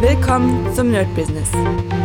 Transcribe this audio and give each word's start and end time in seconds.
Willkommen 0.00 0.72
zum 0.76 0.92
Nerd 0.92 1.12
Business. 1.16 1.50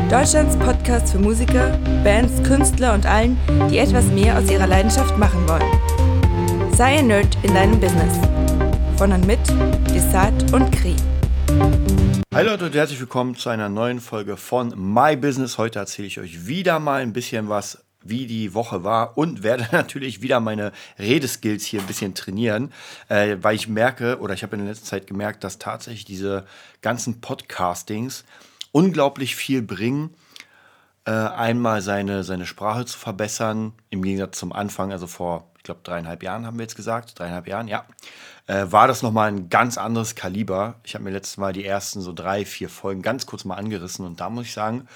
Deutschlands 0.09 0.57
Podcast 0.57 1.11
für 1.11 1.19
Musiker, 1.19 1.77
Bands, 2.03 2.41
Künstler 2.41 2.95
und 2.95 3.05
allen, 3.05 3.37
die 3.69 3.77
etwas 3.77 4.07
mehr 4.07 4.35
aus 4.35 4.49
ihrer 4.49 4.65
Leidenschaft 4.65 5.15
machen 5.19 5.47
wollen. 5.47 6.73
Sei 6.73 6.97
ein 6.97 7.05
Nerd 7.05 7.37
in 7.43 7.53
deinem 7.53 7.79
Business. 7.79 8.17
Von 8.97 9.11
und 9.11 9.27
mit 9.27 9.37
Desart 9.93 10.51
und 10.53 10.71
Kri. 10.71 10.95
Hi 12.33 12.43
Leute 12.43 12.65
und 12.65 12.73
herzlich 12.73 12.99
willkommen 12.99 13.35
zu 13.35 13.49
einer 13.49 13.69
neuen 13.69 13.99
Folge 13.99 14.37
von 14.37 14.73
My 14.75 15.15
Business. 15.15 15.59
Heute 15.59 15.77
erzähle 15.77 16.07
ich 16.07 16.19
euch 16.19 16.47
wieder 16.47 16.79
mal 16.79 16.99
ein 17.01 17.13
bisschen 17.13 17.47
was 17.47 17.77
wie 18.03 18.27
die 18.27 18.53
Woche 18.53 18.83
war 18.83 19.17
und 19.17 19.43
werde 19.43 19.67
natürlich 19.71 20.21
wieder 20.21 20.39
meine 20.39 20.71
Redeskills 20.99 21.65
hier 21.65 21.81
ein 21.81 21.87
bisschen 21.87 22.13
trainieren, 22.15 22.71
äh, 23.09 23.37
weil 23.41 23.55
ich 23.55 23.67
merke 23.67 24.19
oder 24.19 24.33
ich 24.33 24.43
habe 24.43 24.55
in 24.55 24.61
der 24.63 24.69
letzten 24.69 24.85
Zeit 24.85 25.07
gemerkt, 25.07 25.43
dass 25.43 25.59
tatsächlich 25.59 26.05
diese 26.05 26.45
ganzen 26.81 27.21
Podcastings 27.21 28.25
unglaublich 28.71 29.35
viel 29.35 29.61
bringen. 29.61 30.13
Äh, 31.05 31.11
einmal 31.11 31.81
seine, 31.81 32.23
seine 32.23 32.45
Sprache 32.45 32.85
zu 32.85 32.97
verbessern, 32.97 33.73
im 33.89 34.03
Gegensatz 34.03 34.39
zum 34.39 34.53
Anfang, 34.53 34.93
also 34.93 35.05
vor, 35.05 35.51
ich 35.57 35.63
glaube, 35.63 35.81
dreieinhalb 35.83 36.23
Jahren 36.23 36.45
haben 36.45 36.57
wir 36.57 36.63
jetzt 36.63 36.77
gesagt, 36.77 37.19
dreieinhalb 37.19 37.45
Jahren, 37.45 37.67
ja, 37.67 37.85
äh, 38.47 38.65
war 38.69 38.87
das 38.87 39.01
nochmal 39.01 39.29
ein 39.29 39.49
ganz 39.49 39.77
anderes 39.77 40.15
Kaliber. 40.15 40.75
Ich 40.83 40.95
habe 40.95 41.03
mir 41.03 41.11
letztes 41.11 41.37
Mal 41.37 41.51
die 41.51 41.65
ersten 41.65 42.01
so 42.01 42.13
drei, 42.13 42.45
vier 42.45 42.69
Folgen 42.69 43.01
ganz 43.01 43.25
kurz 43.25 43.43
mal 43.43 43.55
angerissen 43.55 44.05
und 44.05 44.21
da 44.21 44.29
muss 44.29 44.45
ich 44.45 44.53
sagen, 44.53 44.87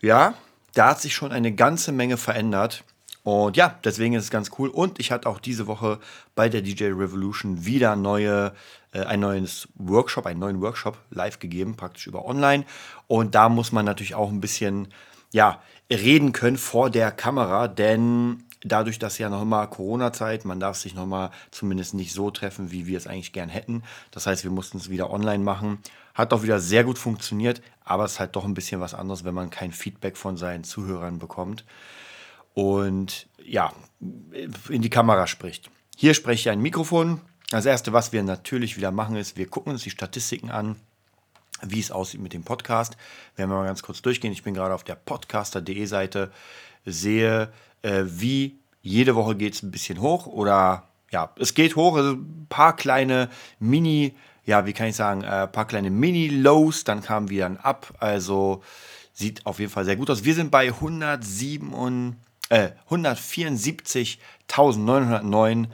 ja, 0.00 0.34
da 0.74 0.90
hat 0.90 1.00
sich 1.00 1.14
schon 1.14 1.32
eine 1.32 1.52
ganze 1.52 1.92
Menge 1.92 2.16
verändert. 2.16 2.84
Und 3.24 3.56
ja, 3.56 3.78
deswegen 3.84 4.14
ist 4.14 4.24
es 4.24 4.30
ganz 4.30 4.50
cool. 4.58 4.68
Und 4.68 4.98
ich 4.98 5.12
hatte 5.12 5.28
auch 5.28 5.38
diese 5.38 5.66
Woche 5.66 6.00
bei 6.34 6.48
der 6.48 6.62
DJ 6.62 6.86
Revolution 6.86 7.64
wieder 7.64 7.94
neue, 7.94 8.52
äh, 8.92 9.04
ein 9.04 9.20
neues 9.20 9.68
Workshop, 9.76 10.26
einen 10.26 10.40
neuen 10.40 10.60
Workshop 10.60 10.98
live 11.10 11.38
gegeben, 11.38 11.76
praktisch 11.76 12.08
über 12.08 12.24
online. 12.24 12.64
Und 13.06 13.34
da 13.34 13.48
muss 13.48 13.70
man 13.70 13.84
natürlich 13.84 14.14
auch 14.14 14.30
ein 14.30 14.40
bisschen, 14.40 14.88
ja, 15.32 15.62
reden 15.90 16.32
können 16.32 16.58
vor 16.58 16.90
der 16.90 17.12
Kamera, 17.12 17.68
denn 17.68 18.44
dadurch, 18.64 18.98
dass 18.98 19.18
ja 19.18 19.28
noch 19.28 19.44
mal 19.44 19.66
Corona-Zeit, 19.66 20.44
man 20.44 20.60
darf 20.60 20.76
sich 20.76 20.94
noch 20.94 21.06
mal 21.06 21.30
zumindest 21.50 21.94
nicht 21.94 22.12
so 22.12 22.30
treffen, 22.30 22.70
wie 22.70 22.86
wir 22.86 22.96
es 22.96 23.06
eigentlich 23.06 23.32
gern 23.32 23.48
hätten. 23.48 23.82
Das 24.10 24.26
heißt, 24.26 24.44
wir 24.44 24.50
mussten 24.50 24.78
es 24.78 24.90
wieder 24.90 25.10
online 25.10 25.42
machen. 25.42 25.78
Hat 26.14 26.32
auch 26.32 26.42
wieder 26.42 26.60
sehr 26.60 26.84
gut 26.84 26.98
funktioniert, 26.98 27.62
aber 27.84 28.04
es 28.04 28.12
ist 28.12 28.20
halt 28.20 28.36
doch 28.36 28.44
ein 28.44 28.54
bisschen 28.54 28.80
was 28.80 28.94
anderes, 28.94 29.24
wenn 29.24 29.34
man 29.34 29.50
kein 29.50 29.72
Feedback 29.72 30.16
von 30.16 30.36
seinen 30.36 30.64
Zuhörern 30.64 31.18
bekommt 31.18 31.64
und 32.54 33.26
ja, 33.44 33.72
in 34.68 34.82
die 34.82 34.90
Kamera 34.90 35.26
spricht. 35.26 35.70
Hier 35.96 36.14
spreche 36.14 36.40
ich 36.40 36.50
ein 36.50 36.60
Mikrofon. 36.60 37.20
Das 37.50 37.66
erste, 37.66 37.92
was 37.92 38.12
wir 38.12 38.22
natürlich 38.22 38.76
wieder 38.76 38.90
machen, 38.90 39.16
ist, 39.16 39.36
wir 39.36 39.46
gucken 39.46 39.72
uns 39.72 39.82
die 39.82 39.90
Statistiken 39.90 40.50
an, 40.50 40.76
wie 41.62 41.80
es 41.80 41.90
aussieht 41.90 42.20
mit 42.20 42.32
dem 42.32 42.44
Podcast. 42.44 42.96
Werden 43.36 43.50
wir 43.50 43.56
mal 43.56 43.66
ganz 43.66 43.82
kurz 43.82 44.02
durchgehen. 44.02 44.32
Ich 44.32 44.42
bin 44.42 44.54
gerade 44.54 44.74
auf 44.74 44.84
der 44.84 44.94
podcaster.de 44.94 45.84
Seite, 45.86 46.32
sehe, 46.84 47.52
äh, 47.82 48.04
wie 48.06 48.58
jede 48.80 49.14
Woche 49.14 49.36
geht 49.36 49.54
es 49.54 49.62
ein 49.62 49.70
bisschen 49.70 50.00
hoch 50.00 50.26
oder 50.26 50.84
ja, 51.10 51.30
es 51.38 51.54
geht 51.54 51.76
hoch, 51.76 51.96
also 51.96 52.12
ein 52.12 52.46
paar 52.48 52.74
kleine 52.74 53.28
Mini- 53.60 54.14
ja, 54.44 54.66
wie 54.66 54.72
kann 54.72 54.88
ich 54.88 54.96
sagen, 54.96 55.24
ein 55.24 55.44
äh, 55.44 55.48
paar 55.48 55.66
kleine 55.66 55.90
Mini-Lows, 55.90 56.82
dann 56.84 57.02
kamen 57.02 57.28
wir 57.30 57.44
dann 57.44 57.56
ab. 57.58 57.94
Also 58.00 58.62
sieht 59.12 59.46
auf 59.46 59.60
jeden 59.60 59.70
Fall 59.70 59.84
sehr 59.84 59.96
gut 59.96 60.10
aus. 60.10 60.24
Wir 60.24 60.34
sind 60.34 60.50
bei 60.50 60.66
107 60.68 62.16
äh, 62.48 62.70
174.909 62.90 65.66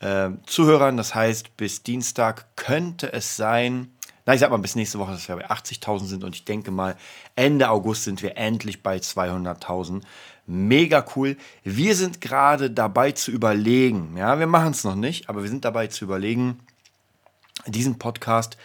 äh, 0.00 0.30
Zuhörern. 0.46 0.96
Das 0.96 1.14
heißt, 1.14 1.56
bis 1.56 1.82
Dienstag 1.82 2.56
könnte 2.56 3.12
es 3.12 3.36
sein, 3.36 3.91
na, 4.24 4.34
ich 4.34 4.40
sag 4.40 4.50
mal 4.50 4.58
bis 4.58 4.76
nächste 4.76 4.98
Woche, 4.98 5.12
dass 5.12 5.28
wir 5.28 5.36
bei 5.36 5.50
80.000 5.50 6.04
sind 6.04 6.24
und 6.24 6.36
ich 6.36 6.44
denke 6.44 6.70
mal, 6.70 6.96
Ende 7.34 7.70
August 7.70 8.04
sind 8.04 8.22
wir 8.22 8.36
endlich 8.36 8.82
bei 8.82 8.96
200.000. 8.96 10.02
Mega 10.46 11.04
cool. 11.16 11.36
Wir 11.64 11.96
sind 11.96 12.20
gerade 12.20 12.70
dabei 12.70 13.12
zu 13.12 13.30
überlegen, 13.30 14.16
ja, 14.16 14.38
wir 14.38 14.46
machen 14.46 14.72
es 14.72 14.84
noch 14.84 14.94
nicht, 14.94 15.28
aber 15.28 15.42
wir 15.42 15.50
sind 15.50 15.64
dabei 15.64 15.88
zu 15.88 16.04
überlegen, 16.04 16.60
diesen 17.66 17.98
Podcast 17.98 18.56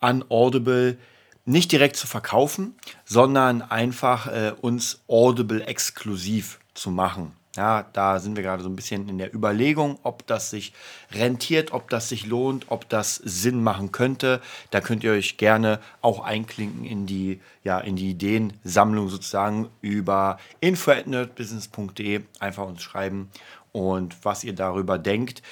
an 0.00 0.24
Audible 0.28 0.98
nicht 1.44 1.72
direkt 1.72 1.96
zu 1.96 2.06
verkaufen, 2.06 2.76
sondern 3.04 3.62
einfach 3.62 4.26
äh, 4.26 4.52
uns 4.60 5.00
Audible 5.08 5.66
exklusiv 5.66 6.60
zu 6.74 6.90
machen. 6.90 7.37
Ja, 7.58 7.86
da 7.92 8.20
sind 8.20 8.36
wir 8.36 8.44
gerade 8.44 8.62
so 8.62 8.68
ein 8.68 8.76
bisschen 8.76 9.08
in 9.08 9.18
der 9.18 9.34
Überlegung, 9.34 9.98
ob 10.04 10.24
das 10.28 10.50
sich 10.50 10.72
rentiert, 11.10 11.72
ob 11.72 11.90
das 11.90 12.08
sich 12.08 12.24
lohnt, 12.24 12.66
ob 12.68 12.88
das 12.88 13.16
Sinn 13.16 13.64
machen 13.64 13.90
könnte. 13.90 14.40
Da 14.70 14.80
könnt 14.80 15.02
ihr 15.02 15.10
euch 15.10 15.38
gerne 15.38 15.80
auch 16.00 16.20
einklinken 16.20 16.84
in 16.84 17.06
die, 17.06 17.40
ja, 17.64 17.80
in 17.80 17.96
die 17.96 18.10
Ideensammlung 18.10 19.08
sozusagen 19.08 19.70
über 19.80 20.38
info.nerdbusiness.de. 20.60 22.20
Einfach 22.38 22.64
uns 22.64 22.80
schreiben 22.80 23.28
und 23.72 24.24
was 24.24 24.44
ihr 24.44 24.54
darüber 24.54 24.96
denkt. 24.96 25.42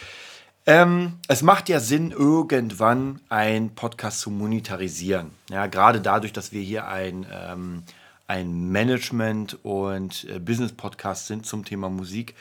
Ähm, 0.64 1.18
es 1.26 1.42
macht 1.42 1.68
ja 1.68 1.80
Sinn, 1.80 2.12
irgendwann 2.12 3.20
einen 3.28 3.74
Podcast 3.74 4.20
zu 4.20 4.30
monetarisieren. 4.30 5.32
Ja, 5.50 5.66
gerade 5.66 6.00
dadurch, 6.00 6.32
dass 6.32 6.52
wir 6.52 6.62
hier 6.62 6.86
ein, 6.86 7.26
ähm, 7.32 7.82
ein 8.26 8.70
Management- 8.70 9.58
und 9.64 10.24
äh, 10.24 10.38
Business-Podcast 10.38 11.26
sind 11.26 11.46
zum 11.46 11.64
Thema 11.64 11.88
Musik, 11.88 12.34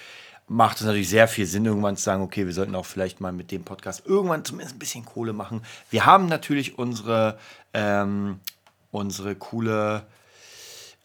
macht 0.47 0.77
es 0.77 0.85
natürlich 0.85 1.09
sehr 1.09 1.27
viel 1.27 1.45
Sinn, 1.45 1.65
irgendwann 1.65 1.97
zu 1.97 2.03
sagen, 2.03 2.21
okay, 2.21 2.45
wir 2.45 2.53
sollten 2.53 2.75
auch 2.75 2.85
vielleicht 2.85 3.19
mal 3.19 3.31
mit 3.31 3.51
dem 3.51 3.63
Podcast 3.63 4.05
irgendwann 4.05 4.45
zumindest 4.45 4.75
ein 4.75 4.79
bisschen 4.79 5.05
Kohle 5.05 5.33
machen. 5.33 5.61
Wir 5.89 6.05
haben 6.05 6.27
natürlich 6.27 6.77
unsere, 6.77 7.39
ähm, 7.73 8.39
unsere 8.91 9.35
coole 9.35 10.05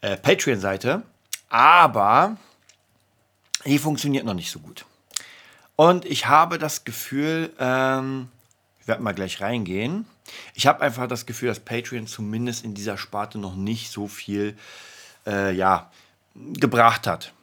äh, 0.01 0.17
Patreon-Seite, 0.17 1.03
aber 1.49 2.37
die 3.65 3.79
funktioniert 3.79 4.25
noch 4.25 4.33
nicht 4.33 4.51
so 4.51 4.59
gut. 4.59 4.85
Und 5.75 6.05
ich 6.05 6.27
habe 6.27 6.59
das 6.59 6.83
Gefühl, 6.83 7.53
ähm, 7.59 8.29
ich 8.79 8.87
werde 8.87 9.01
mal 9.01 9.13
gleich 9.13 9.41
reingehen. 9.41 10.05
Ich 10.53 10.67
habe 10.67 10.81
einfach 10.81 11.07
das 11.07 11.25
Gefühl, 11.25 11.49
dass 11.49 11.59
Patreon 11.59 12.07
zumindest 12.07 12.63
in 12.63 12.73
dieser 12.73 12.97
Sparte 12.97 13.37
noch 13.37 13.55
nicht 13.55 13.91
so 13.91 14.07
viel 14.07 14.55
äh, 15.25 15.53
ja, 15.53 15.91
gebracht 16.35 17.07
hat. 17.07 17.33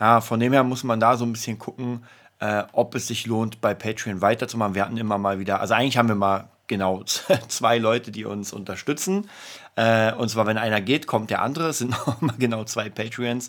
Ja, 0.00 0.20
von 0.20 0.40
dem 0.40 0.52
her 0.52 0.64
muss 0.64 0.84
man 0.84 1.00
da 1.00 1.16
so 1.16 1.24
ein 1.24 1.32
bisschen 1.32 1.58
gucken, 1.58 2.04
äh, 2.40 2.64
ob 2.72 2.94
es 2.94 3.06
sich 3.06 3.26
lohnt, 3.26 3.60
bei 3.60 3.74
Patreon 3.74 4.20
weiterzumachen. 4.20 4.74
Wir 4.74 4.84
hatten 4.84 4.96
immer 4.96 5.18
mal 5.18 5.38
wieder, 5.38 5.60
also 5.60 5.74
eigentlich 5.74 5.96
haben 5.96 6.08
wir 6.08 6.14
mal 6.14 6.48
genau 6.66 7.02
zwei 7.48 7.78
Leute, 7.78 8.10
die 8.10 8.24
uns 8.24 8.52
unterstützen. 8.52 9.28
Äh, 9.76 10.12
und 10.12 10.28
zwar, 10.28 10.46
wenn 10.46 10.58
einer 10.58 10.80
geht, 10.80 11.06
kommt 11.06 11.30
der 11.30 11.42
andere. 11.42 11.68
Es 11.68 11.78
sind 11.78 11.90
noch 12.06 12.20
mal 12.20 12.34
genau 12.38 12.64
zwei 12.64 12.90
Patreons. 12.90 13.48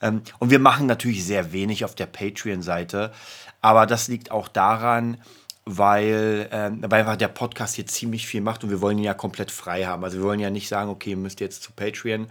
Ähm, 0.00 0.22
und 0.38 0.50
wir 0.50 0.58
machen 0.58 0.86
natürlich 0.86 1.24
sehr 1.24 1.52
wenig 1.52 1.84
auf 1.84 1.94
der 1.94 2.06
Patreon-Seite. 2.06 3.12
Aber 3.60 3.86
das 3.86 4.08
liegt 4.08 4.30
auch 4.30 4.48
daran, 4.48 5.18
weil, 5.64 6.48
äh, 6.50 6.70
weil 6.90 7.00
einfach 7.00 7.16
der 7.16 7.28
Podcast 7.28 7.76
hier 7.76 7.86
ziemlich 7.86 8.26
viel 8.26 8.40
macht 8.40 8.64
und 8.64 8.70
wir 8.70 8.80
wollen 8.80 8.98
ihn 8.98 9.04
ja 9.04 9.14
komplett 9.14 9.50
frei 9.50 9.84
haben. 9.84 10.02
Also 10.04 10.18
wir 10.18 10.24
wollen 10.24 10.40
ja 10.40 10.50
nicht 10.50 10.68
sagen, 10.68 10.90
okay, 10.90 11.10
ihr 11.10 11.16
müsst 11.16 11.40
jetzt 11.40 11.62
zu 11.62 11.72
Patreon. 11.72 12.26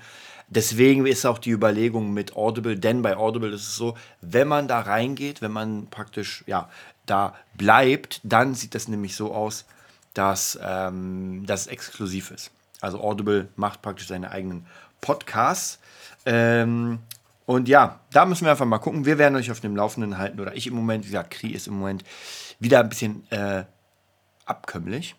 Deswegen 0.47 1.05
ist 1.05 1.25
auch 1.25 1.39
die 1.39 1.51
Überlegung 1.51 2.13
mit 2.13 2.35
Audible, 2.35 2.77
denn 2.77 3.01
bei 3.01 3.15
Audible 3.15 3.51
ist 3.51 3.67
es 3.67 3.75
so, 3.75 3.95
wenn 4.19 4.49
man 4.49 4.67
da 4.67 4.81
reingeht, 4.81 5.41
wenn 5.41 5.53
man 5.53 5.87
praktisch 5.87 6.43
ja 6.45 6.69
da 7.05 7.35
bleibt, 7.55 8.19
dann 8.23 8.53
sieht 8.53 8.75
das 8.75 8.89
nämlich 8.89 9.15
so 9.15 9.33
aus, 9.33 9.65
dass 10.13 10.59
ähm, 10.61 11.45
das 11.45 11.67
exklusiv 11.67 12.31
ist. 12.31 12.51
Also 12.81 12.99
Audible 12.99 13.47
macht 13.55 13.81
praktisch 13.81 14.07
seine 14.07 14.31
eigenen 14.31 14.65
Podcasts. 14.99 15.79
Ähm, 16.25 16.99
und 17.51 17.67
ja, 17.67 17.99
da 18.13 18.25
müssen 18.25 18.45
wir 18.45 18.51
einfach 18.51 18.65
mal 18.65 18.77
gucken. 18.77 19.05
Wir 19.05 19.17
werden 19.17 19.35
euch 19.35 19.51
auf 19.51 19.59
dem 19.59 19.75
Laufenden 19.75 20.17
halten. 20.17 20.39
Oder 20.39 20.55
ich 20.55 20.67
im 20.67 20.73
Moment, 20.73 21.03
wie 21.03 21.09
gesagt, 21.09 21.31
Kri 21.31 21.49
ist 21.49 21.67
im 21.67 21.73
Moment 21.73 22.05
wieder 22.59 22.79
ein 22.79 22.87
bisschen 22.87 23.29
äh, 23.29 23.65
abkömmlich. 24.45 25.17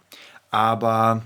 Aber 0.50 1.21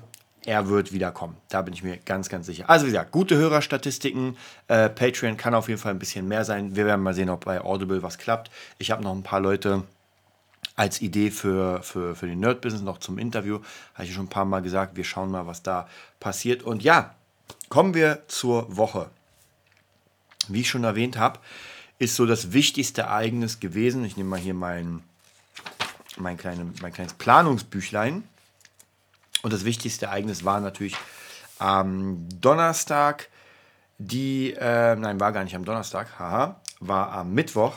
er 0.44 0.68
wird 0.68 0.92
wieder 0.92 1.12
kommen. 1.12 1.36
Da 1.48 1.62
bin 1.62 1.74
ich 1.74 1.84
mir 1.84 1.98
ganz, 1.98 2.28
ganz 2.28 2.46
sicher. 2.46 2.68
Also 2.68 2.86
wie 2.86 2.90
gesagt, 2.90 3.12
gute 3.12 3.36
Hörerstatistiken. 3.36 4.36
Äh, 4.66 4.88
Patreon 4.88 5.36
kann 5.36 5.54
auf 5.54 5.68
jeden 5.68 5.80
Fall 5.80 5.92
ein 5.92 6.00
bisschen 6.00 6.26
mehr 6.26 6.44
sein. 6.44 6.74
Wir 6.74 6.86
werden 6.86 7.04
mal 7.04 7.14
sehen, 7.14 7.30
ob 7.30 7.44
bei 7.44 7.60
Audible 7.60 8.02
was 8.02 8.18
klappt. 8.18 8.50
Ich 8.78 8.90
habe 8.90 9.04
noch 9.04 9.14
ein 9.14 9.22
paar 9.22 9.38
Leute 9.38 9.84
als 10.74 11.00
Idee 11.00 11.30
für, 11.30 11.84
für, 11.84 12.16
für 12.16 12.26
den 12.26 12.40
Nerd-Business 12.40 12.82
noch 12.82 12.98
zum 12.98 13.18
Interview. 13.18 13.60
Habe 13.94 14.08
ich 14.08 14.12
schon 14.12 14.24
ein 14.24 14.28
paar 14.28 14.44
Mal 14.44 14.60
gesagt. 14.60 14.96
Wir 14.96 15.04
schauen 15.04 15.30
mal, 15.30 15.46
was 15.46 15.62
da 15.62 15.86
passiert. 16.18 16.64
Und 16.64 16.82
ja, 16.82 17.14
kommen 17.68 17.94
wir 17.94 18.24
zur 18.26 18.76
Woche 18.76 19.08
wie 20.52 20.60
ich 20.60 20.68
schon 20.68 20.84
erwähnt 20.84 21.16
habe, 21.16 21.40
ist 21.98 22.16
so 22.16 22.26
das 22.26 22.52
wichtigste 22.52 23.02
Ereignis 23.02 23.60
gewesen. 23.60 24.04
Ich 24.04 24.16
nehme 24.16 24.30
mal 24.30 24.38
hier 24.38 24.54
mein, 24.54 25.02
mein, 26.16 26.36
kleine, 26.36 26.72
mein 26.80 26.92
kleines 26.92 27.14
Planungsbüchlein. 27.14 28.24
Und 29.42 29.52
das 29.52 29.64
wichtigste 29.64 30.06
Ereignis 30.06 30.44
war 30.44 30.60
natürlich 30.60 30.96
am 31.58 32.28
Donnerstag, 32.40 33.28
die, 33.98 34.52
äh, 34.52 34.96
nein, 34.96 35.20
war 35.20 35.32
gar 35.32 35.44
nicht 35.44 35.56
am 35.56 35.64
Donnerstag, 35.64 36.18
haha, 36.18 36.60
war 36.80 37.12
am 37.12 37.32
Mittwoch 37.32 37.76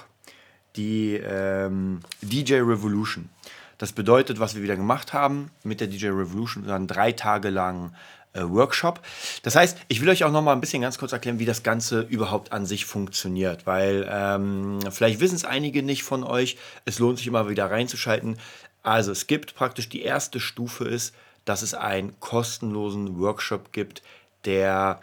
die 0.76 1.16
ähm, 1.16 2.00
DJ 2.22 2.56
Revolution. 2.56 3.30
Das 3.78 3.94
bedeutet, 3.94 4.40
was 4.40 4.56
wir 4.56 4.62
wieder 4.62 4.76
gemacht 4.76 5.14
haben 5.14 5.52
mit 5.64 5.80
der 5.80 5.88
DJ 5.88 6.08
Revolution, 6.08 6.68
dann 6.68 6.88
drei 6.88 7.14
Tage 7.14 7.50
lang 7.50 7.94
äh, 8.34 8.42
Workshop. 8.44 9.02
Das 9.44 9.56
heißt, 9.56 9.78
ich 9.88 10.02
will 10.02 10.10
euch 10.10 10.24
auch 10.24 10.32
noch 10.32 10.42
mal 10.42 10.54
ein 10.54 10.62
bisschen 10.62 10.82
ganz 10.82 10.98
kurz 10.98 11.12
erklären, 11.12 11.40
wie 11.40 11.46
das 11.46 11.64
Ganze 11.64 12.02
überhaupt 12.02 12.52
an 12.52 12.66
sich 12.66 12.86
funktioniert, 12.86 13.66
weil 13.66 14.08
ähm, 14.12 14.80
vielleicht 14.92 15.20
wissen 15.20 15.36
es 15.36 15.46
einige 15.46 15.84
nicht 15.84 16.04
von 16.04 16.24
euch. 16.24 16.58
Es 16.86 17.00
lohnt 17.00 17.18
sich 17.18 17.28
immer 17.28 17.50
wieder 17.50 17.70
reinzuschalten. 17.72 18.38
Also 18.84 19.12
es 19.12 19.28
gibt 19.28 19.56
praktisch 19.56 19.90
die 19.90 20.02
erste 20.02 20.40
Stufe 20.40 20.86
ist, 20.86 21.14
dass 21.46 21.62
es 21.62 21.74
einen 21.74 22.20
kostenlosen 22.20 23.20
Workshop 23.20 23.72
gibt, 23.72 24.04
der 24.46 25.00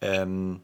ähm, 0.00 0.60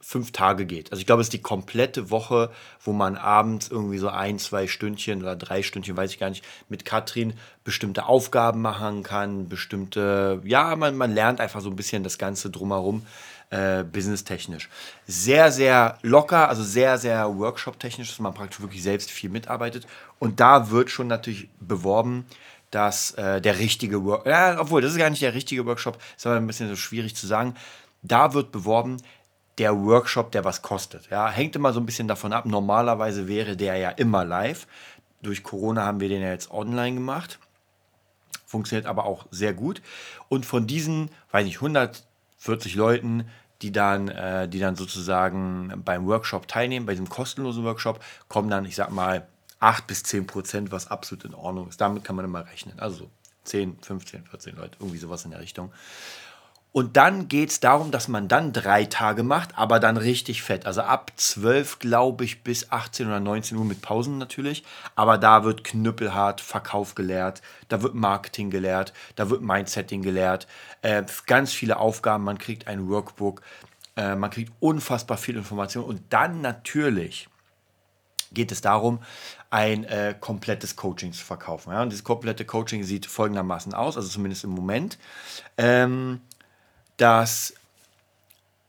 fünf 0.00 0.32
Tage 0.32 0.64
geht. 0.64 0.90
Also 0.90 1.00
ich 1.00 1.06
glaube, 1.06 1.20
es 1.20 1.26
ist 1.26 1.32
die 1.34 1.42
komplette 1.42 2.10
Woche, 2.10 2.50
wo 2.82 2.92
man 2.92 3.16
abends 3.16 3.68
irgendwie 3.68 3.98
so 3.98 4.08
ein, 4.08 4.38
zwei 4.38 4.66
Stündchen 4.66 5.22
oder 5.22 5.36
drei 5.36 5.62
Stündchen, 5.62 5.96
weiß 5.96 6.10
ich 6.12 6.18
gar 6.18 6.30
nicht, 6.30 6.44
mit 6.68 6.84
Katrin 6.84 7.34
bestimmte 7.64 8.06
Aufgaben 8.06 8.62
machen 8.62 9.02
kann, 9.02 9.48
bestimmte, 9.48 10.40
ja, 10.44 10.74
man, 10.74 10.96
man 10.96 11.12
lernt 11.12 11.40
einfach 11.40 11.60
so 11.60 11.68
ein 11.68 11.76
bisschen 11.76 12.02
das 12.02 12.16
Ganze 12.16 12.50
drumherum, 12.50 13.06
äh, 13.50 13.84
businesstechnisch. 13.84 14.68
Sehr, 15.06 15.52
sehr 15.52 15.98
locker, 16.02 16.48
also 16.48 16.62
sehr, 16.62 16.96
sehr 16.98 17.36
workshop-technisch, 17.36 18.08
dass 18.08 18.20
man 18.20 18.32
praktisch 18.32 18.60
wirklich 18.60 18.82
selbst 18.82 19.10
viel 19.10 19.28
mitarbeitet. 19.28 19.86
Und 20.18 20.40
da 20.40 20.70
wird 20.70 20.90
schon 20.90 21.08
natürlich 21.08 21.50
beworben, 21.60 22.24
dass 22.70 23.12
äh, 23.12 23.40
der 23.40 23.58
richtige 23.58 24.04
Workshop, 24.04 24.26
ja, 24.26 24.60
obwohl, 24.60 24.80
das 24.80 24.92
ist 24.92 24.98
gar 24.98 25.10
nicht 25.10 25.22
der 25.22 25.34
richtige 25.34 25.66
Workshop, 25.66 25.98
ist 26.16 26.26
aber 26.26 26.36
ein 26.36 26.46
bisschen 26.46 26.68
so 26.68 26.76
schwierig 26.76 27.16
zu 27.16 27.26
sagen. 27.26 27.54
Da 28.02 28.32
wird 28.32 28.52
beworben, 28.52 28.96
der 29.60 29.78
Workshop, 29.84 30.32
der 30.32 30.42
was 30.44 30.62
kostet. 30.62 31.10
Ja, 31.10 31.28
hängt 31.28 31.54
immer 31.54 31.74
so 31.74 31.80
ein 31.80 31.86
bisschen 31.86 32.08
davon 32.08 32.32
ab. 32.32 32.46
Normalerweise 32.46 33.28
wäre 33.28 33.58
der 33.58 33.76
ja 33.76 33.90
immer 33.90 34.24
live. 34.24 34.66
Durch 35.20 35.42
Corona 35.42 35.84
haben 35.84 36.00
wir 36.00 36.08
den 36.08 36.22
ja 36.22 36.30
jetzt 36.30 36.50
online 36.50 36.94
gemacht. 36.94 37.38
Funktioniert 38.46 38.86
aber 38.86 39.04
auch 39.04 39.26
sehr 39.30 39.52
gut. 39.52 39.82
Und 40.30 40.46
von 40.46 40.66
diesen, 40.66 41.10
weiß 41.30 41.46
ich, 41.46 41.56
140 41.56 42.74
Leuten, 42.74 43.28
die 43.60 43.70
dann, 43.70 44.08
äh, 44.08 44.48
die 44.48 44.60
dann 44.60 44.76
sozusagen 44.76 45.82
beim 45.84 46.06
Workshop 46.06 46.48
teilnehmen, 46.48 46.86
bei 46.86 46.92
diesem 46.92 47.10
kostenlosen 47.10 47.62
Workshop, 47.62 48.02
kommen 48.28 48.48
dann, 48.48 48.64
ich 48.64 48.76
sag 48.76 48.90
mal, 48.90 49.28
8 49.58 49.86
bis 49.86 50.02
10 50.04 50.26
Prozent, 50.26 50.72
was 50.72 50.90
absolut 50.90 51.26
in 51.26 51.34
Ordnung 51.34 51.68
ist. 51.68 51.82
Damit 51.82 52.02
kann 52.02 52.16
man 52.16 52.24
immer 52.24 52.46
rechnen. 52.46 52.80
Also 52.80 53.10
10, 53.44 53.76
15, 53.82 54.24
14 54.24 54.56
Leute, 54.56 54.78
irgendwie 54.80 54.98
sowas 54.98 55.26
in 55.26 55.32
der 55.32 55.40
Richtung. 55.40 55.70
Und 56.72 56.96
dann 56.96 57.26
geht 57.26 57.50
es 57.50 57.58
darum, 57.58 57.90
dass 57.90 58.06
man 58.06 58.28
dann 58.28 58.52
drei 58.52 58.84
Tage 58.84 59.24
macht, 59.24 59.58
aber 59.58 59.80
dann 59.80 59.96
richtig 59.96 60.42
fett. 60.42 60.66
Also 60.66 60.82
ab 60.82 61.10
12, 61.16 61.80
glaube 61.80 62.24
ich, 62.24 62.44
bis 62.44 62.70
18 62.70 63.08
oder 63.08 63.18
19 63.18 63.58
Uhr 63.58 63.64
mit 63.64 63.82
Pausen 63.82 64.18
natürlich. 64.18 64.62
Aber 64.94 65.18
da 65.18 65.42
wird 65.42 65.64
knüppelhart 65.64 66.40
Verkauf 66.40 66.94
gelehrt, 66.94 67.42
da 67.68 67.82
wird 67.82 67.94
Marketing 67.94 68.50
gelehrt, 68.50 68.92
da 69.16 69.30
wird 69.30 69.42
Mindsetting 69.42 70.02
gelehrt. 70.02 70.46
Äh, 70.82 71.02
ganz 71.26 71.52
viele 71.52 71.76
Aufgaben, 71.76 72.22
man 72.22 72.38
kriegt 72.38 72.68
ein 72.68 72.88
Workbook, 72.88 73.42
äh, 73.96 74.14
man 74.14 74.30
kriegt 74.30 74.52
unfassbar 74.60 75.18
viel 75.18 75.36
Information. 75.36 75.84
Und 75.84 76.02
dann 76.10 76.40
natürlich 76.40 77.28
geht 78.32 78.52
es 78.52 78.60
darum, 78.60 79.00
ein 79.50 79.82
äh, 79.84 80.14
komplettes 80.18 80.76
Coaching 80.76 81.12
zu 81.12 81.24
verkaufen. 81.24 81.72
Ja? 81.72 81.82
Und 81.82 81.90
dieses 81.90 82.04
komplette 82.04 82.44
Coaching 82.44 82.84
sieht 82.84 83.06
folgendermaßen 83.06 83.74
aus, 83.74 83.96
also 83.96 84.08
zumindest 84.08 84.44
im 84.44 84.50
Moment. 84.50 84.98
Ähm, 85.58 86.20
dass 87.00 87.54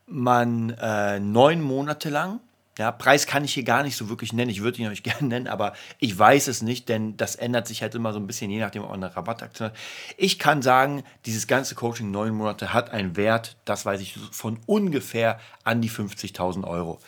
man 0.07 0.71
äh, 0.71 1.19
neun 1.19 1.61
Monate 1.61 2.09
lang, 2.09 2.39
ja, 2.77 2.91
Preis 2.91 3.27
kann 3.27 3.43
ich 3.43 3.53
hier 3.53 3.63
gar 3.63 3.83
nicht 3.83 3.97
so 3.97 4.09
wirklich 4.09 4.33
nennen, 4.33 4.49
ich 4.49 4.61
würde 4.61 4.81
ihn 4.81 4.87
euch 4.87 5.03
gerne 5.03 5.27
nennen, 5.27 5.47
aber 5.47 5.73
ich 5.99 6.17
weiß 6.17 6.47
es 6.47 6.61
nicht, 6.61 6.89
denn 6.89 7.17
das 7.17 7.35
ändert 7.35 7.67
sich 7.67 7.81
halt 7.81 7.93
immer 7.95 8.13
so 8.13 8.19
ein 8.19 8.27
bisschen, 8.27 8.49
je 8.49 8.59
nachdem, 8.59 8.83
ob 8.83 8.89
man 8.89 9.03
eine 9.03 9.15
Rabattaktion 9.15 9.69
hat. 9.69 9.77
Ich 10.17 10.39
kann 10.39 10.61
sagen, 10.61 11.03
dieses 11.25 11.47
ganze 11.47 11.75
Coaching 11.75 12.11
neun 12.11 12.33
Monate 12.33 12.73
hat 12.73 12.91
einen 12.91 13.17
Wert, 13.17 13.57
das 13.65 13.85
weiß 13.85 14.01
ich, 14.01 14.17
von 14.31 14.59
ungefähr 14.65 15.39
an 15.63 15.81
die 15.81 15.89
50.000 15.89 16.65
Euro. 16.65 16.99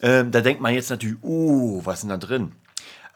Ähm, 0.00 0.30
da 0.30 0.40
denkt 0.40 0.62
man 0.62 0.74
jetzt 0.74 0.90
natürlich, 0.90 1.22
uh, 1.22 1.84
was 1.84 1.96
ist 1.96 2.02
denn 2.02 2.10
da 2.10 2.16
drin? 2.16 2.52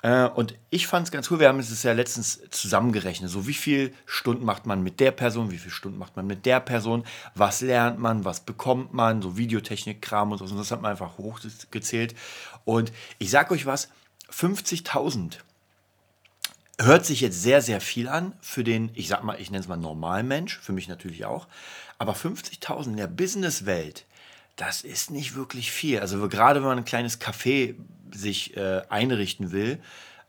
Äh, 0.03 0.27
und 0.27 0.55
ich 0.71 0.87
fand 0.89 1.07
es 1.07 1.13
ganz 1.13 1.31
cool, 1.31 1.39
wir 1.39 1.49
haben 1.49 1.61
es 1.61 1.83
ja 1.83 1.93
letztens 1.93 2.41
zusammengerechnet. 2.51 3.31
So, 3.31 3.47
wie 3.47 3.55
viele 3.55 3.93
Stunden 4.05 4.45
macht 4.45 4.67
man 4.67 4.83
mit 4.83 5.01
der 5.01 5.13
Person, 5.13 5.51
wie 5.51 5.59
viele 5.59 5.73
Stunden 5.73 5.99
macht 5.99 6.17
man 6.17 6.27
mit 6.27 6.45
der 6.45 6.61
Person, 6.61 7.05
was 7.35 7.61
lernt 7.61 7.99
man, 7.99 8.25
was 8.25 8.41
bekommt 8.41 8.93
man, 8.93 9.23
so 9.23 9.37
Videotechnik, 9.37 10.03
Kram 10.03 10.33
und 10.33 10.39
so. 10.39 10.45
Und 10.45 10.59
das 10.59 10.73
hat 10.73 10.83
man 10.83 10.91
einfach 10.91 11.19
hochgezählt. 11.19 12.15
Und 12.65 12.93
ich 13.19 13.31
sage 13.31 13.55
euch 13.55 13.65
was, 13.65 13.89
50.000 14.31 15.39
hört 16.81 17.07
sich 17.07 17.21
jetzt 17.21 17.41
sehr, 17.41 17.63
sehr 17.63 17.81
viel 17.81 18.09
an 18.09 18.33
für 18.41 18.65
den, 18.65 18.91
ich 18.95 19.07
sag 19.07 19.23
mal, 19.23 19.41
ich 19.41 19.51
nenne 19.51 19.63
es 19.63 19.69
mal 19.69 19.77
Normalmensch, 19.77 20.59
für 20.59 20.73
mich 20.73 20.89
natürlich 20.89 21.25
auch. 21.27 21.47
Aber 21.99 22.15
50.000 22.15 22.87
in 22.87 22.97
der 22.97 23.07
Businesswelt, 23.07 24.05
das 24.57 24.83
ist 24.83 25.13
nicht 25.13 25.37
wirklich 25.37 25.71
viel. 25.71 26.01
Also 26.01 26.29
gerade 26.29 26.61
wenn 26.61 26.69
man 26.69 26.79
ein 26.79 26.85
kleines 26.85 27.21
Café 27.21 27.77
sich 28.14 28.56
äh, 28.56 28.82
einrichten 28.88 29.53
will, 29.53 29.79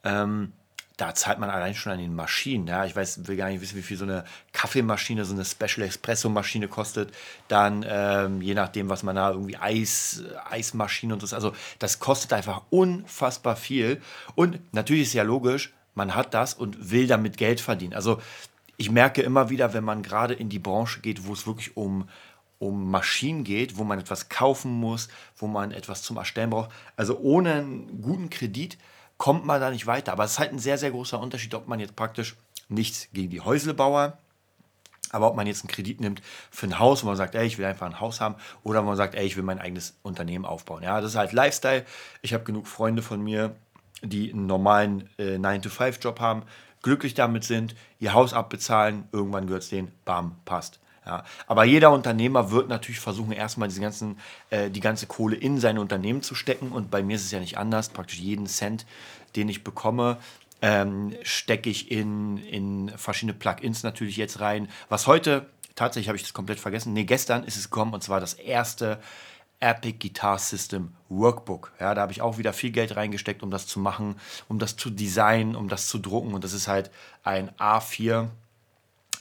ähm, 0.03 0.53
da 0.97 1.15
zahlt 1.15 1.39
man 1.39 1.49
allein 1.49 1.73
schon 1.73 1.91
an 1.91 1.97
den 1.97 2.13
Maschinen. 2.13 2.67
Ja? 2.67 2.85
Ich 2.85 2.95
weiß, 2.95 3.27
will 3.27 3.35
gar 3.35 3.49
nicht 3.49 3.61
wissen, 3.61 3.77
wie 3.77 3.81
viel 3.81 3.97
so 3.97 4.05
eine 4.05 4.25
Kaffeemaschine, 4.51 5.25
so 5.25 5.33
eine 5.33 5.43
Special 5.43 5.87
Espresso 5.87 6.29
Maschine 6.29 6.67
kostet. 6.67 7.11
Dann, 7.47 7.83
ähm, 7.87 8.41
je 8.41 8.53
nachdem, 8.53 8.89
was 8.89 9.01
man 9.01 9.15
da 9.15 9.31
irgendwie 9.31 9.57
Eis, 9.57 10.23
Eismaschine 10.49 11.13
und 11.13 11.25
so. 11.25 11.35
Also, 11.35 11.53
das 11.79 11.99
kostet 11.99 12.33
einfach 12.33 12.61
unfassbar 12.69 13.55
viel. 13.55 14.01
Und 14.35 14.59
natürlich 14.73 15.03
ist 15.03 15.13
ja 15.13 15.23
logisch, 15.23 15.73
man 15.95 16.15
hat 16.15 16.33
das 16.33 16.53
und 16.53 16.91
will 16.91 17.07
damit 17.07 17.37
Geld 17.37 17.59
verdienen. 17.59 17.93
Also, 17.93 18.21
ich 18.77 18.91
merke 18.91 19.21
immer 19.21 19.49
wieder, 19.49 19.73
wenn 19.73 19.83
man 19.83 20.03
gerade 20.03 20.33
in 20.33 20.49
die 20.49 20.59
Branche 20.59 20.99
geht, 21.01 21.25
wo 21.25 21.33
es 21.33 21.47
wirklich 21.47 21.77
um, 21.77 22.07
um 22.63 22.89
Maschinen 22.89 23.43
geht, 23.43 23.77
wo 23.77 23.83
man 23.83 23.99
etwas 23.99 24.29
kaufen 24.29 24.71
muss, 24.71 25.09
wo 25.37 25.47
man 25.47 25.71
etwas 25.71 26.01
zum 26.01 26.17
Erstellen 26.17 26.49
braucht. 26.49 26.71
Also 26.95 27.19
ohne 27.19 27.53
einen 27.53 28.01
guten 28.01 28.29
Kredit 28.29 28.77
kommt 29.17 29.45
man 29.45 29.61
da 29.61 29.69
nicht 29.69 29.87
weiter. 29.87 30.13
Aber 30.13 30.23
es 30.23 30.33
ist 30.33 30.39
halt 30.39 30.53
ein 30.53 30.59
sehr, 30.59 30.77
sehr 30.77 30.91
großer 30.91 31.19
Unterschied, 31.19 31.53
ob 31.53 31.67
man 31.67 31.79
jetzt 31.79 31.95
praktisch 31.95 32.35
nichts 32.69 33.09
gegen 33.13 33.29
die 33.29 33.41
Häuslebauer, 33.41 34.17
aber 35.11 35.27
ob 35.27 35.35
man 35.35 35.45
jetzt 35.45 35.63
einen 35.63 35.69
Kredit 35.69 36.01
nimmt 36.01 36.21
für 36.49 36.65
ein 36.65 36.79
Haus, 36.79 37.03
wo 37.03 37.07
man 37.07 37.15
sagt, 37.15 37.35
ey, 37.35 37.45
ich 37.45 37.57
will 37.57 37.65
einfach 37.65 37.85
ein 37.85 37.99
Haus 37.99 38.19
haben, 38.19 38.35
oder 38.63 38.81
wo 38.81 38.87
man 38.87 38.97
sagt, 38.97 39.13
ey, 39.13 39.25
ich 39.25 39.35
will 39.35 39.43
mein 39.43 39.59
eigenes 39.59 39.95
Unternehmen 40.01 40.45
aufbauen. 40.45 40.83
Ja, 40.83 40.99
das 41.01 41.11
ist 41.11 41.17
halt 41.17 41.33
Lifestyle. 41.33 41.85
Ich 42.21 42.33
habe 42.33 42.43
genug 42.43 42.67
Freunde 42.67 43.01
von 43.01 43.21
mir, 43.21 43.55
die 44.01 44.33
einen 44.33 44.47
normalen 44.47 45.09
äh, 45.17 45.35
9-to-5-Job 45.35 46.19
haben, 46.19 46.43
glücklich 46.81 47.13
damit 47.13 47.43
sind, 47.43 47.75
ihr 47.99 48.13
Haus 48.13 48.33
abbezahlen, 48.33 49.07
irgendwann 49.11 49.45
gehört 49.45 49.63
es 49.63 49.69
denen, 49.69 49.91
bam, 50.03 50.35
passt. 50.45 50.79
Ja, 51.05 51.25
aber 51.47 51.65
jeder 51.65 51.91
Unternehmer 51.91 52.51
wird 52.51 52.69
natürlich 52.69 52.99
versuchen, 52.99 53.33
erstmal 53.33 53.67
diese 53.67 53.81
ganzen, 53.81 54.17
äh, 54.49 54.69
die 54.69 54.79
ganze 54.79 55.05
Kohle 55.05 55.35
in 55.35 55.59
sein 55.59 55.77
Unternehmen 55.77 56.21
zu 56.21 56.33
stecken. 56.33 56.71
Und 56.71 56.89
bei 56.89 57.03
mir 57.03 57.17
ist 57.17 57.25
es 57.25 57.31
ja 57.31 57.39
nicht 57.39 57.57
anders. 57.57 57.89
Praktisch 57.89 58.19
jeden 58.19 58.47
Cent, 58.47 58.85
den 59.35 59.49
ich 59.49 59.63
bekomme, 59.63 60.17
ähm, 60.61 61.13
stecke 61.23 61.69
ich 61.69 61.91
in, 61.91 62.37
in 62.37 62.89
verschiedene 62.95 63.33
Plugins 63.33 63.83
natürlich 63.83 64.15
jetzt 64.15 64.39
rein. 64.39 64.69
Was 64.87 65.07
heute, 65.07 65.47
tatsächlich 65.75 66.07
habe 66.07 66.15
ich 66.15 66.23
das 66.23 66.33
komplett 66.33 66.59
vergessen, 66.59 66.93
nee, 66.93 67.03
gestern 67.03 67.43
ist 67.43 67.57
es 67.57 67.69
gekommen 67.69 67.93
und 67.93 68.01
zwar 68.01 68.21
das 68.21 68.33
erste 68.35 68.99
Epic 69.59 69.97
Guitar 69.99 70.39
System 70.39 70.93
Workbook. 71.09 71.73
Ja, 71.81 71.93
da 71.93 72.01
habe 72.01 72.13
ich 72.13 72.21
auch 72.21 72.37
wieder 72.37 72.53
viel 72.53 72.71
Geld 72.71 72.95
reingesteckt, 72.95 73.43
um 73.43 73.51
das 73.51 73.67
zu 73.67 73.79
machen, 73.79 74.15
um 74.47 74.57
das 74.57 74.77
zu 74.77 74.89
designen, 74.89 75.55
um 75.55 75.67
das 75.67 75.87
zu 75.87 75.99
drucken. 75.99 76.33
Und 76.33 76.45
das 76.45 76.53
ist 76.53 76.69
halt 76.69 76.91
ein 77.23 77.49
A4 77.51 78.27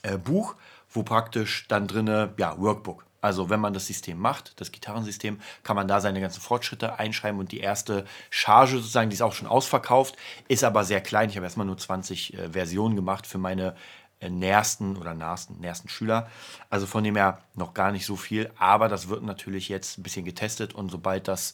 äh, 0.03 0.19
Buch 0.19 0.55
wo 0.93 1.03
praktisch 1.03 1.67
dann 1.69 1.87
drinne, 1.87 2.33
ja, 2.39 2.59
Workbook. 2.59 3.05
Also 3.23 3.49
wenn 3.49 3.61
man 3.61 3.73
das 3.73 3.87
System 3.87 4.19
macht, 4.19 4.61
das 4.61 4.73
Gitarrensystem, 4.73 5.41
kann 5.63 5.77
man 5.77 5.87
da 5.87 6.01
seine 6.01 6.21
ganzen 6.21 6.41
Fortschritte 6.41 6.99
einschreiben 6.99 7.39
und 7.39 7.53
die 7.53 7.61
erste 7.61 8.05
Charge 8.31 8.79
sozusagen, 8.79 9.11
die 9.11 9.15
ist 9.15 9.23
auch 9.23 9.33
schon 9.33 9.47
ausverkauft, 9.47 10.17
ist 10.49 10.65
aber 10.65 10.83
sehr 10.83 11.01
klein. 11.01 11.31
Ich 11.31 11.37
habe 11.37 11.47
erstmal 11.47 11.67
nur 11.67 11.79
20 11.79 12.35
äh, 12.35 12.51
Versionen 12.51 12.97
gemacht 12.97 13.29
für 13.29 13.39
meine 13.39 13.77
äh, 14.19 14.29
nähersten 14.29 14.97
oder 14.97 15.15
nahesten, 15.15 15.61
nähersten 15.61 15.89
Schüler. 15.89 16.29
Also 16.69 16.87
von 16.87 17.05
dem 17.05 17.15
her 17.15 17.39
noch 17.55 17.75
gar 17.75 17.93
nicht 17.93 18.07
so 18.07 18.17
viel, 18.17 18.51
aber 18.59 18.89
das 18.89 19.09
wird 19.09 19.23
natürlich 19.23 19.69
jetzt 19.69 19.99
ein 19.99 20.03
bisschen 20.03 20.25
getestet 20.25 20.75
und 20.75 20.91
sobald 20.91 21.29
das 21.29 21.53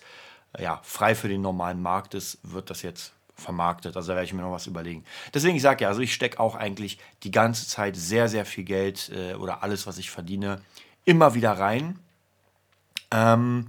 äh, 0.54 0.62
ja, 0.62 0.80
frei 0.82 1.14
für 1.14 1.28
den 1.28 1.42
normalen 1.42 1.82
Markt 1.82 2.14
ist, 2.14 2.38
wird 2.42 2.70
das 2.70 2.80
jetzt 2.80 3.12
vermarktet. 3.38 3.96
Also 3.96 4.08
da 4.08 4.16
werde 4.16 4.26
ich 4.26 4.34
mir 4.34 4.42
noch 4.42 4.52
was 4.52 4.66
überlegen. 4.66 5.04
Deswegen, 5.32 5.56
ich 5.56 5.62
sage 5.62 5.84
ja, 5.84 5.88
also 5.88 6.00
ich 6.00 6.12
stecke 6.12 6.40
auch 6.40 6.54
eigentlich 6.54 6.98
die 7.22 7.30
ganze 7.30 7.66
Zeit 7.66 7.96
sehr, 7.96 8.28
sehr 8.28 8.44
viel 8.44 8.64
Geld 8.64 9.10
äh, 9.14 9.34
oder 9.34 9.62
alles, 9.62 9.86
was 9.86 9.98
ich 9.98 10.10
verdiene, 10.10 10.60
immer 11.04 11.34
wieder 11.34 11.52
rein. 11.52 11.98
Ähm, 13.10 13.68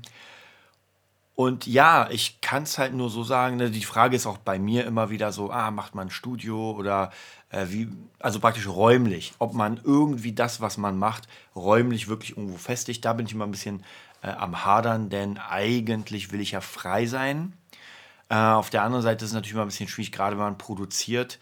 und 1.36 1.68
ja, 1.68 2.10
ich 2.12 2.42
kann 2.42 2.64
es 2.64 2.78
halt 2.78 2.94
nur 2.94 3.10
so 3.10 3.24
sagen, 3.24 3.56
ne, 3.56 3.72
die 3.72 3.86
Frage 3.86 4.16
ist 4.16 4.26
auch 4.26 4.40
bei 4.40 4.60
mir 4.60 4.86
immer 4.86 5.10
wieder 5.10 5.32
so, 5.32 5.52
ah, 5.52 5.72
macht 5.72 5.96
man 5.96 6.08
ein 6.08 6.12
Studio 6.12 6.72
oder 6.72 7.12
äh, 7.50 7.68
wie, 7.70 7.88
also 8.20 8.42
praktisch 8.42 8.68
räumlich, 8.68 9.34
ob 9.40 9.54
man 9.54 9.80
irgendwie 9.82 10.34
das, 10.34 10.60
was 10.60 10.78
man 10.78 10.98
macht, 10.98 11.30
räumlich 11.56 12.10
wirklich 12.10 12.32
irgendwo 12.32 12.58
festigt. 12.58 13.06
Da 13.06 13.14
bin 13.14 13.26
ich 13.26 13.32
immer 13.32 13.48
ein 13.48 13.52
bisschen 13.52 13.86
äh, 14.22 14.32
am 14.32 14.66
Hadern, 14.66 15.10
denn 15.10 15.38
eigentlich 15.38 16.34
will 16.34 16.42
ich 16.42 16.52
ja 16.52 16.60
frei 16.60 17.06
sein. 17.06 17.54
Äh, 18.30 18.36
auf 18.36 18.70
der 18.70 18.84
anderen 18.84 19.04
Seite 19.04 19.26
ist 19.26 19.32
es 19.32 19.36
natürlich 19.36 19.54
immer 19.54 19.64
ein 19.64 19.70
bisschen 19.70 19.88
schwierig, 19.88 20.12
gerade 20.12 20.38
wenn 20.38 20.44
man 20.44 20.58
produziert, 20.58 21.40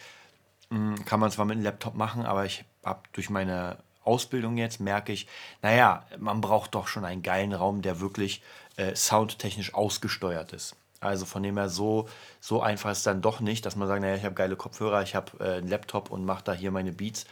mh, 0.70 0.98
hm, 0.98 1.06
kann 1.06 1.20
man 1.20 1.32
zwar 1.32 1.46
mit 1.46 1.56
einem 1.56 1.64
Laptop 1.64 1.96
machen, 1.96 2.26
aber 2.26 2.46
ich 2.46 2.66
habe 2.84 3.02
durch 3.14 3.30
meine 3.30 3.78
Ausbildung 4.04 4.58
jetzt 4.58 4.80
merke 4.80 5.12
ich, 5.12 5.28
naja, 5.62 6.06
man 6.18 6.40
braucht 6.40 6.76
doch 6.76 6.88
schon 6.88 7.04
einen 7.06 7.22
geilen 7.22 7.54
Raum, 7.54 7.82
der 7.82 8.00
wirklich 8.00 8.42
äh, 8.78 8.96
soundtechnisch 8.96 9.74
ausgesteuert 9.74 10.54
ist. 10.54 10.76
Also 11.00 11.26
von 11.26 11.44
dem 11.44 11.58
her 11.58 11.70
so, 11.70 12.08
so 12.40 12.62
einfach 12.62 12.92
ist 12.92 13.00
es 13.00 13.04
dann 13.04 13.22
doch 13.22 13.42
nicht, 13.42 13.66
dass 13.66 13.76
man 13.76 13.88
sagt, 13.88 14.02
naja, 14.02 14.16
ich 14.16 14.24
habe 14.24 14.34
geile 14.34 14.56
Kopfhörer, 14.56 15.04
ich 15.04 15.14
habe 15.14 15.32
äh, 15.40 15.58
einen 15.58 15.68
Laptop 15.68 16.10
und 16.10 16.26
mache 16.26 16.44
da 16.44 16.54
hier 16.54 16.72
meine 16.72 16.94
Beats. 16.94 17.26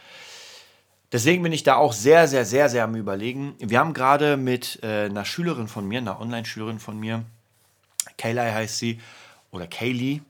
Deswegen 1.12 1.42
bin 1.42 1.52
ich 1.52 1.62
da 1.62 1.76
auch 1.76 1.92
sehr, 1.92 2.28
sehr, 2.28 2.44
sehr, 2.44 2.68
sehr 2.68 2.84
am 2.84 2.94
Überlegen. 2.94 3.54
Wir 3.58 3.78
haben 3.78 3.94
gerade 3.94 4.36
mit 4.36 4.80
äh, 4.82 5.06
einer 5.06 5.24
Schülerin 5.24 5.68
von 5.68 5.86
mir, 5.86 5.98
einer 5.98 6.20
Online-Schülerin 6.20 6.78
von 6.78 6.98
mir, 6.98 7.24
Kaylee 8.18 8.52
heißt 8.52 8.78
sie, 8.78 9.00
oder 9.56 9.66
Kaylee, 9.66 10.20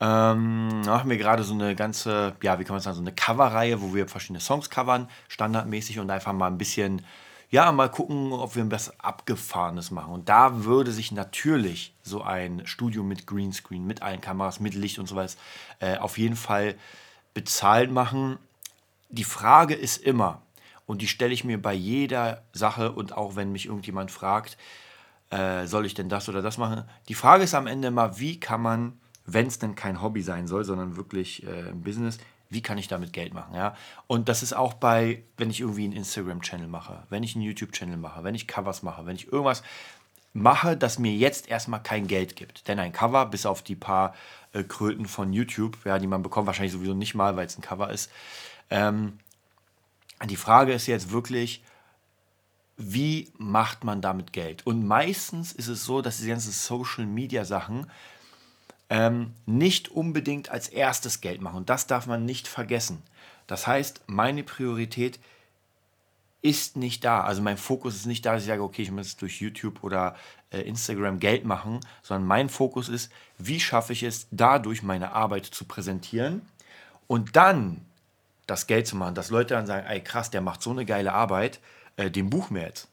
ähm, 0.00 0.82
machen 0.82 1.08
wir 1.08 1.16
gerade 1.16 1.42
so 1.42 1.54
eine 1.54 1.74
ganze, 1.74 2.36
ja, 2.42 2.58
wie 2.58 2.64
kann 2.64 2.74
man 2.74 2.82
sagen, 2.82 2.96
so 2.96 3.02
eine 3.02 3.12
Coverreihe, 3.12 3.80
wo 3.80 3.94
wir 3.94 4.08
verschiedene 4.08 4.40
Songs 4.40 4.68
covern, 4.68 5.08
standardmäßig 5.28 5.98
und 5.98 6.10
einfach 6.10 6.32
mal 6.32 6.48
ein 6.48 6.58
bisschen, 6.58 7.04
ja, 7.50 7.70
mal 7.72 7.90
gucken, 7.90 8.32
ob 8.32 8.56
wir 8.56 8.70
was 8.70 9.00
Abgefahrenes 9.00 9.90
machen. 9.90 10.12
Und 10.12 10.28
da 10.28 10.64
würde 10.64 10.92
sich 10.92 11.12
natürlich 11.12 11.94
so 12.02 12.22
ein 12.22 12.66
Studio 12.66 13.02
mit 13.02 13.26
Greenscreen, 13.26 13.86
mit 13.86 14.02
allen 14.02 14.20
Kameras, 14.20 14.60
mit 14.60 14.74
Licht 14.74 14.98
und 14.98 15.06
so 15.06 15.16
was 15.16 15.36
äh, 15.80 15.96
auf 15.96 16.18
jeden 16.18 16.36
Fall 16.36 16.74
bezahlt 17.32 17.90
machen. 17.90 18.38
Die 19.08 19.24
Frage 19.24 19.74
ist 19.74 19.96
immer, 19.98 20.42
und 20.86 21.02
die 21.02 21.08
stelle 21.08 21.32
ich 21.32 21.44
mir 21.44 21.60
bei 21.60 21.72
jeder 21.72 22.42
Sache 22.52 22.92
und 22.92 23.16
auch 23.16 23.34
wenn 23.34 23.50
mich 23.50 23.66
irgendjemand 23.66 24.10
fragt, 24.10 24.56
äh, 25.30 25.66
soll 25.66 25.86
ich 25.86 25.94
denn 25.94 26.08
das 26.08 26.28
oder 26.28 26.42
das 26.42 26.58
machen? 26.58 26.84
Die 27.08 27.14
Frage 27.14 27.44
ist 27.44 27.54
am 27.54 27.66
Ende 27.66 27.88
immer, 27.88 28.18
wie 28.18 28.38
kann 28.38 28.60
man 28.62 28.98
wenn 29.26 29.46
es 29.48 29.58
denn 29.58 29.74
kein 29.74 30.00
Hobby 30.00 30.22
sein 30.22 30.46
soll, 30.46 30.64
sondern 30.64 30.96
wirklich 30.96 31.44
äh, 31.46 31.68
ein 31.70 31.82
Business, 31.82 32.18
wie 32.48 32.62
kann 32.62 32.78
ich 32.78 32.86
damit 32.86 33.12
Geld 33.12 33.34
machen, 33.34 33.54
ja? 33.54 33.76
Und 34.06 34.28
das 34.28 34.42
ist 34.42 34.52
auch 34.52 34.74
bei, 34.74 35.24
wenn 35.36 35.50
ich 35.50 35.60
irgendwie 35.60 35.84
einen 35.84 35.92
Instagram-Channel 35.92 36.68
mache, 36.68 37.02
wenn 37.10 37.24
ich 37.24 37.34
einen 37.34 37.44
YouTube-Channel 37.44 37.96
mache, 37.96 38.22
wenn 38.22 38.36
ich 38.36 38.46
Covers 38.46 38.84
mache, 38.84 39.04
wenn 39.04 39.16
ich 39.16 39.32
irgendwas 39.32 39.64
mache, 40.32 40.76
das 40.76 41.00
mir 41.00 41.12
jetzt 41.12 41.48
erstmal 41.48 41.82
kein 41.82 42.06
Geld 42.06 42.36
gibt. 42.36 42.68
Denn 42.68 42.78
ein 42.78 42.92
Cover, 42.92 43.26
bis 43.26 43.46
auf 43.46 43.62
die 43.62 43.74
paar 43.74 44.14
äh, 44.52 44.62
Kröten 44.62 45.06
von 45.06 45.32
YouTube, 45.32 45.76
ja, 45.84 45.98
die 45.98 46.06
man 46.06 46.22
bekommt, 46.22 46.46
wahrscheinlich 46.46 46.72
sowieso 46.72 46.94
nicht 46.94 47.14
mal, 47.14 47.36
weil 47.36 47.46
es 47.46 47.58
ein 47.58 47.62
Cover 47.62 47.90
ist. 47.90 48.12
Ähm, 48.70 49.18
die 50.24 50.36
Frage 50.36 50.72
ist 50.72 50.86
jetzt 50.86 51.10
wirklich, 51.10 51.64
wie 52.76 53.32
macht 53.38 53.84
man 53.84 54.00
damit 54.02 54.32
Geld? 54.32 54.66
Und 54.66 54.86
meistens 54.86 55.52
ist 55.52 55.68
es 55.68 55.84
so, 55.84 56.02
dass 56.02 56.18
diese 56.18 56.28
ganzen 56.28 56.52
Social-Media-Sachen 56.52 57.90
ähm, 58.90 59.32
nicht 59.46 59.88
unbedingt 59.88 60.50
als 60.50 60.68
erstes 60.68 61.20
Geld 61.20 61.40
machen. 61.40 61.56
Und 61.56 61.70
das 61.70 61.86
darf 61.86 62.06
man 62.06 62.24
nicht 62.24 62.48
vergessen. 62.48 63.02
Das 63.46 63.66
heißt, 63.66 64.02
meine 64.06 64.42
Priorität 64.42 65.18
ist 66.42 66.76
nicht 66.76 67.04
da. 67.04 67.22
Also 67.22 67.42
mein 67.42 67.56
Fokus 67.56 67.96
ist 67.96 68.06
nicht 68.06 68.24
da, 68.24 68.34
dass 68.34 68.42
ich 68.42 68.48
sage, 68.48 68.62
okay, 68.62 68.82
ich 68.82 68.90
muss 68.90 69.16
durch 69.16 69.40
YouTube 69.40 69.82
oder 69.82 70.14
äh, 70.50 70.60
Instagram 70.60 71.18
Geld 71.18 71.44
machen, 71.44 71.80
sondern 72.02 72.26
mein 72.26 72.48
Fokus 72.48 72.88
ist, 72.88 73.10
wie 73.38 73.58
schaffe 73.58 73.92
ich 73.92 74.02
es, 74.02 74.28
dadurch 74.30 74.82
meine 74.82 75.12
Arbeit 75.12 75.46
zu 75.46 75.64
präsentieren 75.64 76.42
und 77.06 77.34
dann 77.36 77.84
das 78.46 78.68
Geld 78.68 78.86
zu 78.86 78.94
machen, 78.94 79.16
dass 79.16 79.30
Leute 79.30 79.54
dann 79.54 79.66
sagen, 79.66 79.86
ey 79.86 80.00
krass, 80.00 80.30
der 80.30 80.40
macht 80.40 80.62
so 80.62 80.70
eine 80.70 80.84
geile 80.84 81.12
Arbeit, 81.12 81.58
äh, 81.96 82.10
den 82.10 82.30
buch 82.30 82.50
mir 82.50 82.62
jetzt. 82.62 82.88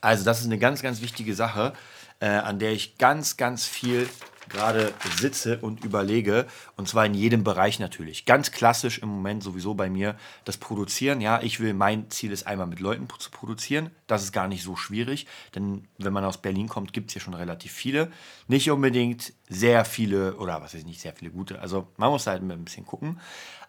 Also 0.00 0.24
das 0.24 0.40
ist 0.40 0.46
eine 0.46 0.58
ganz, 0.58 0.82
ganz 0.82 1.00
wichtige 1.00 1.34
Sache, 1.34 1.72
äh, 2.20 2.28
an 2.28 2.58
der 2.58 2.72
ich 2.72 2.98
ganz, 2.98 3.36
ganz 3.36 3.66
viel 3.66 4.08
gerade 4.48 4.92
sitze 5.18 5.58
und 5.58 5.84
überlege. 5.84 6.46
Und 6.76 6.88
zwar 6.88 7.06
in 7.06 7.14
jedem 7.14 7.44
Bereich 7.44 7.78
natürlich. 7.78 8.24
Ganz 8.24 8.50
klassisch 8.50 8.98
im 8.98 9.08
Moment 9.08 9.42
sowieso 9.42 9.74
bei 9.74 9.90
mir 9.90 10.16
das 10.44 10.56
Produzieren. 10.56 11.20
Ja, 11.20 11.40
ich 11.42 11.60
will, 11.60 11.74
mein 11.74 12.10
Ziel 12.10 12.32
ist 12.32 12.46
einmal 12.46 12.66
mit 12.66 12.80
Leuten 12.80 13.06
zu 13.18 13.30
produzieren. 13.30 13.90
Das 14.06 14.22
ist 14.22 14.32
gar 14.32 14.48
nicht 14.48 14.62
so 14.62 14.76
schwierig, 14.76 15.26
denn 15.54 15.86
wenn 15.98 16.12
man 16.12 16.24
aus 16.24 16.38
Berlin 16.38 16.68
kommt, 16.68 16.92
gibt 16.92 17.10
es 17.10 17.12
hier 17.12 17.22
schon 17.22 17.34
relativ 17.34 17.72
viele. 17.72 18.10
Nicht 18.46 18.70
unbedingt 18.70 19.32
sehr 19.48 19.84
viele, 19.84 20.36
oder 20.36 20.62
was 20.62 20.74
weiß 20.74 20.80
ich 20.80 20.86
nicht, 20.86 21.00
sehr 21.00 21.14
viele 21.14 21.30
gute. 21.30 21.60
Also 21.60 21.88
man 21.96 22.10
muss 22.10 22.26
halt 22.26 22.42
ein 22.42 22.64
bisschen 22.64 22.86
gucken 22.86 23.20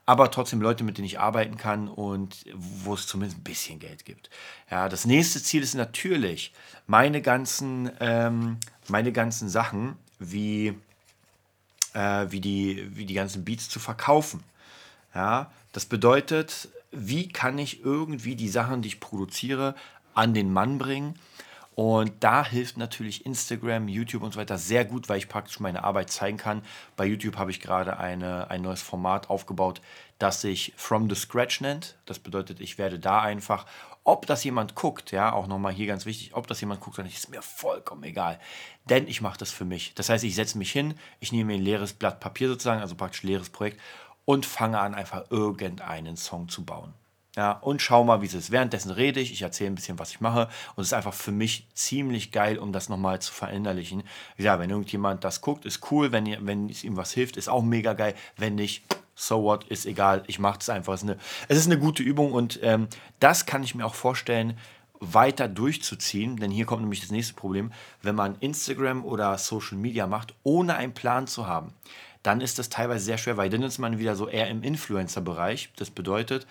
aber 0.10 0.32
trotzdem 0.32 0.60
Leute, 0.60 0.84
mit 0.84 0.98
denen 0.98 1.06
ich 1.06 1.20
arbeiten 1.20 1.56
kann 1.56 1.88
und 1.88 2.44
wo 2.56 2.96
es 2.96 3.06
zumindest 3.06 3.42
ein 3.42 3.44
bisschen 3.44 3.78
Geld 3.78 4.06
gibt. 4.06 4.32
Ja, 4.72 4.90
das 4.90 5.06
nächste 5.06 5.44
Ziel 5.44 5.62
ist 5.62 5.76
natürlich, 5.76 6.52
meine 6.88 7.22
ganzen, 7.22 7.92
ähm, 8.00 8.58
meine 8.88 9.12
ganzen 9.12 9.50
Sachen 9.50 9.98
wie, 10.18 10.74
äh, 11.94 12.26
wie, 12.30 12.42
die, 12.42 12.90
wie 12.98 13.06
die 13.06 13.14
ganzen 13.14 13.46
Beats 13.46 13.70
zu 13.70 13.80
verkaufen. 13.80 14.44
Ja, 15.14 15.52
das 15.74 15.86
bedeutet, 15.86 16.70
wie 16.92 17.30
kann 17.30 17.60
ich 17.60 17.86
irgendwie 17.86 18.36
die 18.36 18.50
Sachen, 18.50 18.82
die 18.82 18.88
ich 18.88 19.00
produziere, 19.00 19.76
an 20.16 20.34
den 20.34 20.52
Mann 20.52 20.80
bringen 20.80 21.20
und 21.80 22.12
da 22.20 22.46
hilft 22.46 22.76
natürlich 22.76 23.26
Instagram, 23.26 23.88
YouTube 23.88 24.24
und 24.24 24.34
so 24.34 24.40
weiter 24.42 24.58
sehr 24.58 24.84
gut, 24.84 25.08
weil 25.08 25.18
ich 25.18 25.30
praktisch 25.30 25.62
meine 25.62 25.86
Arbeit 25.86 26.10
zeigen 26.10 26.36
kann. 26.36 26.62
Bei 26.98 27.06
YouTube 27.06 27.38
habe 27.38 27.52
ich 27.52 27.62
gerade 27.62 27.98
eine, 27.98 28.52
ein 28.52 28.62
neues 28.62 28.82
Format 28.82 29.30
aufgebaut, 29.30 29.80
das 30.18 30.42
sich 30.42 30.74
From 30.76 31.10
the 31.10 31.16
Scratch 31.16 31.62
nennt. 31.62 31.96
Das 32.06 32.20
bedeutet, 32.20 32.60
ich 32.60 32.78
werde 32.78 33.00
da 33.00 33.22
einfach, 33.22 33.66
ob 34.04 34.26
das 34.26 34.44
jemand 34.44 34.76
guckt, 34.76 35.14
ja, 35.14 35.32
auch 35.32 35.48
nochmal 35.48 35.72
hier 35.72 35.88
ganz 35.88 36.06
wichtig, 36.06 36.36
ob 36.36 36.48
das 36.48 36.60
jemand 36.60 36.82
guckt, 36.82 36.98
dann 36.98 37.06
ist 37.06 37.30
mir 37.30 37.42
vollkommen 37.42 38.04
egal. 38.04 38.42
Denn 38.90 39.08
ich 39.08 39.22
mache 39.22 39.38
das 39.38 39.52
für 39.52 39.64
mich. 39.64 39.94
Das 39.96 40.10
heißt, 40.10 40.26
ich 40.26 40.36
setze 40.36 40.58
mich 40.58 40.74
hin, 40.74 40.96
ich 41.22 41.32
nehme 41.32 41.54
ein 41.54 41.62
leeres 41.62 41.94
Blatt 41.94 42.20
Papier 42.20 42.50
sozusagen, 42.50 42.82
also 42.82 42.96
praktisch 42.96 43.24
leeres 43.24 43.52
Projekt 43.52 43.80
und 44.26 44.46
fange 44.46 44.82
an, 44.82 44.96
einfach 44.96 45.32
irgendeinen 45.32 46.18
Song 46.18 46.50
zu 46.50 46.66
bauen. 46.66 46.94
Ja, 47.36 47.52
und 47.52 47.82
schau 47.82 48.04
mal, 48.04 48.22
wie 48.22 48.26
es 48.26 48.34
ist. 48.34 48.50
Währenddessen 48.50 48.92
rede 48.92 49.20
ich, 49.20 49.32
ich 49.32 49.44
erzähle 49.44 49.70
ein 49.70 49.76
bisschen, 49.76 50.00
was 50.00 50.12
ich 50.12 50.20
mache. 50.20 50.50
Und 50.76 50.82
es 50.82 50.88
ist 50.88 50.94
einfach 50.94 51.14
für 51.14 51.32
mich 51.32 51.68
ziemlich 51.74 52.32
geil, 52.32 52.58
um 52.58 52.74
das 52.74 52.90
nochmal 52.90 53.22
zu 53.22 53.32
verinnerlichen. 53.32 54.04
Ja, 54.38 54.60
wenn 54.60 54.72
irgendjemand 54.72 55.24
das 55.24 55.42
guckt, 55.42 55.66
ist 55.66 55.92
cool. 55.92 56.12
Wenn, 56.12 56.46
wenn 56.46 56.70
es 56.70 56.84
ihm 56.84 56.98
was 56.98 57.14
hilft, 57.14 57.38
ist 57.38 57.48
auch 57.48 57.62
mega 57.62 57.94
geil. 57.94 58.16
Wenn 58.36 58.56
nicht, 58.56 58.84
so 59.14 59.44
what, 59.44 59.66
ist 59.66 59.86
egal. 59.86 60.24
Ich 60.28 60.40
mache 60.40 60.60
es 60.60 60.70
einfach. 60.70 60.94
Es 60.94 61.04
ist, 61.04 61.66
eine, 61.68 61.78
gute 61.78 62.02
Übung 62.02 62.32
und 62.32 62.60
ähm, 62.64 62.88
das 63.20 63.46
kann 63.46 63.64
ich 63.64 63.76
mir 63.76 63.86
auch 63.86 63.96
vorstellen, 63.96 64.58
weiter 65.00 65.48
durchzuziehen. 65.48 66.38
Denn 66.38 66.52
hier 66.52 66.66
kommt 66.66 66.82
nämlich 66.82 67.02
das 67.02 67.12
nächste 67.12 67.36
Problem. 67.36 67.72
Wenn 68.02 68.16
man 68.16 68.38
Instagram 68.40 69.06
oder 69.06 69.38
Social 69.38 69.78
Media 69.78 70.08
macht, 70.08 70.34
ohne 70.44 70.76
einen 70.76 70.94
Plan 70.94 71.28
zu 71.28 71.46
haben, 71.46 71.74
dann 72.24 72.42
ist 72.42 72.60
das 72.60 72.70
teilweise 72.70 73.06
sehr 73.06 73.18
schwer, 73.18 73.38
weil 73.38 73.50
dann 73.50 73.64
ist 73.64 73.78
man 73.78 74.00
wieder 74.00 74.16
so 74.16 74.28
eher 74.28 74.50
im 74.50 74.64
Influencer-Bereich. 74.64 75.70
Das 75.76 75.90
bedeutet, 75.90 76.48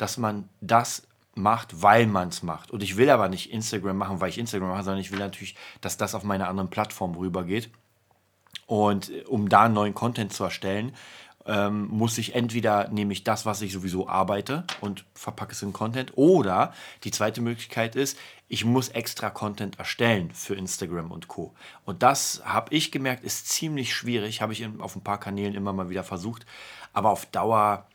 dass 0.00 0.16
man 0.16 0.48
das 0.60 1.06
macht, 1.34 1.82
weil 1.82 2.06
man 2.06 2.28
es 2.28 2.42
macht. 2.42 2.70
Und 2.70 2.82
ich 2.82 2.96
will 2.96 3.10
aber 3.10 3.28
nicht 3.28 3.52
Instagram 3.52 3.96
machen, 3.96 4.20
weil 4.20 4.30
ich 4.30 4.38
Instagram 4.38 4.70
mache, 4.70 4.84
sondern 4.84 5.00
ich 5.00 5.12
will 5.12 5.18
natürlich, 5.18 5.56
dass 5.80 5.96
das 5.96 6.14
auf 6.14 6.24
meine 6.24 6.48
anderen 6.48 6.70
Plattformen 6.70 7.16
rübergeht. 7.16 7.70
Und 8.66 9.10
äh, 9.10 9.24
um 9.24 9.48
da 9.48 9.68
neuen 9.68 9.94
Content 9.94 10.32
zu 10.32 10.44
erstellen, 10.44 10.94
ähm, 11.46 11.88
muss 11.88 12.18
ich 12.18 12.34
entweder 12.34 12.88
nehme 12.88 13.12
ich 13.12 13.24
das, 13.24 13.46
was 13.46 13.62
ich 13.62 13.72
sowieso 13.72 14.08
arbeite 14.08 14.64
und 14.80 15.04
verpacke 15.14 15.52
es 15.52 15.62
in 15.62 15.72
Content, 15.72 16.12
oder 16.16 16.72
die 17.04 17.10
zweite 17.10 17.40
Möglichkeit 17.40 17.96
ist, 17.96 18.18
ich 18.48 18.64
muss 18.64 18.88
extra 18.88 19.30
Content 19.30 19.78
erstellen 19.78 20.32
für 20.32 20.54
Instagram 20.54 21.10
und 21.10 21.28
Co. 21.28 21.54
Und 21.84 22.02
das 22.02 22.42
habe 22.44 22.74
ich 22.74 22.92
gemerkt, 22.92 23.24
ist 23.24 23.48
ziemlich 23.48 23.94
schwierig, 23.94 24.42
habe 24.42 24.52
ich 24.52 24.66
auf 24.78 24.96
ein 24.96 25.04
paar 25.04 25.20
Kanälen 25.20 25.54
immer 25.54 25.72
mal 25.72 25.88
wieder 25.88 26.04
versucht, 26.04 26.46
aber 26.92 27.10
auf 27.10 27.26
Dauer 27.26 27.86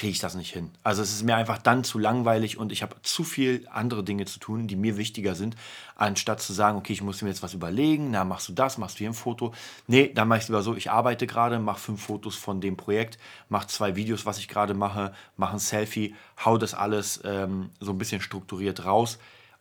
kriege 0.00 0.12
ich 0.12 0.18
das 0.18 0.34
nicht 0.34 0.54
hin. 0.54 0.70
Also 0.82 1.02
es 1.02 1.12
ist 1.12 1.24
mir 1.24 1.36
einfach 1.36 1.58
dann 1.58 1.84
zu 1.84 1.98
langweilig 1.98 2.56
und 2.56 2.72
ich 2.72 2.80
habe 2.80 2.96
zu 3.02 3.22
viel 3.22 3.68
andere 3.70 4.02
Dinge 4.02 4.24
zu 4.24 4.40
tun, 4.40 4.66
die 4.66 4.74
mir 4.74 4.96
wichtiger 4.96 5.34
sind, 5.34 5.56
anstatt 5.94 6.40
zu 6.40 6.54
sagen, 6.54 6.78
okay, 6.78 6.94
ich 6.94 7.02
muss 7.02 7.20
mir 7.20 7.28
jetzt 7.28 7.42
was 7.42 7.52
überlegen, 7.52 8.10
na, 8.10 8.24
machst 8.24 8.48
du 8.48 8.54
das, 8.54 8.78
machst 8.78 8.94
du 8.94 9.00
hier 9.00 9.10
ein 9.10 9.14
Foto. 9.14 9.52
Nee, 9.88 10.10
dann 10.14 10.26
mache 10.26 10.38
ich 10.38 10.44
es 10.44 10.48
lieber 10.48 10.62
so, 10.62 10.74
ich 10.74 10.90
arbeite 10.90 11.26
gerade, 11.26 11.58
mache 11.58 11.80
fünf 11.80 12.02
Fotos 12.02 12.34
von 12.34 12.62
dem 12.62 12.78
Projekt, 12.78 13.18
mache 13.50 13.66
zwei 13.66 13.94
Videos, 13.94 14.24
was 14.24 14.38
ich 14.38 14.48
gerade 14.48 14.72
mache, 14.72 15.12
mache 15.36 15.52
ein 15.52 15.58
Selfie, 15.58 16.14
hau 16.42 16.56
das 16.56 16.72
alles 16.72 17.20
ähm, 17.24 17.68
so 17.78 17.92
ein 17.92 17.98
bisschen 17.98 18.22
strukturiert 18.22 18.86
raus 18.86 19.18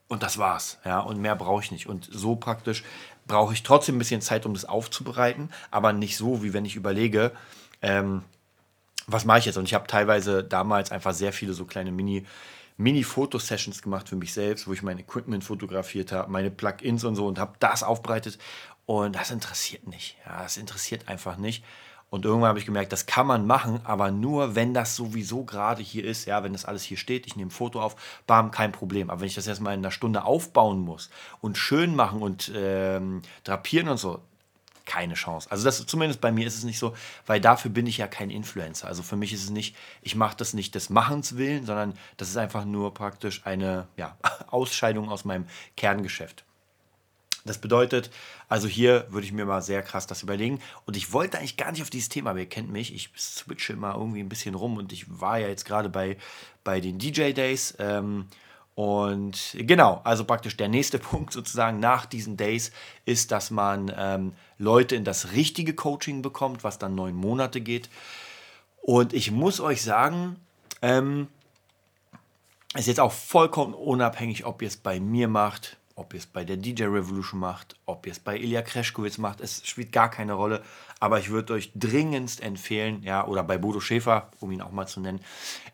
und 0.08 0.24
das 0.24 0.38
war's. 0.38 0.78
Ja, 0.86 1.02
und 1.02 1.20
mehr 1.20 1.36
brauche 1.36 1.64
ich 1.64 1.72
nicht. 1.72 1.88
Und 1.88 2.08
so 2.10 2.38
praktisch 2.38 2.86
brauche 3.28 3.54
ich 3.54 3.64
trotzdem 3.64 3.98
ein 3.98 4.00
bisschen 4.00 4.22
Zeit, 4.22 4.46
um 4.46 4.54
das 4.54 4.64
aufzubereiten, 4.64 5.50
aber 5.70 5.92
nicht 5.92 6.16
so, 6.16 6.44
wie 6.44 6.54
wenn 6.54 6.64
ich 6.64 6.78
überlege, 6.78 7.34
ähm, 7.82 8.24
was 9.12 9.26
mache 9.26 9.40
ich 9.40 9.46
jetzt? 9.46 9.58
Und 9.58 9.66
ich 9.66 9.74
habe 9.74 9.88
teilweise 9.88 10.44
damals 10.44 10.92
einfach 10.92 11.14
sehr 11.14 11.34
viele 11.34 11.54
so 11.54 11.66
kleine 11.66 11.92
Mini- 11.92 12.26
Mini-Fotosessions 12.78 13.82
gemacht 13.82 14.08
für 14.08 14.16
mich 14.16 14.34
selbst, 14.34 14.68
wo 14.68 14.74
ich 14.74 14.82
mein 14.82 15.00
Equipment 15.00 15.44
fotografiert 15.44 16.12
habe, 16.14 16.32
meine 16.32 16.50
Plugins 16.50 17.04
und 17.04 17.16
so 17.16 17.28
und 17.28 17.38
habe 17.38 17.54
das 17.60 17.84
aufbereitet. 17.84 18.40
Und 18.86 19.16
das 19.16 19.32
interessiert 19.32 19.86
nicht. 19.88 20.16
Ja, 20.26 20.44
das 20.44 20.58
interessiert 20.58 21.08
einfach 21.08 21.38
nicht. 21.38 21.64
Und 22.10 22.26
irgendwann 22.26 22.50
habe 22.50 22.60
ich 22.60 22.66
gemerkt, 22.66 22.92
das 22.92 23.06
kann 23.06 23.28
man 23.28 23.46
machen, 23.46 23.82
aber 23.84 24.10
nur, 24.10 24.56
wenn 24.56 24.74
das 24.74 24.96
sowieso 24.96 25.44
gerade 25.44 25.84
hier 25.84 26.06
ist. 26.06 26.26
Ja, 26.26 26.44
wenn 26.44 26.54
das 26.54 26.66
alles 26.66 26.82
hier 26.84 26.98
steht, 26.98 27.28
ich 27.28 27.36
nehme 27.36 27.50
ein 27.50 27.52
Foto 27.52 27.82
auf, 27.82 27.96
bam, 28.26 28.50
kein 28.50 28.72
Problem. 28.72 29.10
Aber 29.12 29.20
wenn 29.22 29.28
ich 29.28 29.36
das 29.36 29.46
erstmal 29.46 29.76
in 29.76 29.82
einer 29.82 29.92
Stunde 29.92 30.26
aufbauen 30.26 30.80
muss 30.80 31.12
und 31.42 31.58
schön 31.58 31.96
machen 31.96 32.22
und 32.22 32.52
ähm, 32.56 33.22
drapieren 33.44 33.90
und 33.90 33.98
so, 33.98 34.22
keine 34.90 35.14
Chance. 35.14 35.50
Also 35.52 35.64
das 35.64 35.86
zumindest 35.86 36.20
bei 36.20 36.32
mir 36.32 36.48
ist 36.48 36.58
es 36.58 36.64
nicht 36.64 36.80
so, 36.80 36.96
weil 37.28 37.40
dafür 37.40 37.70
bin 37.70 37.86
ich 37.86 38.00
ja 38.00 38.08
kein 38.08 38.32
Influencer. 38.32 38.88
Also 38.88 39.04
für 39.04 39.16
mich 39.16 39.32
ist 39.32 39.44
es 39.44 39.50
nicht, 39.52 39.76
ich 40.02 40.16
mache 40.16 40.36
das 40.36 40.54
nicht 40.54 40.74
des 40.74 40.90
Machens 40.90 41.38
willen, 41.38 41.64
sondern 41.64 41.94
das 42.18 42.30
ist 42.30 42.38
einfach 42.38 42.66
nur 42.66 42.92
praktisch 42.94 43.46
eine 43.46 43.88
ja, 43.98 44.18
Ausscheidung 44.48 45.10
aus 45.10 45.26
meinem 45.26 45.46
Kerngeschäft. 45.78 46.44
Das 47.46 47.60
bedeutet, 47.60 48.10
also 48.48 48.68
hier 48.68 49.06
würde 49.10 49.26
ich 49.26 49.32
mir 49.32 49.46
mal 49.46 49.62
sehr 49.62 49.84
krass 49.84 50.08
das 50.08 50.24
überlegen. 50.24 50.60
Und 50.86 50.98
ich 50.98 51.14
wollte 51.14 51.38
eigentlich 51.38 51.56
gar 51.56 51.72
nicht 51.72 51.84
auf 51.84 51.92
dieses 51.92 52.10
Thema, 52.10 52.32
aber 52.32 52.40
ihr 52.40 52.50
kennt 52.50 52.72
mich, 52.72 52.94
ich 52.94 53.12
switche 53.16 53.74
immer 53.74 53.94
irgendwie 53.94 54.22
ein 54.22 54.30
bisschen 54.30 54.56
rum 54.56 54.78
und 54.78 54.92
ich 54.92 55.06
war 55.22 55.38
ja 55.38 55.48
jetzt 55.48 55.66
gerade 55.66 55.90
bei, 55.90 56.18
bei 56.64 56.82
den 56.82 56.98
DJ 56.98 57.32
Days. 57.34 57.76
Ähm, 57.78 58.26
und 58.80 59.58
genau, 59.58 60.00
also 60.06 60.24
praktisch 60.24 60.56
der 60.56 60.70
nächste 60.70 61.00
Punkt 61.00 61.34
sozusagen 61.34 61.82
nach 61.82 62.06
diesen 62.06 62.38
Days 62.38 62.72
ist, 63.04 63.30
dass 63.34 63.52
man 63.52 63.94
ähm, 63.94 64.32
Leute 64.58 64.96
in 64.96 65.04
das 65.04 65.34
richtige 65.34 65.74
Coaching 65.76 66.22
bekommt, 66.22 66.64
was 66.64 66.80
dann 66.80 66.96
neun 66.96 67.14
Monate 67.14 67.60
geht. 67.60 67.90
Und 68.82 69.12
ich 69.12 69.32
muss 69.32 69.60
euch 69.60 69.82
sagen, 69.82 70.38
ähm, 70.82 71.28
ist 72.74 72.88
jetzt 72.88 73.02
auch 73.02 73.12
vollkommen 73.12 73.74
unabhängig, 73.74 74.46
ob 74.46 74.62
ihr 74.62 74.70
es 74.70 74.78
bei 74.78 75.02
mir 75.02 75.28
macht, 75.28 75.76
ob 75.96 76.14
ihr 76.14 76.22
es 76.22 76.26
bei 76.26 76.46
der 76.46 76.56
DJ 76.56 76.84
Revolution 76.84 77.42
macht, 77.42 77.76
ob 77.86 78.06
ihr 78.06 78.14
es 78.14 78.20
bei 78.20 78.38
Ilya 78.38 78.62
Kreschkowitz 78.62 79.18
macht, 79.18 79.42
es 79.42 79.68
spielt 79.68 79.92
gar 79.92 80.10
keine 80.10 80.32
Rolle. 80.32 80.64
Aber 81.02 81.20
ich 81.20 81.30
würde 81.32 81.52
euch 81.52 81.74
dringendst 81.76 82.42
empfehlen, 82.42 83.04
ja, 83.04 83.28
oder 83.28 83.44
bei 83.44 83.58
Bodo 83.58 83.82
Schäfer, 83.82 84.32
um 84.40 84.54
ihn 84.54 84.62
auch 84.62 84.72
mal 84.72 84.88
zu 84.88 85.02
nennen, 85.02 85.20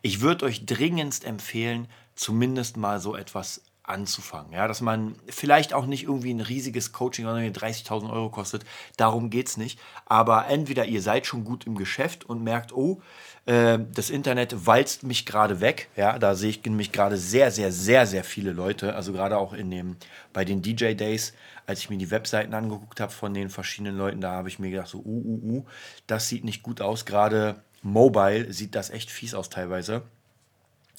ich 0.02 0.22
würde 0.22 0.46
euch 0.46 0.66
dringendst 0.66 1.24
empfehlen, 1.24 1.86
zumindest 2.16 2.76
mal 2.76 3.00
so 3.00 3.14
etwas 3.14 3.62
anzufangen. 3.86 4.52
Ja, 4.52 4.66
dass 4.66 4.80
man 4.80 5.14
vielleicht 5.28 5.72
auch 5.72 5.86
nicht 5.86 6.04
irgendwie 6.04 6.34
ein 6.34 6.40
riesiges 6.40 6.92
Coaching, 6.92 7.24
sondern 7.24 7.44
30.000 7.44 8.10
Euro 8.10 8.30
kostet. 8.30 8.64
Darum 8.96 9.30
geht 9.30 9.48
es 9.48 9.56
nicht. 9.56 9.78
Aber 10.06 10.48
entweder 10.48 10.86
ihr 10.86 11.00
seid 11.02 11.26
schon 11.26 11.44
gut 11.44 11.66
im 11.66 11.76
Geschäft 11.76 12.24
und 12.24 12.42
merkt, 12.42 12.72
oh, 12.72 13.00
äh, 13.46 13.78
das 13.94 14.10
Internet 14.10 14.66
walzt 14.66 15.04
mich 15.04 15.24
gerade 15.24 15.60
weg. 15.60 15.88
Ja, 15.96 16.18
da 16.18 16.34
sehe 16.34 16.50
ich 16.50 16.64
nämlich 16.64 16.90
gerade 16.90 17.16
sehr, 17.16 17.50
sehr, 17.50 17.70
sehr, 17.70 18.06
sehr 18.06 18.24
viele 18.24 18.52
Leute. 18.52 18.94
Also 18.94 19.12
gerade 19.12 19.38
auch 19.38 19.52
in 19.52 19.70
dem, 19.70 19.96
bei 20.32 20.44
den 20.44 20.62
DJ 20.62 20.94
Days, 20.94 21.32
als 21.66 21.80
ich 21.80 21.90
mir 21.90 21.98
die 21.98 22.10
Webseiten 22.10 22.54
angeguckt 22.54 23.00
habe 23.00 23.12
von 23.12 23.34
den 23.34 23.50
verschiedenen 23.50 23.96
Leuten, 23.96 24.20
da 24.20 24.32
habe 24.32 24.48
ich 24.48 24.58
mir 24.58 24.70
gedacht, 24.70 24.88
so, 24.88 24.98
uh, 24.98 25.22
uh, 25.24 25.58
uh, 25.58 25.64
das 26.08 26.28
sieht 26.28 26.44
nicht 26.44 26.62
gut 26.62 26.80
aus. 26.80 27.06
Gerade 27.06 27.62
mobile 27.82 28.52
sieht 28.52 28.74
das 28.74 28.90
echt 28.90 29.10
fies 29.10 29.34
aus 29.34 29.48
teilweise. 29.48 30.02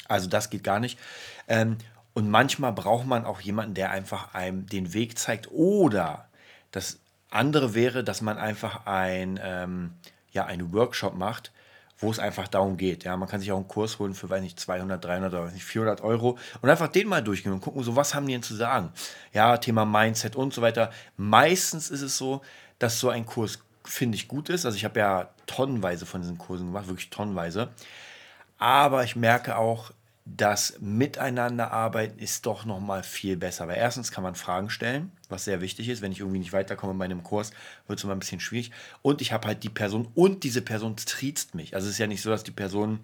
Also 0.07 0.27
das 0.27 0.49
geht 0.49 0.63
gar 0.63 0.79
nicht. 0.79 0.99
Ähm, 1.47 1.77
und 2.13 2.29
manchmal 2.29 2.73
braucht 2.73 3.05
man 3.05 3.25
auch 3.25 3.41
jemanden, 3.41 3.75
der 3.75 3.91
einfach 3.91 4.33
einem 4.33 4.65
den 4.65 4.93
Weg 4.93 5.19
zeigt. 5.19 5.51
Oder 5.51 6.27
das 6.71 6.99
andere 7.29 7.75
wäre, 7.75 8.03
dass 8.03 8.21
man 8.21 8.37
einfach 8.37 8.85
ein, 8.85 9.39
ähm, 9.43 9.91
ja, 10.31 10.45
einen 10.45 10.73
Workshop 10.73 11.15
macht, 11.15 11.51
wo 11.99 12.11
es 12.11 12.19
einfach 12.19 12.47
darum 12.47 12.77
geht. 12.77 13.03
Ja, 13.03 13.17
man 13.17 13.27
kann 13.27 13.39
sich 13.39 13.51
auch 13.51 13.57
einen 13.57 13.67
Kurs 13.67 13.99
holen 13.99 14.13
für, 14.13 14.29
weiß 14.29 14.41
nicht, 14.41 14.59
200, 14.59 15.03
300 15.03 15.33
oder 15.33 15.51
nicht, 15.51 15.63
400 15.63 16.01
Euro 16.01 16.37
und 16.61 16.69
einfach 16.69 16.87
den 16.87 17.07
mal 17.07 17.23
durchgehen 17.23 17.51
und 17.51 17.61
gucken, 17.61 17.83
so 17.83 17.95
was 17.95 18.13
haben 18.13 18.27
die 18.27 18.33
denn 18.33 18.43
zu 18.43 18.55
sagen? 18.55 18.91
Ja, 19.33 19.57
Thema 19.57 19.85
Mindset 19.85 20.35
und 20.35 20.53
so 20.53 20.61
weiter. 20.61 20.91
Meistens 21.17 21.89
ist 21.89 22.01
es 22.01 22.17
so, 22.17 22.41
dass 22.79 22.99
so 22.99 23.09
ein 23.09 23.25
Kurs, 23.25 23.59
finde 23.83 24.15
ich, 24.15 24.27
gut 24.27 24.49
ist. 24.49 24.65
Also 24.65 24.75
ich 24.75 24.85
habe 24.85 24.99
ja 24.99 25.29
tonnenweise 25.47 26.05
von 26.05 26.21
diesen 26.21 26.37
Kursen 26.37 26.67
gemacht, 26.67 26.87
wirklich 26.87 27.09
tonnenweise. 27.09 27.69
Aber 28.57 29.03
ich 29.03 29.15
merke 29.15 29.57
auch, 29.57 29.91
das 30.35 30.77
Miteinanderarbeiten 30.81 32.19
ist 32.19 32.45
doch 32.45 32.65
noch 32.65 32.79
mal 32.79 33.03
viel 33.03 33.37
besser. 33.37 33.67
Weil 33.67 33.77
erstens 33.77 34.11
kann 34.11 34.23
man 34.23 34.35
Fragen 34.35 34.69
stellen, 34.69 35.11
was 35.29 35.45
sehr 35.45 35.61
wichtig 35.61 35.87
ist. 35.89 36.01
Wenn 36.01 36.11
ich 36.11 36.19
irgendwie 36.19 36.39
nicht 36.39 36.53
weiterkomme 36.53 36.93
bei 36.95 37.05
einem 37.05 37.23
Kurs, 37.23 37.51
wird 37.87 37.99
es 37.99 38.03
immer 38.03 38.13
ein 38.13 38.19
bisschen 38.19 38.39
schwierig. 38.39 38.71
Und 39.01 39.21
ich 39.21 39.31
habe 39.31 39.47
halt 39.47 39.63
die 39.63 39.69
Person 39.69 40.09
und 40.15 40.43
diese 40.43 40.61
Person 40.61 40.97
triezt 40.97 41.55
mich. 41.55 41.75
Also 41.75 41.87
es 41.87 41.93
ist 41.93 41.99
ja 41.99 42.07
nicht 42.07 42.21
so, 42.21 42.29
dass 42.29 42.43
die 42.43 42.51
Person 42.51 42.99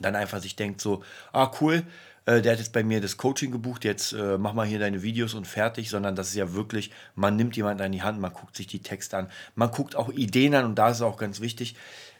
dann 0.00 0.16
einfach 0.16 0.40
sich 0.40 0.56
denkt 0.56 0.80
so, 0.80 1.04
ah 1.32 1.52
cool, 1.60 1.84
äh, 2.26 2.40
der 2.42 2.52
hat 2.52 2.58
jetzt 2.58 2.72
bei 2.72 2.82
mir 2.82 3.00
das 3.00 3.16
Coaching 3.16 3.52
gebucht, 3.52 3.84
jetzt 3.84 4.12
äh, 4.12 4.38
mach 4.38 4.54
mal 4.54 4.66
hier 4.66 4.78
deine 4.78 5.02
Videos 5.02 5.34
und 5.34 5.46
fertig, 5.46 5.90
sondern 5.90 6.16
das 6.16 6.28
ist 6.28 6.34
ja 6.34 6.52
wirklich, 6.52 6.90
man 7.14 7.36
nimmt 7.36 7.56
jemanden 7.56 7.82
an 7.82 7.92
die 7.92 8.02
Hand, 8.02 8.20
man 8.20 8.32
guckt 8.32 8.56
sich 8.56 8.66
die 8.66 8.80
Texte 8.80 9.16
an, 9.16 9.30
man 9.54 9.70
guckt 9.70 9.94
auch 9.94 10.10
Ideen 10.10 10.54
an 10.54 10.64
und 10.64 10.74
da 10.76 10.88
ist 10.88 10.96
es 10.96 11.02
auch 11.02 11.16
ganz 11.16 11.40
wichtig, 11.40 11.76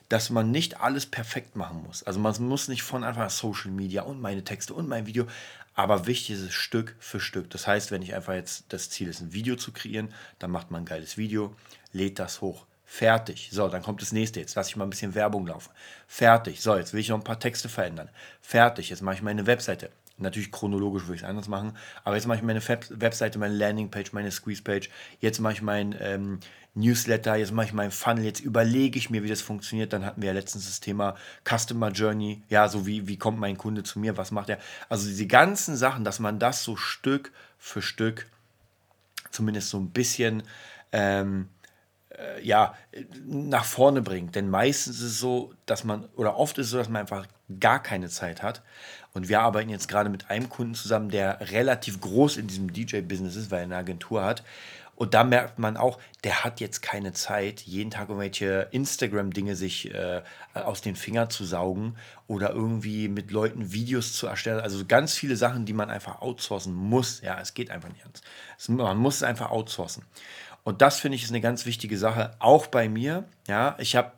dass 0.09 0.31
man 0.31 0.51
nicht 0.51 0.81
alles 0.81 1.07
perfekt 1.07 1.57
machen 1.57 1.83
muss. 1.83 2.03
Also 2.03 2.21
man 2.21 2.35
muss 2.43 2.69
nicht 2.69 2.83
von 2.83 3.05
an 3.05 3.31
Social 3.31 3.71
Media 3.71 4.03
und 4.03 4.21
meine 4.21 4.45
Texte 4.45 4.75
und 4.75 4.88
mein 4.88 5.07
Video, 5.07 5.27
aber 5.75 6.07
wichtig 6.07 6.37
ist 6.37 6.43
es 6.43 6.55
Stück 6.55 6.95
für 7.01 7.21
Stück. 7.21 7.51
Das 7.51 7.67
heißt, 7.67 7.90
wenn 7.90 8.03
ich 8.03 8.14
einfach 8.14 8.35
jetzt 8.35 8.67
das 8.69 8.90
Ziel 8.90 9.09
ist, 9.09 9.21
ein 9.21 9.33
Video 9.33 9.57
zu 9.57 9.73
kreieren, 9.73 10.12
dann 10.38 10.51
macht 10.51 10.71
man 10.71 10.83
ein 10.83 10.87
geiles 10.87 11.17
Video, 11.17 11.55
lädt 11.93 12.19
das 12.19 12.40
hoch. 12.40 12.67
Fertig. 12.87 13.49
So, 13.51 13.67
dann 13.69 13.83
kommt 13.83 14.03
das 14.03 14.12
nächste. 14.12 14.38
Jetzt 14.38 14.55
lasse 14.55 14.71
ich 14.71 14.77
mal 14.77 14.85
ein 14.85 14.90
bisschen 14.90 15.14
Werbung 15.14 15.47
laufen. 15.47 15.73
Fertig. 16.07 16.61
So, 16.61 16.77
jetzt 16.77 16.93
will 16.93 17.01
ich 17.01 17.09
noch 17.09 17.19
ein 17.19 17.25
paar 17.25 17.40
Texte 17.40 17.69
verändern. 17.69 18.09
Fertig. 18.40 18.90
Jetzt 18.90 19.03
mache 19.03 19.17
ich 19.17 19.23
meine 19.23 19.47
Webseite. 19.47 19.90
Natürlich 20.16 20.53
chronologisch 20.53 21.05
würde 21.05 21.16
ich 21.16 21.22
es 21.22 21.29
anders 21.29 21.48
machen, 21.48 21.77
aber 22.05 22.14
jetzt 22.14 22.27
mache 22.27 22.38
ich 22.38 22.44
meine 22.44 22.62
Webseite, 22.62 23.38
meine 23.38 23.55
Landingpage, 23.55 24.12
meine 24.12 24.31
Squeeze-Page. 24.31 24.88
Jetzt 25.18 25.40
mache 25.40 25.55
ich 25.55 25.62
mein 25.62 25.94
ähm, 25.98 26.38
Newsletter, 26.74 27.35
jetzt 27.35 27.53
mache 27.53 27.66
ich 27.66 27.72
meinen 27.72 27.90
Funnel, 27.90 28.24
jetzt 28.24 28.40
überlege 28.40 28.96
ich 28.96 29.11
mir, 29.11 29.24
wie 29.24 29.29
das 29.29 29.42
funktioniert. 29.42 29.92
Dann 29.92 30.05
hatten 30.05 30.22
wir 30.22 30.29
ja 30.29 30.33
letztens 30.35 30.66
das 30.66 30.79
Thema 30.79 31.16
Customer 31.44 31.90
Journey. 31.90 32.42
Ja, 32.48 32.68
so 32.68 32.87
wie, 32.87 33.09
wie 33.09 33.16
kommt 33.16 33.38
mein 33.38 33.59
Kunde 33.59 33.83
zu 33.83 33.98
mir, 33.98 34.16
was 34.16 34.31
macht 34.31 34.50
er? 34.50 34.59
Also 34.88 35.09
diese 35.09 35.27
ganzen 35.27 35.77
Sachen, 35.77 36.05
dass 36.05 36.20
man 36.20 36.38
das 36.38 36.62
so 36.62 36.77
Stück 36.77 37.33
für 37.59 37.83
Stück 37.83 38.27
zumindest 39.33 39.70
so 39.70 39.79
ein 39.79 39.90
bisschen 39.90 40.44
ähm, 40.92 41.48
äh, 42.11 42.40
ja, 42.42 42.74
nach 43.27 43.64
vorne 43.64 44.03
bringt. 44.03 44.35
Denn 44.35 44.48
meistens 44.48 44.96
ist 44.96 45.03
es 45.03 45.18
so, 45.18 45.53
dass 45.66 45.85
man, 45.85 46.05
oder 46.16 46.37
oft 46.37 46.59
ist 46.59 46.66
es 46.66 46.70
so, 46.70 46.79
dass 46.79 46.88
man 46.88 47.03
einfach 47.03 47.27
gar 47.61 47.83
keine 47.83 48.09
Zeit 48.09 48.42
hat. 48.42 48.62
Und 49.14 49.29
wir 49.29 49.40
arbeiten 49.40 49.70
jetzt 49.70 49.88
gerade 49.88 50.11
mit 50.11 50.29
einem 50.29 50.48
Kunden 50.48 50.74
zusammen, 50.74 51.09
der 51.09 51.53
relativ 51.53 52.00
groß 52.00 52.37
in 52.37 52.48
diesem 52.48 52.72
DJ-Business 52.72 53.37
ist, 53.37 53.50
weil 53.50 53.61
er 53.61 53.64
eine 53.64 53.77
Agentur 53.77 54.24
hat. 54.24 54.42
Und 54.96 55.14
da 55.14 55.24
merkt 55.24 55.59
man 55.59 55.77
auch, 55.77 55.98
der 56.22 56.44
hat 56.44 56.61
jetzt 56.61 56.81
keine 56.81 57.12
Zeit, 57.12 57.61
jeden 57.62 57.90
Tag 57.90 58.09
irgendwelche 58.09 58.68
Instagram-Dinge 58.70 59.57
sich 59.57 59.92
äh, 59.92 60.22
aus 60.55 60.83
den 60.83 60.94
Fingern 60.94 61.31
zu 61.31 61.44
saugen 61.44 61.96
oder 62.29 62.50
irgendwie 62.50 63.09
mit 63.09 63.31
Leuten 63.31 63.72
Videos 63.72 64.12
zu 64.12 64.27
erstellen. 64.27 64.61
Also 64.61 64.85
ganz 64.87 65.14
viele 65.14 65.37
Sachen, 65.37 65.64
die 65.64 65.72
man 65.72 65.90
einfach 65.90 66.20
outsourcen 66.20 66.72
muss. 66.72 67.20
Ja, 67.22 67.40
es 67.40 67.55
geht 67.55 67.70
einfach 67.70 67.88
nicht 67.88 68.05
anders. 68.05 68.22
man 68.68 68.96
muss 68.96 69.16
es 69.16 69.22
einfach 69.24 69.50
outsourcen. 69.50 70.05
Und 70.62 70.81
das 70.81 71.00
finde 71.00 71.16
ich 71.16 71.24
ist 71.24 71.31
eine 71.31 71.40
ganz 71.40 71.66
wichtige 71.66 71.98
Sache, 71.98 72.37
auch 72.38 72.68
bei 72.68 72.88
mir. 72.88 73.24
Ja, 73.48 73.77
ich 73.79 73.96
habe 73.96 74.12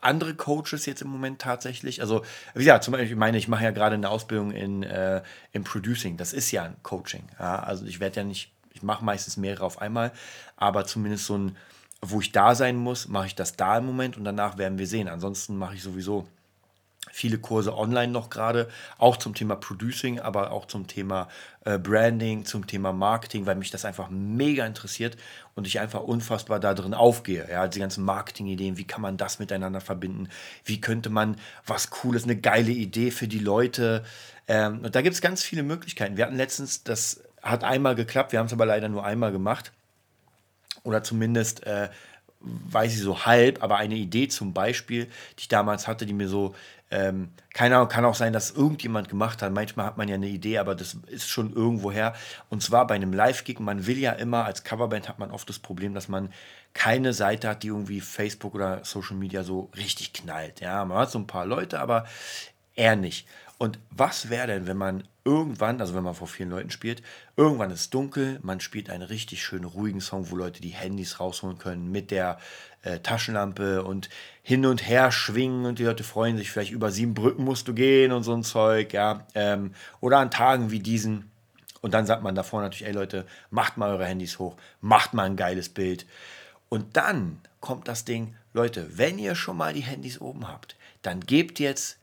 andere 0.00 0.34
Coaches 0.34 0.86
jetzt 0.86 1.02
im 1.02 1.08
Moment 1.08 1.40
tatsächlich. 1.40 2.00
Also, 2.00 2.22
wie 2.54 2.64
gesagt, 2.64 2.84
zum 2.84 2.92
Beispiel, 2.92 3.10
ich 3.10 3.16
meine, 3.16 3.38
ich 3.38 3.48
mache 3.48 3.64
ja 3.64 3.70
gerade 3.70 3.94
eine 3.94 4.08
Ausbildung 4.08 4.52
in, 4.52 4.82
äh, 4.82 5.22
im 5.52 5.64
Producing. 5.64 6.16
Das 6.16 6.32
ist 6.32 6.50
ja 6.50 6.64
ein 6.64 6.76
Coaching. 6.82 7.24
Ja? 7.38 7.60
Also 7.60 7.84
ich 7.84 8.00
werde 8.00 8.16
ja 8.16 8.24
nicht 8.24 8.50
ich 8.72 8.82
mache 8.82 9.04
meistens 9.04 9.36
mehrere 9.36 9.64
auf 9.64 9.80
einmal, 9.80 10.12
aber 10.56 10.86
zumindest 10.86 11.26
so 11.26 11.36
ein, 11.36 11.56
wo 12.00 12.20
ich 12.20 12.32
da 12.32 12.54
sein 12.54 12.76
muss, 12.76 13.08
mache 13.08 13.26
ich 13.26 13.34
das 13.34 13.56
da 13.56 13.78
im 13.78 13.86
Moment 13.86 14.16
und 14.16 14.24
danach 14.24 14.58
werden 14.58 14.78
wir 14.78 14.86
sehen. 14.86 15.08
Ansonsten 15.08 15.56
mache 15.56 15.74
ich 15.74 15.82
sowieso 15.82 16.26
viele 17.10 17.38
Kurse 17.38 17.76
online 17.76 18.12
noch 18.12 18.30
gerade, 18.30 18.68
auch 18.98 19.16
zum 19.16 19.34
Thema 19.34 19.56
Producing, 19.56 20.20
aber 20.20 20.50
auch 20.52 20.66
zum 20.66 20.86
Thema 20.86 21.28
äh, 21.64 21.78
Branding, 21.78 22.44
zum 22.44 22.66
Thema 22.66 22.92
Marketing, 22.92 23.46
weil 23.46 23.56
mich 23.56 23.70
das 23.70 23.84
einfach 23.84 24.08
mega 24.10 24.66
interessiert 24.66 25.16
und 25.54 25.66
ich 25.66 25.80
einfach 25.80 26.00
unfassbar 26.00 26.60
da 26.60 26.74
drin 26.74 26.94
aufgehe. 26.94 27.46
Ja, 27.50 27.68
die 27.68 27.80
ganzen 27.80 28.04
Marketing-Ideen, 28.04 28.76
wie 28.76 28.86
kann 28.86 29.02
man 29.02 29.16
das 29.16 29.38
miteinander 29.38 29.80
verbinden? 29.80 30.28
Wie 30.64 30.80
könnte 30.80 31.10
man 31.10 31.36
was 31.66 31.90
Cooles, 31.90 32.24
eine 32.24 32.36
geile 32.36 32.72
Idee 32.72 33.10
für 33.10 33.28
die 33.28 33.38
Leute? 33.38 34.04
Ähm, 34.48 34.80
und 34.84 34.94
da 34.94 35.02
gibt 35.02 35.14
es 35.14 35.20
ganz 35.20 35.42
viele 35.42 35.62
Möglichkeiten. 35.62 36.16
Wir 36.16 36.24
hatten 36.24 36.36
letztens 36.36 36.82
das 36.84 37.22
hat 37.42 37.64
einmal 37.64 37.94
geklappt, 37.94 38.32
wir 38.32 38.38
haben 38.38 38.46
es 38.46 38.52
aber 38.52 38.66
leider 38.66 38.88
nur 38.88 39.04
einmal 39.04 39.32
gemacht. 39.32 39.72
Oder 40.82 41.02
zumindest 41.02 41.66
äh, 41.66 41.88
weiß 42.40 42.94
ich 42.94 43.00
so 43.00 43.24
halb, 43.26 43.62
aber 43.62 43.76
eine 43.76 43.96
Idee 43.96 44.28
zum 44.28 44.52
Beispiel, 44.54 45.06
die 45.36 45.42
ich 45.42 45.48
damals 45.48 45.86
hatte, 45.86 46.06
die 46.06 46.12
mir 46.12 46.28
so, 46.28 46.54
ähm, 46.90 47.30
keine 47.54 47.76
Ahnung, 47.76 47.88
kann 47.88 48.04
auch 48.04 48.14
sein, 48.14 48.32
dass 48.32 48.50
irgendjemand 48.50 49.08
gemacht 49.08 49.42
hat. 49.42 49.52
Manchmal 49.52 49.86
hat 49.86 49.96
man 49.96 50.08
ja 50.08 50.16
eine 50.16 50.28
Idee, 50.28 50.58
aber 50.58 50.74
das 50.74 50.94
ist 51.06 51.28
schon 51.28 51.52
irgendwo 51.52 51.92
her. 51.92 52.14
Und 52.48 52.62
zwar 52.62 52.86
bei 52.86 52.96
einem 52.96 53.12
Live-Gig, 53.12 53.60
man 53.60 53.86
will 53.86 53.98
ja 53.98 54.12
immer, 54.12 54.44
als 54.44 54.64
Coverband 54.64 55.08
hat 55.08 55.18
man 55.18 55.30
oft 55.30 55.48
das 55.48 55.60
Problem, 55.60 55.94
dass 55.94 56.08
man 56.08 56.32
keine 56.72 57.12
Seite 57.12 57.48
hat, 57.48 57.62
die 57.62 57.68
irgendwie 57.68 58.00
Facebook 58.00 58.54
oder 58.54 58.84
Social 58.84 59.16
Media 59.16 59.44
so 59.44 59.70
richtig 59.76 60.12
knallt. 60.12 60.60
Ja, 60.60 60.84
man 60.84 60.98
hat 60.98 61.10
so 61.10 61.18
ein 61.18 61.26
paar 61.26 61.46
Leute, 61.46 61.80
aber 61.80 62.06
eher 62.74 62.96
nicht. 62.96 63.26
Und 63.62 63.78
was 63.90 64.30
wäre 64.30 64.46
denn, 64.46 64.66
wenn 64.66 64.78
man 64.78 65.04
irgendwann, 65.22 65.82
also 65.82 65.94
wenn 65.94 66.02
man 66.02 66.14
vor 66.14 66.28
vielen 66.28 66.48
Leuten 66.48 66.70
spielt, 66.70 67.02
irgendwann 67.36 67.70
ist 67.70 67.92
dunkel, 67.92 68.38
man 68.42 68.58
spielt 68.58 68.88
einen 68.88 69.02
richtig 69.02 69.42
schönen, 69.42 69.66
ruhigen 69.66 70.00
Song, 70.00 70.30
wo 70.30 70.36
Leute 70.36 70.62
die 70.62 70.70
Handys 70.70 71.20
rausholen 71.20 71.58
können 71.58 71.92
mit 71.92 72.10
der 72.10 72.38
äh, 72.80 73.00
Taschenlampe 73.00 73.84
und 73.84 74.08
hin 74.42 74.64
und 74.64 74.88
her 74.88 75.12
schwingen 75.12 75.66
und 75.66 75.78
die 75.78 75.84
Leute 75.84 76.04
freuen 76.04 76.38
sich, 76.38 76.50
vielleicht 76.50 76.72
über 76.72 76.90
sieben 76.90 77.12
Brücken 77.12 77.44
musst 77.44 77.68
du 77.68 77.74
gehen 77.74 78.12
und 78.12 78.22
so 78.22 78.32
ein 78.32 78.44
Zeug, 78.44 78.94
ja. 78.94 79.26
Ähm, 79.34 79.74
oder 80.00 80.20
an 80.20 80.30
Tagen 80.30 80.70
wie 80.70 80.80
diesen. 80.80 81.30
Und 81.82 81.92
dann 81.92 82.06
sagt 82.06 82.22
man 82.22 82.34
davor 82.34 82.62
natürlich, 82.62 82.86
ey 82.86 82.94
Leute, 82.94 83.26
macht 83.50 83.76
mal 83.76 83.90
eure 83.90 84.06
Handys 84.06 84.38
hoch, 84.38 84.56
macht 84.80 85.12
mal 85.12 85.24
ein 85.24 85.36
geiles 85.36 85.68
Bild. 85.68 86.06
Und 86.70 86.96
dann 86.96 87.42
kommt 87.60 87.88
das 87.88 88.06
Ding, 88.06 88.36
Leute, 88.54 88.96
wenn 88.96 89.18
ihr 89.18 89.34
schon 89.34 89.58
mal 89.58 89.74
die 89.74 89.80
Handys 89.80 90.18
oben 90.18 90.48
habt, 90.48 90.76
dann 91.02 91.20
gebt 91.20 91.58
jetzt 91.58 91.99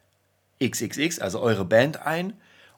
XXX, 0.64 1.20
also 1.20 1.40
eure 1.40 1.66
Band 1.66 2.06
ein 2.06 2.34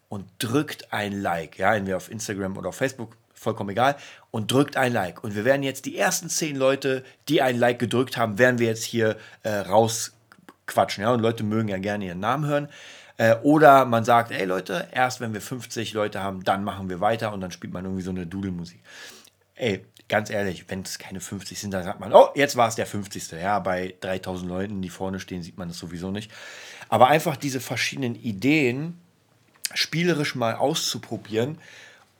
und 0.10 0.26
drückt 0.40 0.92
ein 0.92 1.22
Like. 1.22 1.58
Ja, 1.58 1.76
entweder 1.76 1.98
auf 1.98 2.12
Instagram 2.12 2.58
oder 2.58 2.70
auf 2.70 2.76
Facebook, 2.76 3.16
vollkommen 3.34 3.70
egal. 3.70 3.96
Und 4.32 4.52
drückt 4.52 4.78
ein 4.78 4.94
Like. 4.94 5.24
Und 5.24 5.36
wir 5.36 5.46
werden 5.46 5.64
jetzt 5.64 5.86
die 5.86 5.98
ersten 5.98 6.30
zehn 6.30 6.56
Leute, 6.56 7.04
die 7.28 7.42
ein 7.42 7.58
Like 7.58 7.80
gedrückt 7.80 8.18
haben, 8.18 8.38
werden 8.38 8.60
wir 8.60 8.68
jetzt 8.68 8.84
hier 8.84 9.18
äh, 9.44 9.50
rausquatschen. 9.50 11.04
Ja, 11.04 11.14
und 11.14 11.22
Leute 11.22 11.44
mögen 11.44 11.70
ja 11.70 11.78
gerne 11.78 12.06
ihren 12.06 12.20
Namen 12.20 12.46
hören. 12.46 12.70
Äh, 13.18 13.36
oder 13.44 13.86
man 13.86 14.04
sagt, 14.04 14.32
ey 14.32 14.46
Leute, 14.46 14.88
erst 14.92 15.22
wenn 15.22 15.34
wir 15.34 15.42
50 15.42 15.94
Leute 15.94 16.24
haben, 16.24 16.44
dann 16.44 16.64
machen 16.64 16.90
wir 16.90 17.02
weiter 17.02 17.34
und 17.34 17.42
dann 17.42 17.52
spielt 17.52 17.74
man 17.74 17.86
irgendwie 17.86 18.04
so 18.04 18.12
eine 18.12 18.26
Dudelmusik. 18.26 18.82
Ey, 19.56 19.86
ganz 20.08 20.30
ehrlich, 20.30 20.66
wenn 20.70 20.82
es 20.82 21.00
keine 21.00 21.20
50 21.20 21.60
sind, 21.60 21.72
dann 21.72 21.84
sagt 21.84 22.00
man, 22.00 22.14
oh, 22.14 22.30
jetzt 22.36 22.56
war 22.56 22.68
es 22.68 22.76
der 22.76 22.86
50. 22.86 23.32
Ja, 23.34 23.60
bei 23.60 23.96
3000 24.00 24.50
Leuten, 24.50 24.82
die 24.82 24.90
vorne 24.90 25.20
stehen, 25.20 25.44
sieht 25.44 25.58
man 25.58 25.68
das 25.68 25.78
sowieso 25.78 26.12
nicht. 26.12 26.32
Aber 26.90 27.08
einfach 27.08 27.38
diese 27.38 27.60
verschiedenen 27.60 28.16
Ideen 28.16 29.00
spielerisch 29.74 30.36
mal 30.36 30.56
auszuprobieren, 30.56 31.60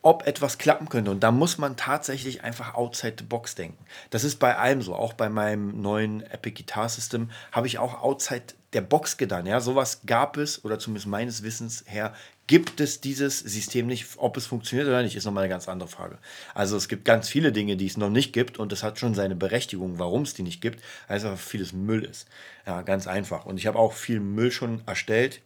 ob 0.02 0.26
etwas 0.26 0.58
klappen 0.58 0.88
könnte. 0.88 1.12
Und 1.12 1.22
da 1.22 1.32
muss 1.32 1.58
man 1.58 1.76
tatsächlich 1.76 2.44
einfach 2.44 2.76
outside 2.76 3.16
the 3.18 3.26
box 3.26 3.56
denken. 3.56 3.84
Das 4.12 4.24
ist 4.24 4.38
bei 4.38 4.56
allem 4.56 4.82
so. 4.82 4.96
Auch 4.96 5.14
bei 5.14 5.30
meinem 5.30 5.82
neuen 5.82 6.22
Epic 6.22 6.62
Guitar 6.62 6.88
System 6.88 7.30
habe 7.52 7.68
ich 7.68 7.80
auch 7.80 8.02
outside 8.02 8.54
der 8.74 8.82
Box 8.82 9.18
getan. 9.18 9.46
Ja, 9.46 9.60
sowas 9.60 10.02
gab 10.06 10.38
es, 10.38 10.64
oder 10.64 10.78
zumindest 10.78 11.08
meines 11.08 11.44
Wissens 11.44 11.84
her, 11.88 12.14
gibt 12.48 12.80
es 12.80 13.02
dieses 13.02 13.40
System 13.40 13.88
nicht. 13.88 14.08
Ob 14.18 14.38
es 14.38 14.48
funktioniert 14.48 14.88
oder 14.88 15.02
nicht, 15.02 15.16
ist 15.16 15.26
nochmal 15.26 15.44
eine 15.44 15.54
ganz 15.54 15.68
andere 15.68 15.90
Frage. 15.90 16.18
Also 16.54 16.78
es 16.78 16.88
gibt 16.88 17.06
ganz 17.06 17.30
viele 17.30 17.52
Dinge, 17.52 17.78
die 17.78 17.88
es 17.88 17.98
noch 17.98 18.10
nicht 18.10 18.34
gibt 18.34 18.60
und 18.60 18.72
es 18.72 18.84
hat 18.84 19.00
schon 19.00 19.16
seine 19.16 19.36
Berechtigung, 19.36 20.00
warum 20.00 20.24
es 20.24 20.34
die 20.34 20.44
nicht 20.44 20.62
gibt, 20.62 20.84
weil 21.08 21.18
es 21.18 21.26
einfach 21.26 21.40
vieles 21.40 21.74
Müll 21.74 22.04
ist. 22.04 22.28
Ja, 22.66 22.82
ganz 22.82 23.08
einfach. 23.08 23.46
Und 23.46 23.58
ich 23.58 23.68
habe 23.68 23.80
auch 23.80 23.94
viel 23.94 24.20
Müll 24.20 24.52
schon 24.52 24.82
erstellt, 24.86 25.42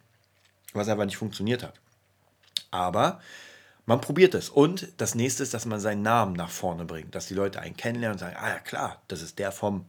was 0.73 0.89
einfach 0.89 1.05
nicht 1.05 1.17
funktioniert 1.17 1.63
hat. 1.63 1.79
Aber 2.71 3.21
man 3.85 4.01
probiert 4.01 4.33
es. 4.33 4.49
Und 4.49 4.87
das 4.97 5.15
nächste 5.15 5.43
ist, 5.43 5.53
dass 5.53 5.65
man 5.65 5.79
seinen 5.79 6.01
Namen 6.01 6.33
nach 6.33 6.49
vorne 6.49 6.85
bringt, 6.85 7.15
dass 7.15 7.27
die 7.27 7.33
Leute 7.35 7.59
einen 7.59 7.77
kennenlernen 7.77 8.15
und 8.15 8.19
sagen, 8.19 8.37
ah 8.39 8.49
ja 8.49 8.59
klar, 8.59 9.01
das 9.07 9.21
ist 9.21 9.39
der 9.39 9.51
vom 9.51 9.85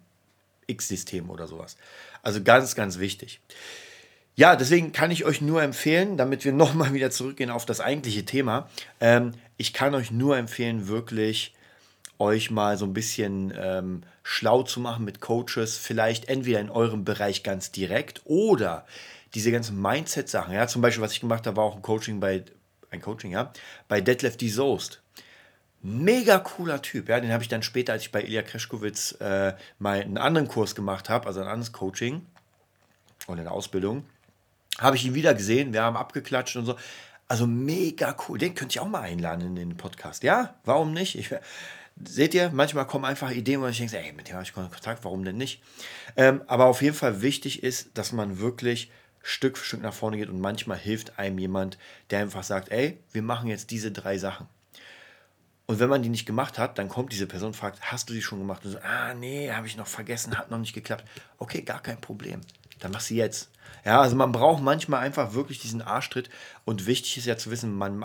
X-System 0.67 1.31
oder 1.31 1.47
sowas. 1.47 1.77
Also 2.23 2.43
ganz, 2.43 2.75
ganz 2.75 2.99
wichtig. 2.99 3.41
Ja, 4.37 4.57
deswegen 4.57 4.93
kann 4.93 5.11
ich 5.11 5.25
euch 5.25 5.41
nur 5.41 5.63
empfehlen, 5.63 6.17
damit 6.17 6.45
wir 6.45 6.53
nochmal 6.65 6.93
wieder 6.93 7.11
zurückgehen 7.11 7.51
auf 7.51 7.67
das 7.67 7.81
eigentliche 7.81 8.25
Thema. 8.25 8.69
Ähm, 9.01 9.33
ich 9.57 9.73
kann 9.73 9.95
euch 9.95 10.11
nur 10.11 10.37
empfehlen, 10.37 10.89
wirklich 10.89 11.55
euch 12.19 12.51
mal 12.51 12.77
so 12.77 12.85
ein 12.85 12.95
bisschen 12.95 13.53
ähm, 13.57 14.03
schlau 14.23 14.63
zu 14.63 14.81
machen 14.81 15.05
mit 15.05 15.21
Coaches, 15.21 15.77
vielleicht 15.77 16.29
entweder 16.29 16.61
in 16.61 16.71
eurem 16.71 17.05
Bereich 17.05 17.43
ganz 17.43 17.71
direkt 17.71 18.23
oder 18.25 18.87
diese 19.35 19.51
ganzen 19.51 19.81
Mindset-Sachen. 19.81 20.55
Ja, 20.55 20.67
zum 20.67 20.81
Beispiel, 20.81 21.03
was 21.03 21.13
ich 21.13 21.21
gemacht 21.21 21.47
habe, 21.47 21.57
war 21.57 21.65
auch 21.65 21.77
ein 21.77 21.83
Coaching 21.83 22.21
bei 22.21 22.45
ein 22.91 23.03
Coaching, 23.03 23.33
ja, 23.33 23.53
bei 23.89 24.01
Detlef 24.01 24.37
D. 24.37 24.49
Soest. 24.49 25.03
Mega 25.87 26.39
cooler 26.39 26.81
Typ, 26.81 27.11
ja, 27.11 27.21
den 27.21 27.31
habe 27.31 27.43
ich 27.43 27.51
dann 27.51 27.63
später, 27.63 27.93
als 27.93 28.05
ich 28.05 28.11
bei 28.11 28.23
Ilya 28.23 28.41
Kreschkowitz 28.41 29.21
äh, 29.21 29.53
mal 29.79 30.01
einen 30.01 30.17
anderen 30.17 30.49
Kurs 30.49 30.75
gemacht 30.75 31.11
habe, 31.11 31.27
also 31.27 31.41
ein 31.41 31.47
anderes 31.47 31.73
Coaching 31.73 32.25
oder 33.27 33.41
eine 33.41 33.51
Ausbildung, 33.51 34.07
habe 34.79 34.97
ich 34.97 35.05
ihn 35.05 35.13
wieder 35.13 35.35
gesehen, 35.35 35.75
wir 35.75 35.83
haben 35.83 35.99
abgeklatscht 35.99 36.57
und 36.57 36.65
so. 36.65 36.77
Also 37.29 37.47
mega 37.47 38.17
cool, 38.27 38.39
den 38.39 38.55
könnt 38.55 38.75
ihr 38.75 38.81
auch 38.81 38.89
mal 38.89 39.03
einladen 39.03 39.43
in 39.43 39.57
den 39.57 39.77
Podcast. 39.77 40.23
Ja, 40.23 40.55
warum 40.65 40.95
nicht? 40.95 41.19
Ich, 41.19 41.35
seht 42.03 42.33
ihr, 42.33 42.49
manchmal 42.51 42.87
kommen 42.87 43.05
einfach 43.05 43.31
Ideen, 43.31 43.61
wo 43.61 43.67
ich 43.67 43.77
denke, 43.77 43.99
ey, 43.99 44.15
mit 44.15 44.29
dem 44.29 44.37
habe 44.37 44.45
ich 44.45 44.55
Kontakt, 44.55 45.05
warum 45.05 45.23
denn 45.23 45.37
nicht? 45.37 45.63
Ähm, 46.17 46.41
aber 46.47 46.65
auf 46.65 46.81
jeden 46.81 46.97
Fall 46.97 47.21
wichtig 47.21 47.63
ist, 47.63 47.91
dass 47.93 48.13
man 48.13 48.39
wirklich 48.39 48.91
Stück 49.23 49.59
für 49.59 49.67
Stück 49.67 49.83
nach 49.83 49.93
vorne 49.93 50.17
geht 50.17 50.31
und 50.31 50.41
manchmal 50.41 50.79
hilft 50.79 51.19
einem 51.19 51.39
jemand, 51.39 51.77
der 52.09 52.21
einfach 52.21 52.43
sagt, 52.43 52.71
ey, 52.71 52.99
wir 53.13 53.23
machen 53.23 53.51
jetzt 53.51 53.71
diese 53.71 53.93
drei 53.93 54.17
Sachen. 54.17 54.49
Und 55.67 55.79
wenn 55.79 55.89
man 55.89 56.03
die 56.03 56.11
nicht 56.11 56.27
gemacht 56.27 56.59
hat, 56.59 56.79
dann 56.79 56.89
kommt 56.89 57.13
diese 57.13 57.27
Person 57.27 57.49
und 57.49 57.55
fragt, 57.55 57.81
hast 57.81 58.11
du 58.11 58.15
die 58.15 58.23
schon 58.23 58.39
gemacht? 58.39 58.65
Und 58.65 58.73
so, 58.73 58.79
ah, 58.79 59.15
nee, 59.15 59.51
habe 59.51 59.67
ich 59.67 59.77
noch 59.77 59.87
vergessen, 59.87 60.37
hat 60.37 60.51
noch 60.51 60.59
nicht 60.59 60.75
geklappt. 60.75 61.05
Okay, 61.39 61.63
gar 61.63 61.81
kein 61.81 62.01
Problem. 62.01 62.43
Dann 62.81 62.93
mach 62.93 63.01
sie 63.01 63.17
jetzt. 63.17 63.51
Ja, 63.85 64.01
also 64.01 64.15
man 64.17 64.33
braucht 64.33 64.63
manchmal 64.63 65.01
einfach 65.01 65.33
wirklich 65.33 65.61
diesen 65.61 65.81
Arschtritt. 65.81 66.29
Und 66.65 66.87
wichtig 66.87 67.17
ist 67.17 67.27
ja 67.27 67.39
zu 67.39 67.51
wissen, 67.51 67.75
man, 67.75 68.05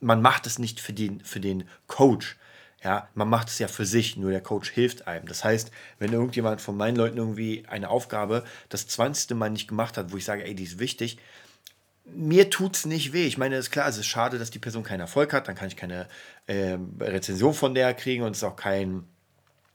man 0.00 0.22
macht 0.22 0.46
es 0.46 0.58
nicht 0.58 0.80
für 0.80 0.92
den, 0.92 1.22
für 1.22 1.40
den 1.40 1.68
Coach, 1.86 2.36
ja, 2.82 3.08
man 3.14 3.28
macht 3.28 3.48
es 3.48 3.58
ja 3.58 3.68
für 3.68 3.84
sich, 3.84 4.16
nur 4.16 4.30
der 4.30 4.40
Coach 4.40 4.70
hilft 4.70 5.06
einem. 5.06 5.26
Das 5.26 5.44
heißt, 5.44 5.70
wenn 5.98 6.12
irgendjemand 6.12 6.62
von 6.62 6.76
meinen 6.76 6.96
Leuten 6.96 7.18
irgendwie 7.18 7.64
eine 7.68 7.90
Aufgabe 7.90 8.44
das 8.70 8.86
20. 8.86 9.36
Mal 9.36 9.50
nicht 9.50 9.68
gemacht 9.68 9.98
hat, 9.98 10.12
wo 10.12 10.16
ich 10.16 10.24
sage, 10.24 10.44
ey, 10.44 10.54
die 10.54 10.64
ist 10.64 10.78
wichtig, 10.78 11.18
mir 12.14 12.50
tut 12.50 12.76
es 12.76 12.86
nicht 12.86 13.12
weh. 13.12 13.26
Ich 13.26 13.38
meine, 13.38 13.56
es 13.56 13.66
ist 13.66 13.70
klar, 13.70 13.88
es 13.88 13.98
ist 13.98 14.06
schade, 14.06 14.38
dass 14.38 14.50
die 14.50 14.58
Person 14.58 14.82
keinen 14.82 15.00
Erfolg 15.00 15.32
hat, 15.32 15.48
dann 15.48 15.54
kann 15.54 15.68
ich 15.68 15.76
keine 15.76 16.06
äh, 16.46 16.78
Rezension 17.00 17.54
von 17.54 17.74
der 17.74 17.94
kriegen 17.94 18.22
und 18.24 18.32
es 18.32 18.38
ist 18.38 18.44
auch 18.44 18.56
kein, 18.56 19.04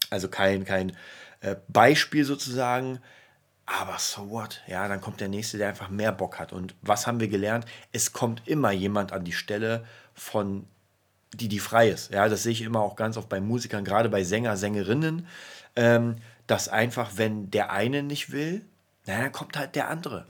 also 0.09 0.27
kein, 0.27 0.65
kein 0.65 0.95
äh, 1.41 1.55
Beispiel 1.67 2.25
sozusagen. 2.25 2.99
Aber 3.65 3.97
so 3.97 4.29
what? 4.29 4.61
Ja, 4.67 4.87
dann 4.87 5.01
kommt 5.01 5.21
der 5.21 5.27
nächste, 5.27 5.57
der 5.57 5.69
einfach 5.69 5.89
mehr 5.89 6.11
Bock 6.11 6.37
hat. 6.39 6.53
Und 6.53 6.75
was 6.81 7.07
haben 7.07 7.19
wir 7.19 7.27
gelernt? 7.27 7.65
Es 7.91 8.13
kommt 8.13 8.47
immer 8.47 8.71
jemand 8.71 9.11
an 9.11 9.23
die 9.23 9.31
Stelle 9.31 9.85
von 10.13 10.67
die, 11.33 11.47
die 11.47 11.59
frei 11.59 11.89
ist. 11.89 12.13
Ja, 12.13 12.29
das 12.29 12.43
sehe 12.43 12.51
ich 12.51 12.61
immer 12.61 12.81
auch 12.81 12.95
ganz 12.95 13.17
oft 13.17 13.27
bei 13.27 13.41
Musikern, 13.41 13.83
gerade 13.83 14.09
bei 14.09 14.23
Sänger, 14.23 14.55
Sängerinnen, 14.55 15.27
ähm, 15.75 16.17
dass 16.47 16.69
einfach, 16.69 17.13
wenn 17.15 17.49
der 17.49 17.71
eine 17.71 18.03
nicht 18.03 18.31
will, 18.31 18.63
na, 19.05 19.19
dann 19.19 19.31
kommt 19.31 19.57
halt 19.57 19.75
der 19.75 19.89
andere. 19.89 20.25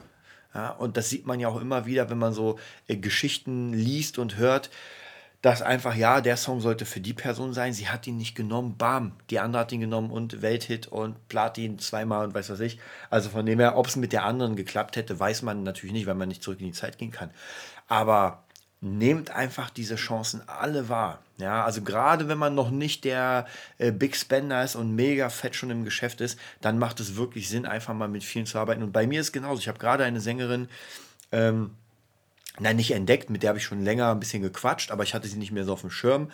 Ja, 0.56 0.70
und 0.70 0.96
das 0.96 1.10
sieht 1.10 1.28
man 1.28 1.42
ja 1.42 1.50
auch 1.50 1.60
immer 1.60 1.86
wieder, 1.86 2.10
wenn 2.10 2.18
man 2.18 2.34
so 2.34 2.58
äh, 2.88 2.96
Geschichten 2.96 3.74
liest 3.74 4.18
und 4.18 4.38
hört, 4.38 4.70
dass 5.42 5.62
einfach, 5.62 5.96
ja, 5.96 6.22
der 6.22 6.38
Song 6.38 6.62
sollte 6.62 6.86
für 6.86 7.02
die 7.02 7.14
Person 7.14 7.54
sein, 7.54 7.74
sie 7.74 7.90
hat 7.90 8.08
ihn 8.08 8.18
nicht 8.18 8.36
genommen, 8.36 8.78
bam, 8.78 9.12
die 9.30 9.40
andere 9.40 9.62
hat 9.62 9.72
ihn 9.74 9.82
genommen 9.82 10.10
und 10.10 10.42
Welthit 10.42 10.88
und 10.88 11.28
Platin 11.28 11.78
zweimal 11.78 12.26
und 12.26 12.34
weiß 12.34 12.50
was 12.50 12.62
ich. 12.62 12.80
Also 13.10 13.30
von 13.30 13.46
dem 13.46 13.60
her, 13.60 13.78
ob 13.78 13.86
es 13.88 13.98
mit 13.98 14.14
der 14.14 14.24
anderen 14.24 14.56
geklappt 14.56 14.96
hätte, 14.96 15.20
weiß 15.20 15.44
man 15.44 15.62
natürlich 15.64 15.94
nicht, 15.94 16.08
weil 16.08 16.16
man 16.16 16.30
nicht 16.30 16.42
zurück 16.42 16.62
in 16.62 16.68
die 16.68 16.72
Zeit 16.72 16.98
gehen 16.98 17.12
kann. 17.12 17.30
Aber 17.88 18.46
nehmt 18.82 19.30
einfach 19.30 19.70
diese 19.70 19.98
Chancen 19.98 20.42
alle 20.48 20.90
wahr. 20.90 21.20
Ja, 21.38 21.66
also 21.66 21.82
gerade 21.82 22.30
wenn 22.30 22.38
man 22.38 22.56
noch 22.56 22.70
nicht 22.70 23.04
der 23.04 23.46
äh, 23.78 23.92
Big 23.92 24.16
Spender 24.16 24.64
ist 24.64 24.76
und 24.76 24.96
mega 24.96 25.30
fett 25.30 25.56
schon 25.56 25.70
im 25.70 25.84
Geschäft 25.84 26.22
ist, 26.22 26.40
dann 26.62 26.80
macht 26.80 27.02
es 27.02 27.18
wirklich 27.18 27.50
Sinn, 27.50 27.66
einfach 27.66 27.94
mal 27.94 28.08
mit 28.08 28.24
vielen 28.24 28.46
zu 28.46 28.58
arbeiten. 28.58 28.84
Und 28.84 28.94
bei 28.94 29.06
mir 29.06 29.20
ist 29.20 29.34
genauso. 29.34 29.60
Ich 29.60 29.68
habe 29.68 29.80
gerade 29.80 30.06
eine 30.06 30.22
Sängerin, 30.22 30.70
ähm, 31.34 31.72
nein, 32.60 32.78
nicht 32.78 32.92
entdeckt, 32.92 33.30
mit 33.30 33.44
der 33.44 33.50
habe 33.50 33.60
ich 33.60 33.66
schon 33.66 33.84
länger 33.84 34.12
ein 34.12 34.20
bisschen 34.20 34.44
gequatscht, 34.44 34.92
aber 34.92 35.04
ich 35.04 35.14
hatte 35.14 35.28
sie 35.28 35.38
nicht 35.38 35.52
mehr 35.52 35.66
so 35.66 35.74
auf 35.74 35.82
dem 35.82 35.90
Schirm 35.92 36.32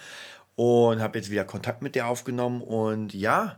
und 0.55 1.01
habe 1.01 1.17
jetzt 1.17 1.31
wieder 1.31 1.45
Kontakt 1.45 1.81
mit 1.81 1.95
der 1.95 2.05
aufgenommen. 2.07 2.61
Und 2.61 3.15
ja, 3.15 3.57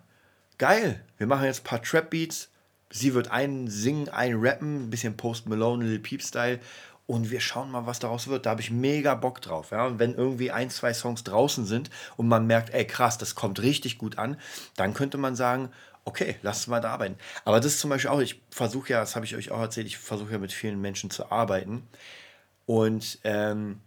geil. 0.58 1.04
Wir 1.18 1.28
machen 1.28 1.46
jetzt 1.46 1.62
ein 1.62 1.66
paar 1.66 1.82
Trap 1.82 2.10
Beats. 2.10 2.50
Sie 2.90 3.14
wird 3.14 3.32
einen 3.32 3.68
singen, 3.68 4.08
einen 4.08 4.40
rappen, 4.40 4.86
ein 4.86 4.90
bisschen 4.90 5.18
Post 5.18 5.50
Malone, 5.50 5.84
Little 5.84 6.00
Peep 6.00 6.22
Style 6.22 6.60
und 7.06 7.32
wir 7.32 7.42
schauen 7.42 7.72
mal, 7.72 7.86
was 7.86 8.00
daraus 8.00 8.28
wird. 8.28 8.46
Da 8.46 8.52
habe 8.52 8.62
ich 8.62 8.72
mega 8.72 9.16
Bock 9.16 9.42
drauf. 9.42 9.72
Ja? 9.72 9.86
Und 9.86 10.00
wenn 10.00 10.14
irgendwie 10.16 10.52
ein, 10.52 10.70
zwei 10.70 10.94
Songs 10.94 11.24
draußen 11.24 11.66
sind 11.66 11.90
und 12.18 12.28
man 12.28 12.48
merkt, 12.48 12.74
ey 12.74 12.86
krass, 12.86 13.18
das 13.18 13.36
kommt 13.36 13.62
richtig 13.62 13.98
gut 13.98 14.18
an, 14.18 14.38
dann 14.76 14.94
könnte 14.94 15.18
man 15.18 15.36
sagen, 15.36 15.70
okay, 16.06 16.36
lass 16.42 16.60
uns 16.60 16.68
mal 16.68 16.80
da 16.82 16.92
arbeiten. 16.92 17.18
Aber 17.46 17.58
das 17.58 17.74
ist 17.74 17.80
zum 17.80 17.90
Beispiel 17.90 18.10
auch, 18.10 18.20
ich 18.20 18.42
versuche 18.50 18.94
ja, 18.94 19.00
das 19.00 19.16
habe 19.16 19.26
ich 19.26 19.36
euch 19.36 19.52
auch 19.52 19.60
erzählt, 19.60 19.88
ich 19.88 19.98
versuche 19.98 20.34
ja 20.34 20.38
mit 20.38 20.52
vielen 20.54 20.80
Menschen 20.80 21.10
zu 21.10 21.32
arbeiten. 21.32 21.88
Und 22.66 23.20
ähm, 23.24 23.80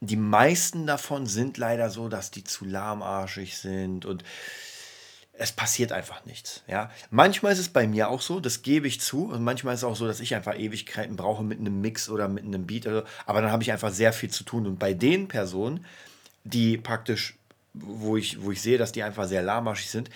die 0.00 0.16
meisten 0.16 0.86
davon 0.86 1.26
sind 1.26 1.58
leider 1.58 1.88
so, 1.88 2.08
dass 2.08 2.30
die 2.30 2.44
zu 2.44 2.64
lahmarschig 2.64 3.56
sind 3.56 4.04
und 4.04 4.24
es 5.34 5.52
passiert 5.52 5.92
einfach 5.92 6.24
nichts. 6.24 6.62
Ja? 6.68 6.90
Manchmal 7.10 7.52
ist 7.52 7.58
es 7.58 7.68
bei 7.68 7.86
mir 7.86 8.08
auch 8.08 8.20
so, 8.20 8.38
das 8.38 8.62
gebe 8.62 8.86
ich 8.86 9.00
zu. 9.00 9.26
Und 9.26 9.42
manchmal 9.42 9.74
ist 9.74 9.80
es 9.80 9.84
auch 9.84 9.96
so, 9.96 10.06
dass 10.06 10.20
ich 10.20 10.34
einfach 10.34 10.58
Ewigkeiten 10.58 11.16
brauche 11.16 11.42
mit 11.42 11.58
einem 11.58 11.80
Mix 11.80 12.08
oder 12.08 12.28
mit 12.28 12.44
einem 12.44 12.66
Beat. 12.66 12.86
Oder, 12.86 13.04
aber 13.26 13.40
dann 13.40 13.50
habe 13.50 13.62
ich 13.62 13.72
einfach 13.72 13.90
sehr 13.90 14.12
viel 14.12 14.30
zu 14.30 14.44
tun. 14.44 14.66
Und 14.66 14.78
bei 14.78 14.92
den 14.92 15.28
Personen, 15.28 15.86
die 16.44 16.76
praktisch, 16.76 17.36
wo 17.72 18.16
ich, 18.16 18.42
wo 18.42 18.52
ich 18.52 18.60
sehe, 18.60 18.78
dass 18.78 18.92
die 18.92 19.02
einfach 19.02 19.26
sehr 19.26 19.42
lahmarschig 19.42 19.90
sind, 19.90 20.10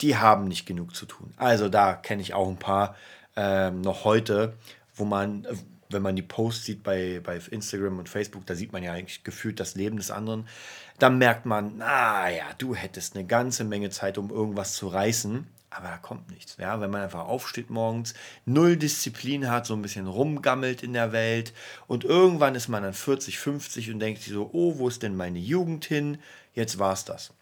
die 0.00 0.16
haben 0.16 0.44
nicht 0.48 0.66
genug 0.66 0.94
zu 0.94 1.06
tun. 1.06 1.32
Also 1.36 1.68
da 1.68 1.94
kenne 1.94 2.22
ich 2.22 2.34
auch 2.34 2.48
ein 2.48 2.58
paar 2.58 2.96
ähm, 3.36 3.80
noch 3.80 4.04
heute, 4.04 4.54
wo 4.94 5.04
man, 5.04 5.46
wenn 5.90 6.02
man 6.02 6.16
die 6.16 6.22
Posts 6.22 6.64
sieht 6.64 6.82
bei, 6.82 7.20
bei 7.22 7.40
Instagram 7.50 7.98
und 7.98 8.08
Facebook, 8.08 8.46
da 8.46 8.54
sieht 8.54 8.72
man 8.72 8.82
ja 8.82 8.92
eigentlich 8.92 9.24
gefühlt 9.24 9.60
das 9.60 9.74
Leben 9.74 9.96
des 9.96 10.10
anderen 10.10 10.46
dann 10.98 11.18
merkt 11.18 11.46
man, 11.46 11.78
naja, 11.78 12.44
du 12.58 12.74
hättest 12.74 13.14
eine 13.14 13.24
ganze 13.24 13.64
Menge 13.64 13.90
Zeit, 13.90 14.18
um 14.18 14.30
irgendwas 14.30 14.74
zu 14.74 14.88
reißen. 14.88 15.46
Aber 15.70 15.88
da 15.88 15.98
kommt 15.98 16.30
nichts. 16.30 16.56
Ja, 16.58 16.80
wenn 16.80 16.90
man 16.90 17.02
einfach 17.02 17.26
aufsteht 17.26 17.68
morgens, 17.68 18.14
null 18.46 18.76
Disziplin 18.76 19.50
hat, 19.50 19.66
so 19.66 19.74
ein 19.74 19.82
bisschen 19.82 20.06
rumgammelt 20.06 20.82
in 20.82 20.94
der 20.94 21.12
Welt 21.12 21.52
und 21.86 22.04
irgendwann 22.04 22.54
ist 22.54 22.68
man 22.68 22.82
dann 22.82 22.94
40, 22.94 23.38
50 23.38 23.90
und 23.90 24.00
denkt 24.00 24.22
sich 24.22 24.32
so, 24.32 24.48
oh, 24.52 24.78
wo 24.78 24.88
ist 24.88 25.02
denn 25.02 25.14
meine 25.14 25.38
Jugend 25.38 25.84
hin? 25.84 26.18
Jetzt 26.54 26.78
war 26.78 26.94
es 26.94 27.04
das. 27.04 27.34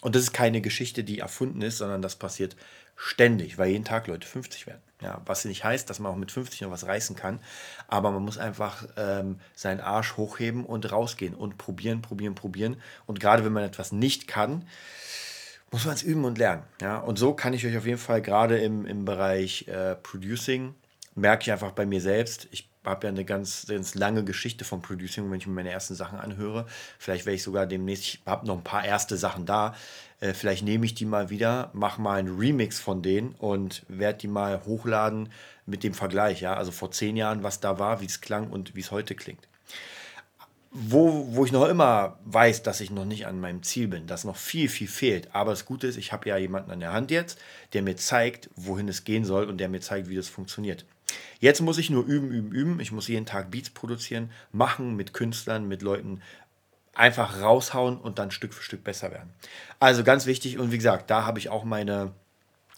Und 0.00 0.16
das 0.16 0.22
ist 0.22 0.32
keine 0.32 0.60
Geschichte, 0.60 1.04
die 1.04 1.20
erfunden 1.20 1.62
ist, 1.62 1.78
sondern 1.78 2.02
das 2.02 2.16
passiert 2.16 2.56
ständig, 2.96 3.58
weil 3.58 3.70
jeden 3.70 3.84
Tag 3.84 4.06
Leute 4.06 4.26
50 4.26 4.66
werden. 4.66 4.80
Ja, 5.02 5.20
was 5.26 5.44
nicht 5.44 5.62
heißt, 5.62 5.90
dass 5.90 5.98
man 5.98 6.10
auch 6.10 6.16
mit 6.16 6.32
50 6.32 6.62
noch 6.62 6.70
was 6.70 6.86
reißen 6.86 7.16
kann, 7.16 7.38
aber 7.86 8.10
man 8.10 8.22
muss 8.22 8.38
einfach 8.38 8.86
ähm, 8.96 9.38
seinen 9.54 9.80
Arsch 9.80 10.16
hochheben 10.16 10.64
und 10.64 10.90
rausgehen 10.90 11.34
und 11.34 11.58
probieren, 11.58 12.00
probieren, 12.00 12.34
probieren. 12.34 12.76
Und 13.04 13.20
gerade 13.20 13.44
wenn 13.44 13.52
man 13.52 13.64
etwas 13.64 13.92
nicht 13.92 14.26
kann, 14.26 14.66
muss 15.70 15.84
man 15.84 15.94
es 15.94 16.02
üben 16.02 16.24
und 16.24 16.38
lernen. 16.38 16.62
Ja? 16.80 16.96
Und 16.96 17.18
so 17.18 17.34
kann 17.34 17.52
ich 17.52 17.66
euch 17.66 17.76
auf 17.76 17.84
jeden 17.84 17.98
Fall 17.98 18.22
gerade 18.22 18.58
im, 18.58 18.86
im 18.86 19.04
Bereich 19.04 19.68
äh, 19.68 19.96
Producing, 19.96 20.74
merke 21.14 21.42
ich 21.42 21.52
einfach 21.52 21.72
bei 21.72 21.84
mir 21.84 22.00
selbst, 22.00 22.48
ich 22.50 22.70
habe 22.86 23.06
ja 23.06 23.12
eine 23.12 23.24
ganz, 23.24 23.66
ganz 23.68 23.94
lange 23.94 24.24
Geschichte 24.24 24.64
vom 24.64 24.80
Producing, 24.80 25.30
wenn 25.30 25.38
ich 25.38 25.46
mir 25.46 25.54
meine 25.54 25.70
ersten 25.70 25.94
Sachen 25.94 26.18
anhöre. 26.18 26.66
Vielleicht 26.98 27.26
werde 27.26 27.34
ich 27.34 27.42
sogar 27.42 27.66
demnächst, 27.66 28.04
ich 28.04 28.22
habe 28.24 28.46
noch 28.46 28.56
ein 28.56 28.64
paar 28.64 28.84
erste 28.84 29.16
Sachen 29.16 29.44
da. 29.44 29.74
Äh, 30.20 30.32
vielleicht 30.32 30.64
nehme 30.64 30.86
ich 30.86 30.94
die 30.94 31.04
mal 31.04 31.30
wieder, 31.30 31.70
mache 31.74 32.00
mal 32.00 32.18
einen 32.18 32.38
Remix 32.38 32.80
von 32.80 33.02
denen 33.02 33.32
und 33.32 33.84
werde 33.88 34.18
die 34.20 34.28
mal 34.28 34.64
hochladen 34.64 35.28
mit 35.66 35.84
dem 35.84 35.94
Vergleich. 35.94 36.40
Ja? 36.40 36.54
Also 36.54 36.72
vor 36.72 36.90
zehn 36.90 37.16
Jahren, 37.16 37.42
was 37.42 37.60
da 37.60 37.78
war, 37.78 38.00
wie 38.00 38.06
es 38.06 38.20
klang 38.20 38.50
und 38.50 38.74
wie 38.74 38.80
es 38.80 38.90
heute 38.90 39.14
klingt. 39.14 39.46
Wo, 40.70 41.28
wo 41.30 41.44
ich 41.44 41.52
noch 41.52 41.68
immer 41.68 42.18
weiß, 42.24 42.62
dass 42.62 42.80
ich 42.80 42.90
noch 42.90 43.06
nicht 43.06 43.26
an 43.26 43.40
meinem 43.40 43.62
Ziel 43.62 43.88
bin, 43.88 44.06
dass 44.06 44.24
noch 44.24 44.36
viel, 44.36 44.68
viel 44.68 44.88
fehlt. 44.88 45.34
Aber 45.34 45.52
das 45.52 45.64
Gute 45.64 45.86
ist, 45.86 45.96
ich 45.96 46.12
habe 46.12 46.28
ja 46.28 46.36
jemanden 46.36 46.70
an 46.70 46.80
der 46.80 46.92
Hand 46.92 47.10
jetzt, 47.10 47.38
der 47.72 47.82
mir 47.82 47.96
zeigt, 47.96 48.50
wohin 48.56 48.88
es 48.88 49.04
gehen 49.04 49.24
soll 49.24 49.46
und 49.46 49.58
der 49.58 49.70
mir 49.70 49.80
zeigt, 49.80 50.10
wie 50.10 50.16
das 50.16 50.28
funktioniert. 50.28 50.84
Jetzt 51.38 51.60
muss 51.60 51.78
ich 51.78 51.88
nur 51.88 52.04
üben, 52.04 52.30
üben, 52.30 52.52
üben. 52.52 52.80
Ich 52.80 52.92
muss 52.92 53.08
jeden 53.08 53.26
Tag 53.26 53.50
Beats 53.50 53.70
produzieren, 53.70 54.30
machen 54.52 54.96
mit 54.96 55.14
Künstlern, 55.14 55.68
mit 55.68 55.82
Leuten, 55.82 56.20
einfach 56.96 57.40
raushauen 57.40 57.98
und 57.98 58.18
dann 58.18 58.30
Stück 58.30 58.54
für 58.54 58.62
Stück 58.62 58.82
besser 58.82 59.10
werden. 59.10 59.30
Also 59.78 60.02
ganz 60.02 60.26
wichtig 60.26 60.58
und 60.58 60.72
wie 60.72 60.78
gesagt, 60.78 61.10
da 61.10 61.24
habe 61.26 61.38
ich 61.38 61.48
auch 61.48 61.64
meine 61.64 62.12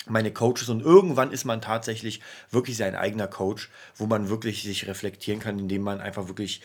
meine 0.07 0.33
Coaches 0.33 0.71
und 0.71 0.81
irgendwann 0.81 1.33
ist 1.33 1.45
man 1.45 1.61
tatsächlich 1.61 2.23
wirklich 2.51 2.79
sein 2.79 2.97
eigener 2.97 3.27
Coach, 3.27 3.69
wo 3.97 4.07
man 4.07 4.31
wirklich 4.31 4.63
sich 4.63 4.87
reflektieren 4.87 5.39
kann, 5.39 5.59
indem 5.59 5.83
man 5.83 6.01
einfach 6.01 6.29
wirklich 6.29 6.63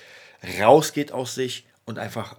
rausgeht 0.62 1.12
aus 1.12 1.36
sich 1.36 1.66
und 1.86 2.00
einfach 2.00 2.38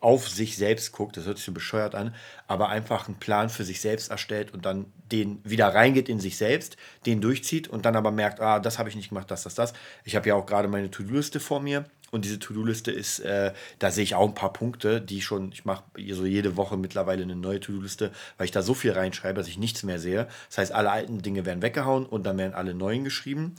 auf 0.00 0.28
sich 0.28 0.56
selbst 0.56 0.92
guckt, 0.92 1.16
das 1.16 1.26
hört 1.26 1.36
sich 1.36 1.46
so 1.46 1.52
bescheuert 1.52 1.94
an, 1.94 2.14
aber 2.46 2.70
einfach 2.70 3.06
einen 3.06 3.18
Plan 3.18 3.50
für 3.50 3.64
sich 3.64 3.80
selbst 3.80 4.10
erstellt 4.10 4.52
und 4.52 4.64
dann 4.64 4.86
den 5.12 5.40
wieder 5.44 5.68
reingeht 5.68 6.08
in 6.08 6.20
sich 6.20 6.36
selbst, 6.36 6.76
den 7.06 7.20
durchzieht 7.20 7.68
und 7.68 7.84
dann 7.84 7.96
aber 7.96 8.10
merkt, 8.10 8.40
ah, 8.40 8.60
das 8.60 8.78
habe 8.78 8.88
ich 8.88 8.96
nicht 8.96 9.10
gemacht, 9.10 9.30
das, 9.30 9.42
das, 9.42 9.54
das. 9.54 9.72
Ich 10.04 10.16
habe 10.16 10.28
ja 10.28 10.34
auch 10.34 10.46
gerade 10.46 10.68
meine 10.68 10.90
To-Do-Liste 10.90 11.38
vor 11.38 11.60
mir 11.60 11.84
und 12.10 12.24
diese 12.24 12.38
To-Do-Liste 12.38 12.90
ist, 12.90 13.20
äh, 13.20 13.52
da 13.78 13.90
sehe 13.90 14.04
ich 14.04 14.14
auch 14.14 14.26
ein 14.26 14.34
paar 14.34 14.52
Punkte, 14.52 15.00
die 15.00 15.22
schon, 15.22 15.52
ich 15.52 15.64
mache 15.64 15.84
so 16.10 16.26
jede 16.26 16.56
Woche 16.56 16.76
mittlerweile 16.76 17.22
eine 17.22 17.36
neue 17.36 17.60
To-Do-Liste, 17.60 18.10
weil 18.36 18.46
ich 18.46 18.50
da 18.50 18.62
so 18.62 18.74
viel 18.74 18.92
reinschreibe, 18.92 19.38
dass 19.38 19.48
ich 19.48 19.58
nichts 19.58 19.82
mehr 19.82 19.98
sehe. 19.98 20.26
Das 20.48 20.58
heißt, 20.58 20.72
alle 20.72 20.90
alten 20.90 21.22
Dinge 21.22 21.46
werden 21.46 21.62
weggehauen 21.62 22.06
und 22.06 22.24
dann 22.24 22.38
werden 22.38 22.54
alle 22.54 22.74
neuen 22.74 23.04
geschrieben. 23.04 23.54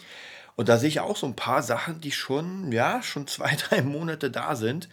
Und 0.58 0.70
da 0.70 0.78
sehe 0.78 0.90
ich 0.90 1.00
auch 1.00 1.16
so 1.16 1.28
ein 1.28 1.36
paar 1.36 1.64
Sachen, 1.64 2.02
die 2.02 2.12
schon, 2.12 2.72
ja, 2.72 3.02
schon 3.02 3.26
zwei, 3.28 3.56
drei 3.56 3.82
Monate 3.82 4.30
da 4.30 4.56
sind, 4.56 4.90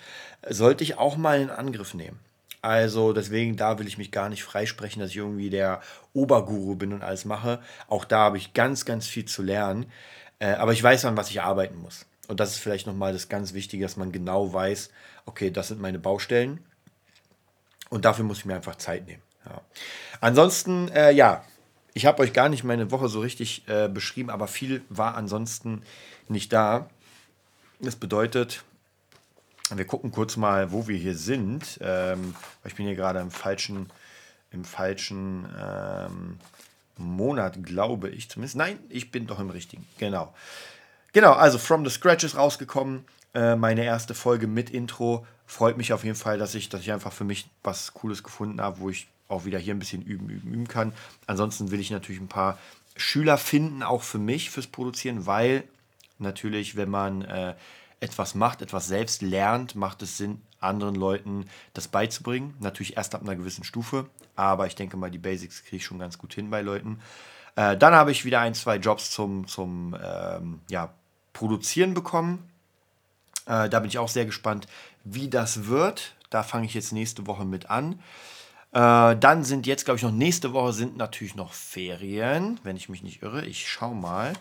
sollte 0.48 0.84
ich 0.84 0.98
auch 0.98 1.16
mal 1.16 1.40
in 1.40 1.50
Angriff 1.50 1.94
nehmen. 1.94 2.18
Also 2.60 3.12
deswegen, 3.12 3.56
da 3.56 3.78
will 3.78 3.86
ich 3.86 3.98
mich 3.98 4.10
gar 4.10 4.28
nicht 4.28 4.42
freisprechen, 4.42 5.00
dass 5.00 5.10
ich 5.10 5.16
irgendwie 5.16 5.50
der 5.50 5.80
Oberguru 6.12 6.74
bin 6.74 6.92
und 6.92 7.02
alles 7.02 7.24
mache. 7.24 7.60
Auch 7.86 8.04
da 8.04 8.18
habe 8.18 8.36
ich 8.36 8.52
ganz, 8.52 8.84
ganz 8.84 9.06
viel 9.06 9.26
zu 9.26 9.42
lernen. 9.42 9.86
Äh, 10.40 10.52
aber 10.54 10.72
ich 10.72 10.82
weiß, 10.82 11.04
an 11.04 11.16
was 11.16 11.30
ich 11.30 11.40
arbeiten 11.40 11.76
muss. 11.76 12.06
Und 12.28 12.40
das 12.40 12.52
ist 12.52 12.58
vielleicht 12.58 12.86
nochmal 12.86 13.12
das 13.12 13.28
ganz 13.28 13.54
Wichtige, 13.54 13.84
dass 13.84 13.96
man 13.96 14.12
genau 14.12 14.52
weiß, 14.52 14.90
okay, 15.24 15.50
das 15.50 15.68
sind 15.68 15.80
meine 15.80 15.98
Baustellen. 15.98 16.60
Und 17.90 18.04
dafür 18.04 18.24
muss 18.24 18.38
ich 18.38 18.44
mir 18.44 18.54
einfach 18.54 18.76
Zeit 18.76 19.06
nehmen. 19.06 19.22
Ja. 19.46 19.62
Ansonsten, 20.20 20.88
äh, 20.88 21.10
ja, 21.10 21.42
ich 21.94 22.06
habe 22.06 22.22
euch 22.22 22.32
gar 22.32 22.48
nicht 22.48 22.64
meine 22.64 22.90
Woche 22.90 23.08
so 23.08 23.20
richtig 23.20 23.66
äh, 23.66 23.88
beschrieben, 23.88 24.30
aber 24.30 24.46
viel 24.46 24.82
war 24.90 25.16
ansonsten 25.16 25.82
nicht 26.28 26.52
da. 26.52 26.90
Das 27.80 27.96
bedeutet, 27.96 28.62
wir 29.74 29.86
gucken 29.86 30.12
kurz 30.12 30.36
mal, 30.36 30.70
wo 30.70 30.86
wir 30.86 30.96
hier 30.96 31.16
sind. 31.16 31.78
Ähm, 31.80 32.34
ich 32.64 32.74
bin 32.74 32.86
hier 32.86 32.94
gerade 32.94 33.20
im 33.20 33.30
falschen, 33.30 33.90
im 34.50 34.64
falschen 34.64 35.48
ähm, 35.58 36.38
Monat, 36.98 37.62
glaube 37.64 38.10
ich 38.10 38.28
zumindest. 38.28 38.56
Nein, 38.56 38.78
ich 38.90 39.10
bin 39.10 39.26
doch 39.26 39.40
im 39.40 39.50
richtigen. 39.50 39.86
Genau. 39.98 40.34
Genau, 41.12 41.32
also 41.32 41.58
From 41.58 41.84
the 41.84 41.90
Scratch 41.90 42.24
ist 42.24 42.36
rausgekommen. 42.36 43.04
Äh, 43.34 43.56
meine 43.56 43.84
erste 43.84 44.14
Folge 44.14 44.46
mit 44.46 44.70
Intro. 44.70 45.26
Freut 45.46 45.76
mich 45.76 45.92
auf 45.92 46.04
jeden 46.04 46.16
Fall, 46.16 46.38
dass 46.38 46.54
ich, 46.54 46.68
dass 46.68 46.82
ich 46.82 46.92
einfach 46.92 47.12
für 47.12 47.24
mich 47.24 47.48
was 47.62 47.94
Cooles 47.94 48.22
gefunden 48.22 48.60
habe, 48.60 48.80
wo 48.80 48.90
ich 48.90 49.08
auch 49.28 49.44
wieder 49.44 49.58
hier 49.58 49.74
ein 49.74 49.78
bisschen 49.78 50.02
üben, 50.02 50.28
üben, 50.28 50.52
üben 50.52 50.68
kann. 50.68 50.92
Ansonsten 51.26 51.70
will 51.70 51.80
ich 51.80 51.90
natürlich 51.90 52.20
ein 52.20 52.28
paar 52.28 52.58
Schüler 52.96 53.38
finden, 53.38 53.82
auch 53.82 54.02
für 54.02 54.18
mich, 54.18 54.50
fürs 54.50 54.66
Produzieren, 54.66 55.26
weil 55.26 55.64
natürlich, 56.18 56.76
wenn 56.76 56.90
man 56.90 57.22
äh, 57.22 57.54
etwas 58.00 58.34
macht, 58.34 58.62
etwas 58.62 58.86
selbst 58.86 59.22
lernt, 59.22 59.74
macht 59.74 60.02
es 60.02 60.18
Sinn, 60.18 60.42
anderen 60.60 60.94
Leuten 60.94 61.46
das 61.74 61.88
beizubringen. 61.88 62.54
Natürlich 62.60 62.96
erst 62.96 63.14
ab 63.14 63.22
einer 63.22 63.36
gewissen 63.36 63.64
Stufe, 63.64 64.06
aber 64.36 64.66
ich 64.66 64.74
denke 64.74 64.96
mal, 64.96 65.10
die 65.10 65.18
Basics 65.18 65.62
kriege 65.62 65.76
ich 65.76 65.84
schon 65.84 65.98
ganz 65.98 66.18
gut 66.18 66.34
hin 66.34 66.50
bei 66.50 66.62
Leuten. 66.62 67.00
Äh, 67.58 67.76
dann 67.76 67.92
habe 67.92 68.12
ich 68.12 68.24
wieder 68.24 68.38
ein, 68.38 68.54
zwei 68.54 68.76
Jobs 68.76 69.10
zum, 69.10 69.48
zum 69.48 69.96
ähm, 70.00 70.60
ja, 70.70 70.94
Produzieren 71.32 71.92
bekommen. 71.92 72.48
Äh, 73.46 73.68
da 73.68 73.80
bin 73.80 73.88
ich 73.88 73.98
auch 73.98 74.08
sehr 74.08 74.26
gespannt, 74.26 74.68
wie 75.02 75.28
das 75.28 75.66
wird. 75.66 76.14
Da 76.30 76.44
fange 76.44 76.66
ich 76.66 76.74
jetzt 76.74 76.92
nächste 76.92 77.26
Woche 77.26 77.44
mit 77.44 77.68
an. 77.68 77.98
Äh, 78.70 79.16
dann 79.16 79.42
sind 79.42 79.66
jetzt, 79.66 79.86
glaube 79.86 79.96
ich, 79.96 80.04
noch 80.04 80.12
nächste 80.12 80.52
Woche 80.52 80.72
sind 80.72 80.96
natürlich 80.96 81.34
noch 81.34 81.52
Ferien, 81.52 82.60
wenn 82.62 82.76
ich 82.76 82.88
mich 82.88 83.02
nicht 83.02 83.22
irre. 83.24 83.44
Ich 83.44 83.68
schaue 83.68 83.96
mal. 83.96 84.34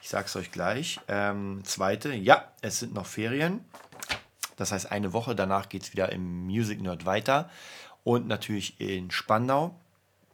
Ich 0.00 0.08
sage 0.08 0.26
es 0.26 0.36
euch 0.36 0.52
gleich. 0.52 1.00
Ähm, 1.08 1.62
zweite, 1.64 2.14
ja, 2.14 2.52
es 2.62 2.78
sind 2.78 2.94
noch 2.94 3.06
Ferien. 3.06 3.64
Das 4.54 4.70
heißt, 4.70 4.92
eine 4.92 5.12
Woche 5.12 5.34
danach 5.34 5.68
geht 5.68 5.82
es 5.82 5.92
wieder 5.92 6.12
im 6.12 6.46
Music 6.46 6.80
Nerd 6.80 7.04
weiter. 7.04 7.50
Und 8.04 8.28
natürlich 8.28 8.80
in 8.80 9.10
Spandau. 9.10 9.74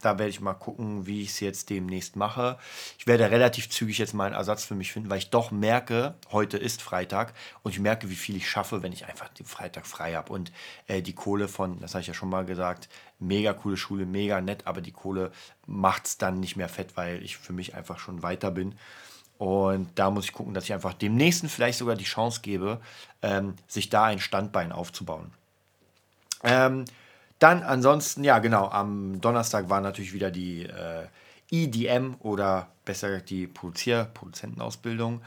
Da 0.01 0.19
werde 0.19 0.29
ich 0.29 0.41
mal 0.41 0.53
gucken, 0.53 1.05
wie 1.05 1.21
ich 1.21 1.29
es 1.29 1.39
jetzt 1.39 1.69
demnächst 1.69 2.15
mache. 2.15 2.57
Ich 2.97 3.07
werde 3.07 3.29
relativ 3.31 3.69
zügig 3.69 3.97
jetzt 3.97 4.13
mal 4.13 4.25
einen 4.25 4.35
Ersatz 4.35 4.65
für 4.65 4.75
mich 4.75 4.91
finden, 4.91 5.09
weil 5.09 5.19
ich 5.19 5.29
doch 5.29 5.51
merke, 5.51 6.15
heute 6.31 6.57
ist 6.57 6.81
Freitag 6.81 7.33
und 7.63 7.71
ich 7.71 7.79
merke, 7.79 8.09
wie 8.09 8.15
viel 8.15 8.35
ich 8.35 8.49
schaffe, 8.49 8.83
wenn 8.83 8.93
ich 8.93 9.05
einfach 9.05 9.29
den 9.29 9.45
Freitag 9.45 9.85
frei 9.85 10.13
habe. 10.13 10.33
Und 10.33 10.51
äh, 10.87 11.01
die 11.01 11.13
Kohle 11.13 11.47
von, 11.47 11.79
das 11.79 11.93
habe 11.93 12.01
ich 12.01 12.07
ja 12.07 12.13
schon 12.13 12.29
mal 12.29 12.45
gesagt, 12.45 12.89
mega 13.19 13.53
coole 13.53 13.77
Schule, 13.77 14.05
mega 14.05 14.41
nett, 14.41 14.67
aber 14.67 14.81
die 14.81 14.91
Kohle 14.91 15.31
macht 15.67 16.07
es 16.07 16.17
dann 16.17 16.39
nicht 16.39 16.55
mehr 16.55 16.69
fett, 16.69 16.97
weil 16.97 17.23
ich 17.23 17.37
für 17.37 17.53
mich 17.53 17.75
einfach 17.75 17.99
schon 17.99 18.23
weiter 18.23 18.51
bin. 18.51 18.75
Und 19.37 19.97
da 19.97 20.11
muss 20.11 20.25
ich 20.25 20.33
gucken, 20.33 20.53
dass 20.53 20.65
ich 20.65 20.73
einfach 20.73 20.93
dem 20.93 21.15
nächsten 21.15 21.49
vielleicht 21.49 21.79
sogar 21.79 21.95
die 21.95 22.03
Chance 22.03 22.41
gebe, 22.41 22.79
ähm, 23.23 23.55
sich 23.67 23.89
da 23.89 24.03
ein 24.03 24.19
Standbein 24.19 24.71
aufzubauen. 24.71 25.33
Ähm, 26.43 26.85
dann 27.41 27.63
ansonsten, 27.63 28.23
ja 28.23 28.37
genau, 28.37 28.69
am 28.69 29.19
Donnerstag 29.19 29.67
war 29.67 29.81
natürlich 29.81 30.13
wieder 30.13 30.29
die 30.29 30.63
äh, 30.63 31.07
EDM 31.49 32.15
oder 32.19 32.67
besser 32.85 33.09
gesagt 33.09 33.31
die 33.31 33.47
Produzier 33.47 34.07
Produzentenausbildung. 34.13 35.21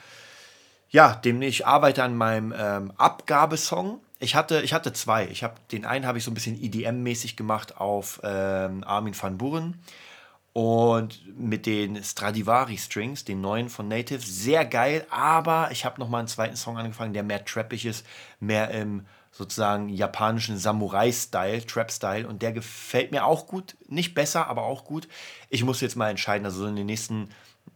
Ja, 0.91 1.17
dem 1.17 1.43
ich 1.43 1.67
arbeite 1.67 2.05
an 2.05 2.17
meinem 2.17 2.55
ähm, 2.57 2.93
Abgabesong. 2.97 3.99
Ich 4.21 4.37
hatte, 4.37 4.63
ich 4.63 4.73
hatte 4.73 4.93
zwei. 4.93 5.27
Ich 5.27 5.43
habe 5.43 5.55
den 5.73 5.85
einen 5.85 6.07
habe 6.07 6.19
ich 6.19 6.25
so 6.25 6.31
ein 6.31 6.35
bisschen 6.35 6.57
EDM-mäßig 6.57 7.35
gemacht 7.35 7.79
auf 7.79 8.21
ähm, 8.23 8.85
Armin 8.85 9.21
van 9.21 9.37
Buren 9.37 9.81
und 10.53 11.21
mit 11.37 11.67
den 11.67 12.03
Stradivari 12.05 12.79
Strings, 12.79 13.25
den 13.25 13.41
neuen 13.41 13.69
von 13.69 13.89
Native, 13.89 14.21
sehr 14.21 14.65
geil. 14.65 15.05
Aber 15.11 15.71
ich 15.73 15.85
habe 15.85 15.99
noch 15.99 16.09
mal 16.09 16.21
einen 16.21 16.29
zweiten 16.29 16.55
Song 16.55 16.79
angefangen, 16.79 17.13
der 17.13 17.25
mehr 17.25 17.45
trappig 17.45 17.85
ist, 17.85 18.07
mehr 18.39 18.71
im 18.71 19.05
sozusagen 19.37 19.89
japanischen 19.89 20.57
Samurai-Style, 20.57 21.67
Trap-Style 21.67 22.29
und 22.29 22.41
der 22.41 22.53
gefällt 22.53 23.11
mir 23.11 23.25
auch 23.27 23.49
gut. 23.49 23.77
Nicht 23.89 24.15
besser, 24.15 24.47
aber 24.47 24.63
auch 24.63 24.85
gut. 24.85 25.09
Ich 25.51 25.65
muss 25.65 25.81
jetzt 25.81 25.97
mal 25.97 26.09
entscheiden, 26.09 26.45
also 26.45 26.67
in 26.67 26.77
den 26.77 26.87
nächsten, 26.87 27.31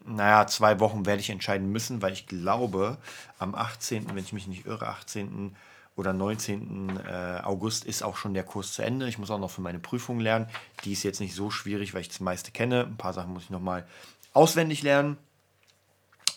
naja, 0.04 0.46
zwei 0.46 0.78
Wochen 0.78 1.04
werde 1.04 1.20
ich 1.20 1.30
entscheiden 1.30 1.70
müssen, 1.72 2.00
weil 2.00 2.12
ich 2.12 2.28
glaube, 2.28 2.98
am 3.38 3.56
18., 3.56 4.08
wenn 4.08 4.18
ich 4.18 4.32
mich 4.32 4.46
nicht 4.46 4.66
irre, 4.66 4.86
18. 4.86 5.56
oder 5.96 6.12
19. 6.12 6.96
Äh, 7.04 7.40
August 7.42 7.84
ist 7.84 8.04
auch 8.04 8.16
schon 8.16 8.34
der 8.34 8.44
Kurs 8.44 8.74
zu 8.74 8.82
Ende. 8.82 9.08
Ich 9.08 9.18
muss 9.18 9.30
auch 9.32 9.40
noch 9.40 9.50
für 9.50 9.60
meine 9.60 9.80
Prüfung 9.80 10.20
lernen. 10.20 10.46
Die 10.84 10.92
ist 10.92 11.02
jetzt 11.02 11.20
nicht 11.20 11.34
so 11.34 11.50
schwierig, 11.50 11.92
weil 11.92 12.02
ich 12.02 12.08
das 12.08 12.20
meiste 12.20 12.52
kenne. 12.52 12.84
Ein 12.84 12.96
paar 12.96 13.12
Sachen 13.12 13.32
muss 13.32 13.42
ich 13.42 13.50
nochmal 13.50 13.84
auswendig 14.32 14.82
lernen. 14.82 15.18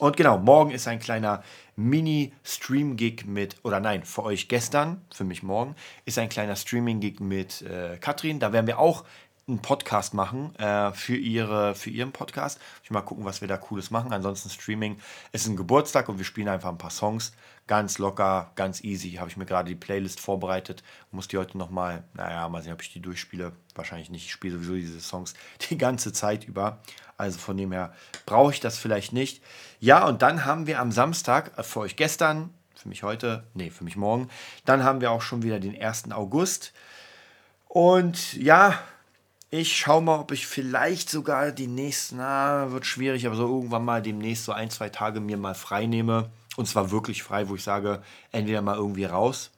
Und 0.02 0.18
genau, 0.18 0.40
morgen 0.40 0.72
ist 0.72 0.88
ein 0.88 0.98
kleiner 0.98 1.44
Mini-Stream-Gig 1.76 3.26
mit, 3.28 3.58
oder 3.62 3.80
nein, 3.80 4.04
für 4.04 4.24
euch 4.24 4.48
gestern, 4.48 5.00
für 5.14 5.26
mich 5.26 5.44
morgen, 5.44 5.76
ist 6.06 6.18
ein 6.18 6.28
kleiner 6.28 6.56
Streaming-Gig 6.56 7.20
mit 7.20 7.62
äh, 7.62 7.98
Katrin. 7.98 8.40
Da 8.40 8.52
werden 8.52 8.66
wir 8.66 8.80
auch 8.80 9.06
einen 9.48 9.62
Podcast 9.62 10.16
machen 10.16 10.56
äh, 10.56 10.92
für, 10.94 11.16
ihre, 11.16 11.76
für 11.76 11.92
ihren 11.92 12.14
Podcast. 12.14 12.60
Ich 12.84 12.90
mal 12.90 13.02
gucken, 13.02 13.26
was 13.26 13.42
wir 13.42 13.48
da 13.48 13.58
Cooles 13.58 13.92
machen. 13.92 14.12
Ansonsten 14.12 14.50
Streaming 14.50 14.98
ist 15.34 15.46
ein 15.46 15.56
Geburtstag 15.56 16.10
und 16.10 16.18
wir 16.18 16.26
spielen 16.26 16.48
einfach 16.48 16.70
ein 16.70 16.80
paar 16.80 16.90
Songs. 16.90 17.34
Ganz 17.68 18.00
locker, 18.00 18.52
ganz 18.56 18.84
easy. 18.84 19.12
Habe 19.14 19.30
ich 19.30 19.38
mir 19.38 19.46
gerade 19.46 19.70
die 19.70 19.76
Playlist 19.76 20.20
vorbereitet. 20.20 20.82
Muss 21.12 21.28
die 21.28 21.38
heute 21.38 21.60
nochmal, 21.60 22.06
naja, 22.16 22.50
mal 22.50 22.64
sehen, 22.64 22.74
ob 22.74 22.82
ich 22.82 22.92
die 22.92 23.02
durchspiele. 23.02 23.54
Wahrscheinlich 23.76 24.10
nicht. 24.10 24.26
Ich 24.26 24.32
spiele 24.32 24.56
sowieso 24.56 24.74
diese 24.74 25.00
Songs 25.00 25.36
die 25.70 25.78
ganze 25.78 26.12
Zeit 26.12 26.44
über. 26.44 26.82
Also 27.22 27.38
von 27.38 27.56
dem 27.56 27.72
her 27.72 27.94
brauche 28.26 28.52
ich 28.52 28.60
das 28.60 28.80
vielleicht 28.80 29.14
nicht. 29.14 29.44
Ja, 29.80 30.08
und 30.08 30.24
dann 30.24 30.44
haben 30.44 30.66
wir 30.66 30.80
am 30.80 30.92
Samstag, 30.92 31.52
äh, 31.56 31.62
für 31.62 31.82
euch 31.82 31.96
gestern, 31.96 32.50
für 32.76 32.90
mich 32.90 33.04
heute, 33.04 33.44
nee, 33.54 33.70
für 33.70 33.84
mich 33.84 33.96
morgen, 33.96 34.28
dann 34.66 34.84
haben 34.84 35.02
wir 35.02 35.12
auch 35.12 35.22
schon 35.22 35.44
wieder 35.44 35.60
den 35.60 35.80
1. 35.80 36.12
August. 36.14 36.74
Und 37.68 38.34
ja, 38.34 38.74
ich 39.52 39.78
schaue 39.78 40.02
mal, 40.02 40.20
ob 40.20 40.32
ich 40.32 40.48
vielleicht 40.48 41.12
sogar 41.12 41.52
die 41.52 41.68
nächsten, 41.68 42.18
na, 42.18 42.72
wird 42.72 42.88
schwierig, 42.88 43.28
aber 43.28 43.36
so 43.36 43.48
irgendwann 43.48 43.86
mal 43.86 44.02
demnächst 44.02 44.46
so 44.46 44.52
ein, 44.52 44.72
zwei 44.72 44.90
Tage 44.90 45.20
mir 45.20 45.38
mal 45.38 45.54
frei 45.54 45.86
nehme. 45.86 46.32
Und 46.56 46.68
zwar 46.68 46.90
wirklich 46.90 47.22
frei, 47.22 47.50
wo 47.50 47.56
ich 47.56 47.64
sage, 47.64 48.02
entweder 48.32 48.64
mal 48.64 48.78
irgendwie 48.78 49.06
raus 49.06 49.52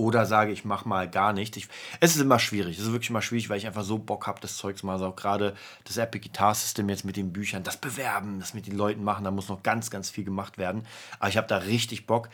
oder 0.00 0.24
sage, 0.24 0.50
ich 0.50 0.64
mache 0.64 0.88
mal 0.88 1.08
gar 1.10 1.34
nicht. 1.34 1.58
Ich, 1.58 1.68
es 2.00 2.16
ist 2.16 2.22
immer 2.22 2.38
schwierig. 2.38 2.78
Es 2.78 2.84
ist 2.86 2.92
wirklich 2.92 3.10
immer 3.10 3.20
schwierig, 3.20 3.50
weil 3.50 3.58
ich 3.58 3.66
einfach 3.66 3.84
so 3.84 3.98
Bock 3.98 4.26
habe, 4.26 4.40
das 4.40 4.56
Zeugs 4.56 4.82
mal 4.82 4.98
so 4.98 5.06
auch 5.06 5.16
gerade 5.16 5.54
das 5.84 5.98
Epic 5.98 6.26
Guitar 6.26 6.54
System 6.54 6.88
jetzt 6.88 7.04
mit 7.04 7.16
den 7.16 7.34
Büchern, 7.34 7.62
das 7.64 7.76
Bewerben, 7.76 8.40
das 8.40 8.54
mit 8.54 8.66
den 8.66 8.76
Leuten 8.76 9.04
machen, 9.04 9.24
da 9.24 9.30
muss 9.30 9.50
noch 9.50 9.62
ganz, 9.62 9.90
ganz 9.90 10.08
viel 10.08 10.24
gemacht 10.24 10.56
werden. 10.56 10.86
Aber 11.18 11.28
ich 11.28 11.36
habe 11.36 11.46
da 11.46 11.58
richtig 11.58 12.06
Bock. 12.06 12.30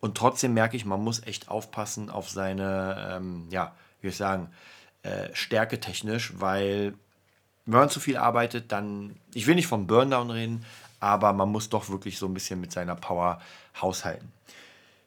Und 0.00 0.16
trotzdem 0.16 0.54
merke 0.54 0.76
ich, 0.76 0.86
man 0.86 1.04
muss 1.04 1.22
echt 1.22 1.48
aufpassen 1.50 2.08
auf 2.08 2.30
seine, 2.30 3.16
ähm, 3.16 3.46
ja, 3.50 3.74
wie 4.00 4.08
ich 4.08 4.16
sagen, 4.16 4.48
äh, 5.02 5.28
Stärke 5.34 5.80
technisch, 5.80 6.32
weil 6.38 6.94
wenn 7.66 7.80
man 7.80 7.90
zu 7.90 8.00
viel 8.00 8.16
arbeitet, 8.16 8.72
dann, 8.72 9.16
ich 9.34 9.46
will 9.46 9.54
nicht 9.54 9.66
vom 9.66 9.86
Burndown 9.86 10.30
reden, 10.30 10.64
aber 11.00 11.34
man 11.34 11.50
muss 11.50 11.68
doch 11.68 11.90
wirklich 11.90 12.18
so 12.18 12.26
ein 12.26 12.34
bisschen 12.34 12.60
mit 12.60 12.72
seiner 12.72 12.94
Power 12.94 13.40
haushalten. 13.80 14.32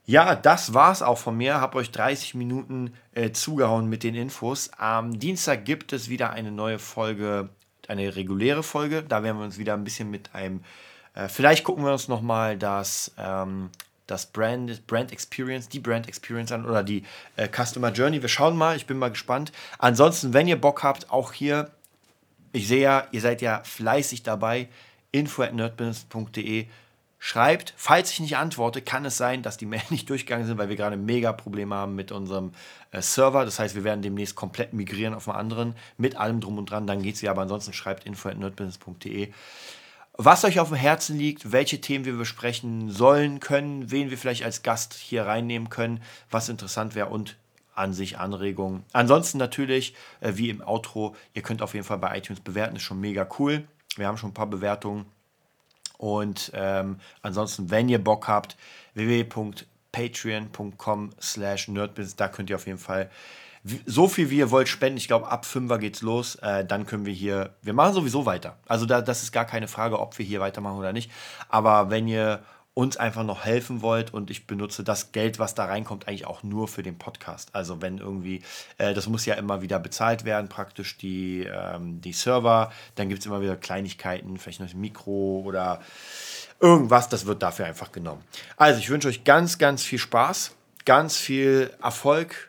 Ja, 0.09 0.33
das 0.33 0.73
war's 0.73 1.03
auch 1.03 1.19
von 1.19 1.37
mir. 1.37 1.61
Hab 1.61 1.75
euch 1.75 1.91
30 1.91 2.33
Minuten 2.33 2.95
äh, 3.13 3.29
zugehauen 3.29 3.85
mit 3.85 4.01
den 4.01 4.15
Infos. 4.15 4.71
Am 4.75 5.19
Dienstag 5.19 5.65
gibt 5.65 5.93
es 5.93 6.09
wieder 6.09 6.31
eine 6.31 6.51
neue 6.51 6.79
Folge, 6.79 7.49
eine 7.87 8.15
reguläre 8.15 8.63
Folge. 8.63 9.03
Da 9.03 9.21
werden 9.21 9.37
wir 9.37 9.45
uns 9.45 9.59
wieder 9.59 9.75
ein 9.75 9.83
bisschen 9.83 10.09
mit 10.09 10.33
einem, 10.33 10.63
äh, 11.13 11.27
vielleicht 11.27 11.63
gucken 11.63 11.85
wir 11.85 11.91
uns 11.91 12.07
nochmal 12.07 12.57
das 12.57 13.13
ähm, 13.19 13.69
das 14.07 14.25
Brand, 14.25 14.87
Brand 14.87 15.11
Experience, 15.11 15.69
die 15.69 15.79
Brand 15.79 16.07
Experience 16.07 16.51
an 16.51 16.65
oder 16.65 16.81
die 16.81 17.03
äh, 17.35 17.47
Customer 17.47 17.91
Journey. 17.91 18.19
Wir 18.19 18.29
schauen 18.29 18.57
mal, 18.57 18.75
ich 18.75 18.87
bin 18.87 18.97
mal 18.97 19.11
gespannt. 19.11 19.51
Ansonsten, 19.77 20.33
wenn 20.33 20.47
ihr 20.47 20.59
Bock 20.59 20.81
habt, 20.81 21.11
auch 21.11 21.33
hier, 21.33 21.69
ich 22.51 22.67
sehe 22.67 22.81
ja, 22.81 23.07
ihr 23.11 23.21
seid 23.21 23.43
ja 23.43 23.61
fleißig 23.63 24.23
dabei, 24.23 24.69
info 25.11 25.43
at 25.43 25.53
nerdbusiness.de. 25.53 26.65
Schreibt, 27.21 27.73
falls 27.75 28.11
ich 28.11 28.21
nicht 28.21 28.37
antworte, 28.37 28.81
kann 28.81 29.03
es 29.03 29.17
sein, 29.17 29.43
dass 29.43 29.57
die 29.57 29.65
Mail 29.65 29.81
nicht 29.89 30.09
durchgegangen 30.09 30.47
sind, 30.47 30.57
weil 30.57 30.69
wir 30.69 30.77
gerade 30.77 30.97
mega 30.97 31.33
Probleme 31.33 31.75
haben 31.75 31.95
mit 31.95 32.11
unserem 32.11 32.53
äh, 32.91 33.01
Server. 33.01 33.45
Das 33.45 33.59
heißt, 33.59 33.75
wir 33.75 33.83
werden 33.83 34.01
demnächst 34.01 34.35
komplett 34.35 34.73
migrieren 34.73 35.13
auf 35.13 35.27
einen 35.27 35.37
anderen, 35.37 35.75
mit 35.97 36.15
allem 36.15 36.39
drum 36.39 36.57
und 36.57 36.71
dran. 36.71 36.87
Dann 36.87 37.03
geht 37.03 37.15
es 37.15 37.21
ja, 37.21 37.31
aber 37.31 37.41
ansonsten 37.41 37.73
schreibt 37.73 38.05
info 38.05 38.29
at 38.29 38.37
nerdbusiness.de 38.37 39.31
was 40.21 40.43
euch 40.43 40.59
auf 40.59 40.67
dem 40.67 40.75
Herzen 40.75 41.17
liegt, 41.17 41.53
welche 41.53 41.79
Themen 41.79 42.03
wir 42.03 42.17
besprechen 42.17 42.91
sollen, 42.91 43.39
können, 43.39 43.89
wen 43.89 44.09
wir 44.09 44.17
vielleicht 44.17 44.43
als 44.43 44.63
Gast 44.63 44.93
hier 44.93 45.25
reinnehmen 45.25 45.69
können, 45.69 46.03
was 46.29 46.49
interessant 46.49 46.93
wäre 46.93 47.07
und 47.07 47.37
an 47.73 47.93
sich 47.93 48.17
Anregungen. 48.17 48.83
Ansonsten 48.91 49.37
natürlich, 49.37 49.95
äh, 50.19 50.33
wie 50.35 50.49
im 50.49 50.61
Outro, 50.61 51.15
ihr 51.33 51.41
könnt 51.41 51.61
auf 51.61 51.73
jeden 51.73 51.85
Fall 51.85 51.99
bei 51.99 52.17
iTunes 52.17 52.41
bewerten, 52.41 52.75
ist 52.75 52.81
schon 52.81 52.99
mega 52.99 53.25
cool. 53.39 53.65
Wir 53.95 54.07
haben 54.07 54.17
schon 54.17 54.31
ein 54.31 54.33
paar 54.33 54.49
Bewertungen. 54.49 55.05
Und 55.99 56.51
ähm, 56.55 56.99
ansonsten, 57.21 57.69
wenn 57.69 57.87
ihr 57.89 58.01
Bock 58.01 58.29
habt, 58.29 58.55
www.patreon.com 58.93 61.09
slash 61.21 61.67
nerdbusiness, 61.67 62.15
da 62.15 62.29
könnt 62.29 62.49
ihr 62.49 62.55
auf 62.55 62.67
jeden 62.67 62.79
Fall 62.79 63.09
so 63.85 64.07
viel 64.07 64.29
wie 64.29 64.37
ihr 64.37 64.49
wollt 64.49 64.69
spenden. 64.69 64.95
Ich 64.95 65.09
glaube, 65.09 65.27
ab 65.27 65.45
5er 65.45 65.77
geht's 65.77 66.01
los. 66.01 66.35
Äh, 66.35 66.63
dann 66.63 66.85
können 66.85 67.05
wir 67.05 67.11
hier, 67.11 67.53
wir 67.61 67.73
machen 67.73 67.93
sowieso 67.93 68.25
weiter. 68.25 68.55
Also 68.65 68.85
da, 68.85 69.01
das 69.01 69.23
ist 69.23 69.33
gar 69.33 69.43
keine 69.43 69.67
Frage, 69.67 69.99
ob 69.99 70.17
wir 70.17 70.25
hier 70.25 70.39
weitermachen 70.39 70.77
oder 70.77 70.93
nicht. 70.93 71.11
Aber 71.49 71.89
wenn 71.89 72.07
ihr 72.07 72.43
uns 72.79 72.95
einfach 72.95 73.25
noch 73.25 73.43
helfen 73.43 73.81
wollt 73.81 74.13
und 74.13 74.31
ich 74.31 74.47
benutze 74.47 74.85
das 74.85 75.11
Geld, 75.11 75.37
was 75.37 75.53
da 75.53 75.65
reinkommt, 75.65 76.07
eigentlich 76.07 76.25
auch 76.25 76.43
nur 76.43 76.69
für 76.69 76.81
den 76.81 76.97
Podcast. 76.97 77.49
Also 77.51 77.81
wenn 77.81 77.97
irgendwie, 77.97 78.41
äh, 78.77 78.93
das 78.93 79.07
muss 79.07 79.25
ja 79.25 79.35
immer 79.35 79.61
wieder 79.61 79.79
bezahlt 79.79 80.23
werden, 80.23 80.47
praktisch 80.47 80.97
die, 80.97 81.43
ähm, 81.43 81.99
die 81.99 82.13
Server, 82.13 82.71
dann 82.95 83.09
gibt 83.09 83.19
es 83.19 83.25
immer 83.25 83.41
wieder 83.41 83.57
Kleinigkeiten, 83.57 84.37
vielleicht 84.37 84.61
noch 84.61 84.73
ein 84.73 84.79
Mikro 84.79 85.43
oder 85.45 85.81
irgendwas, 86.61 87.09
das 87.09 87.25
wird 87.25 87.43
dafür 87.43 87.65
einfach 87.65 87.91
genommen. 87.91 88.23
Also 88.55 88.79
ich 88.79 88.89
wünsche 88.89 89.09
euch 89.09 89.25
ganz, 89.25 89.57
ganz 89.57 89.83
viel 89.83 89.99
Spaß, 89.99 90.55
ganz 90.85 91.17
viel 91.17 91.73
Erfolg 91.83 92.48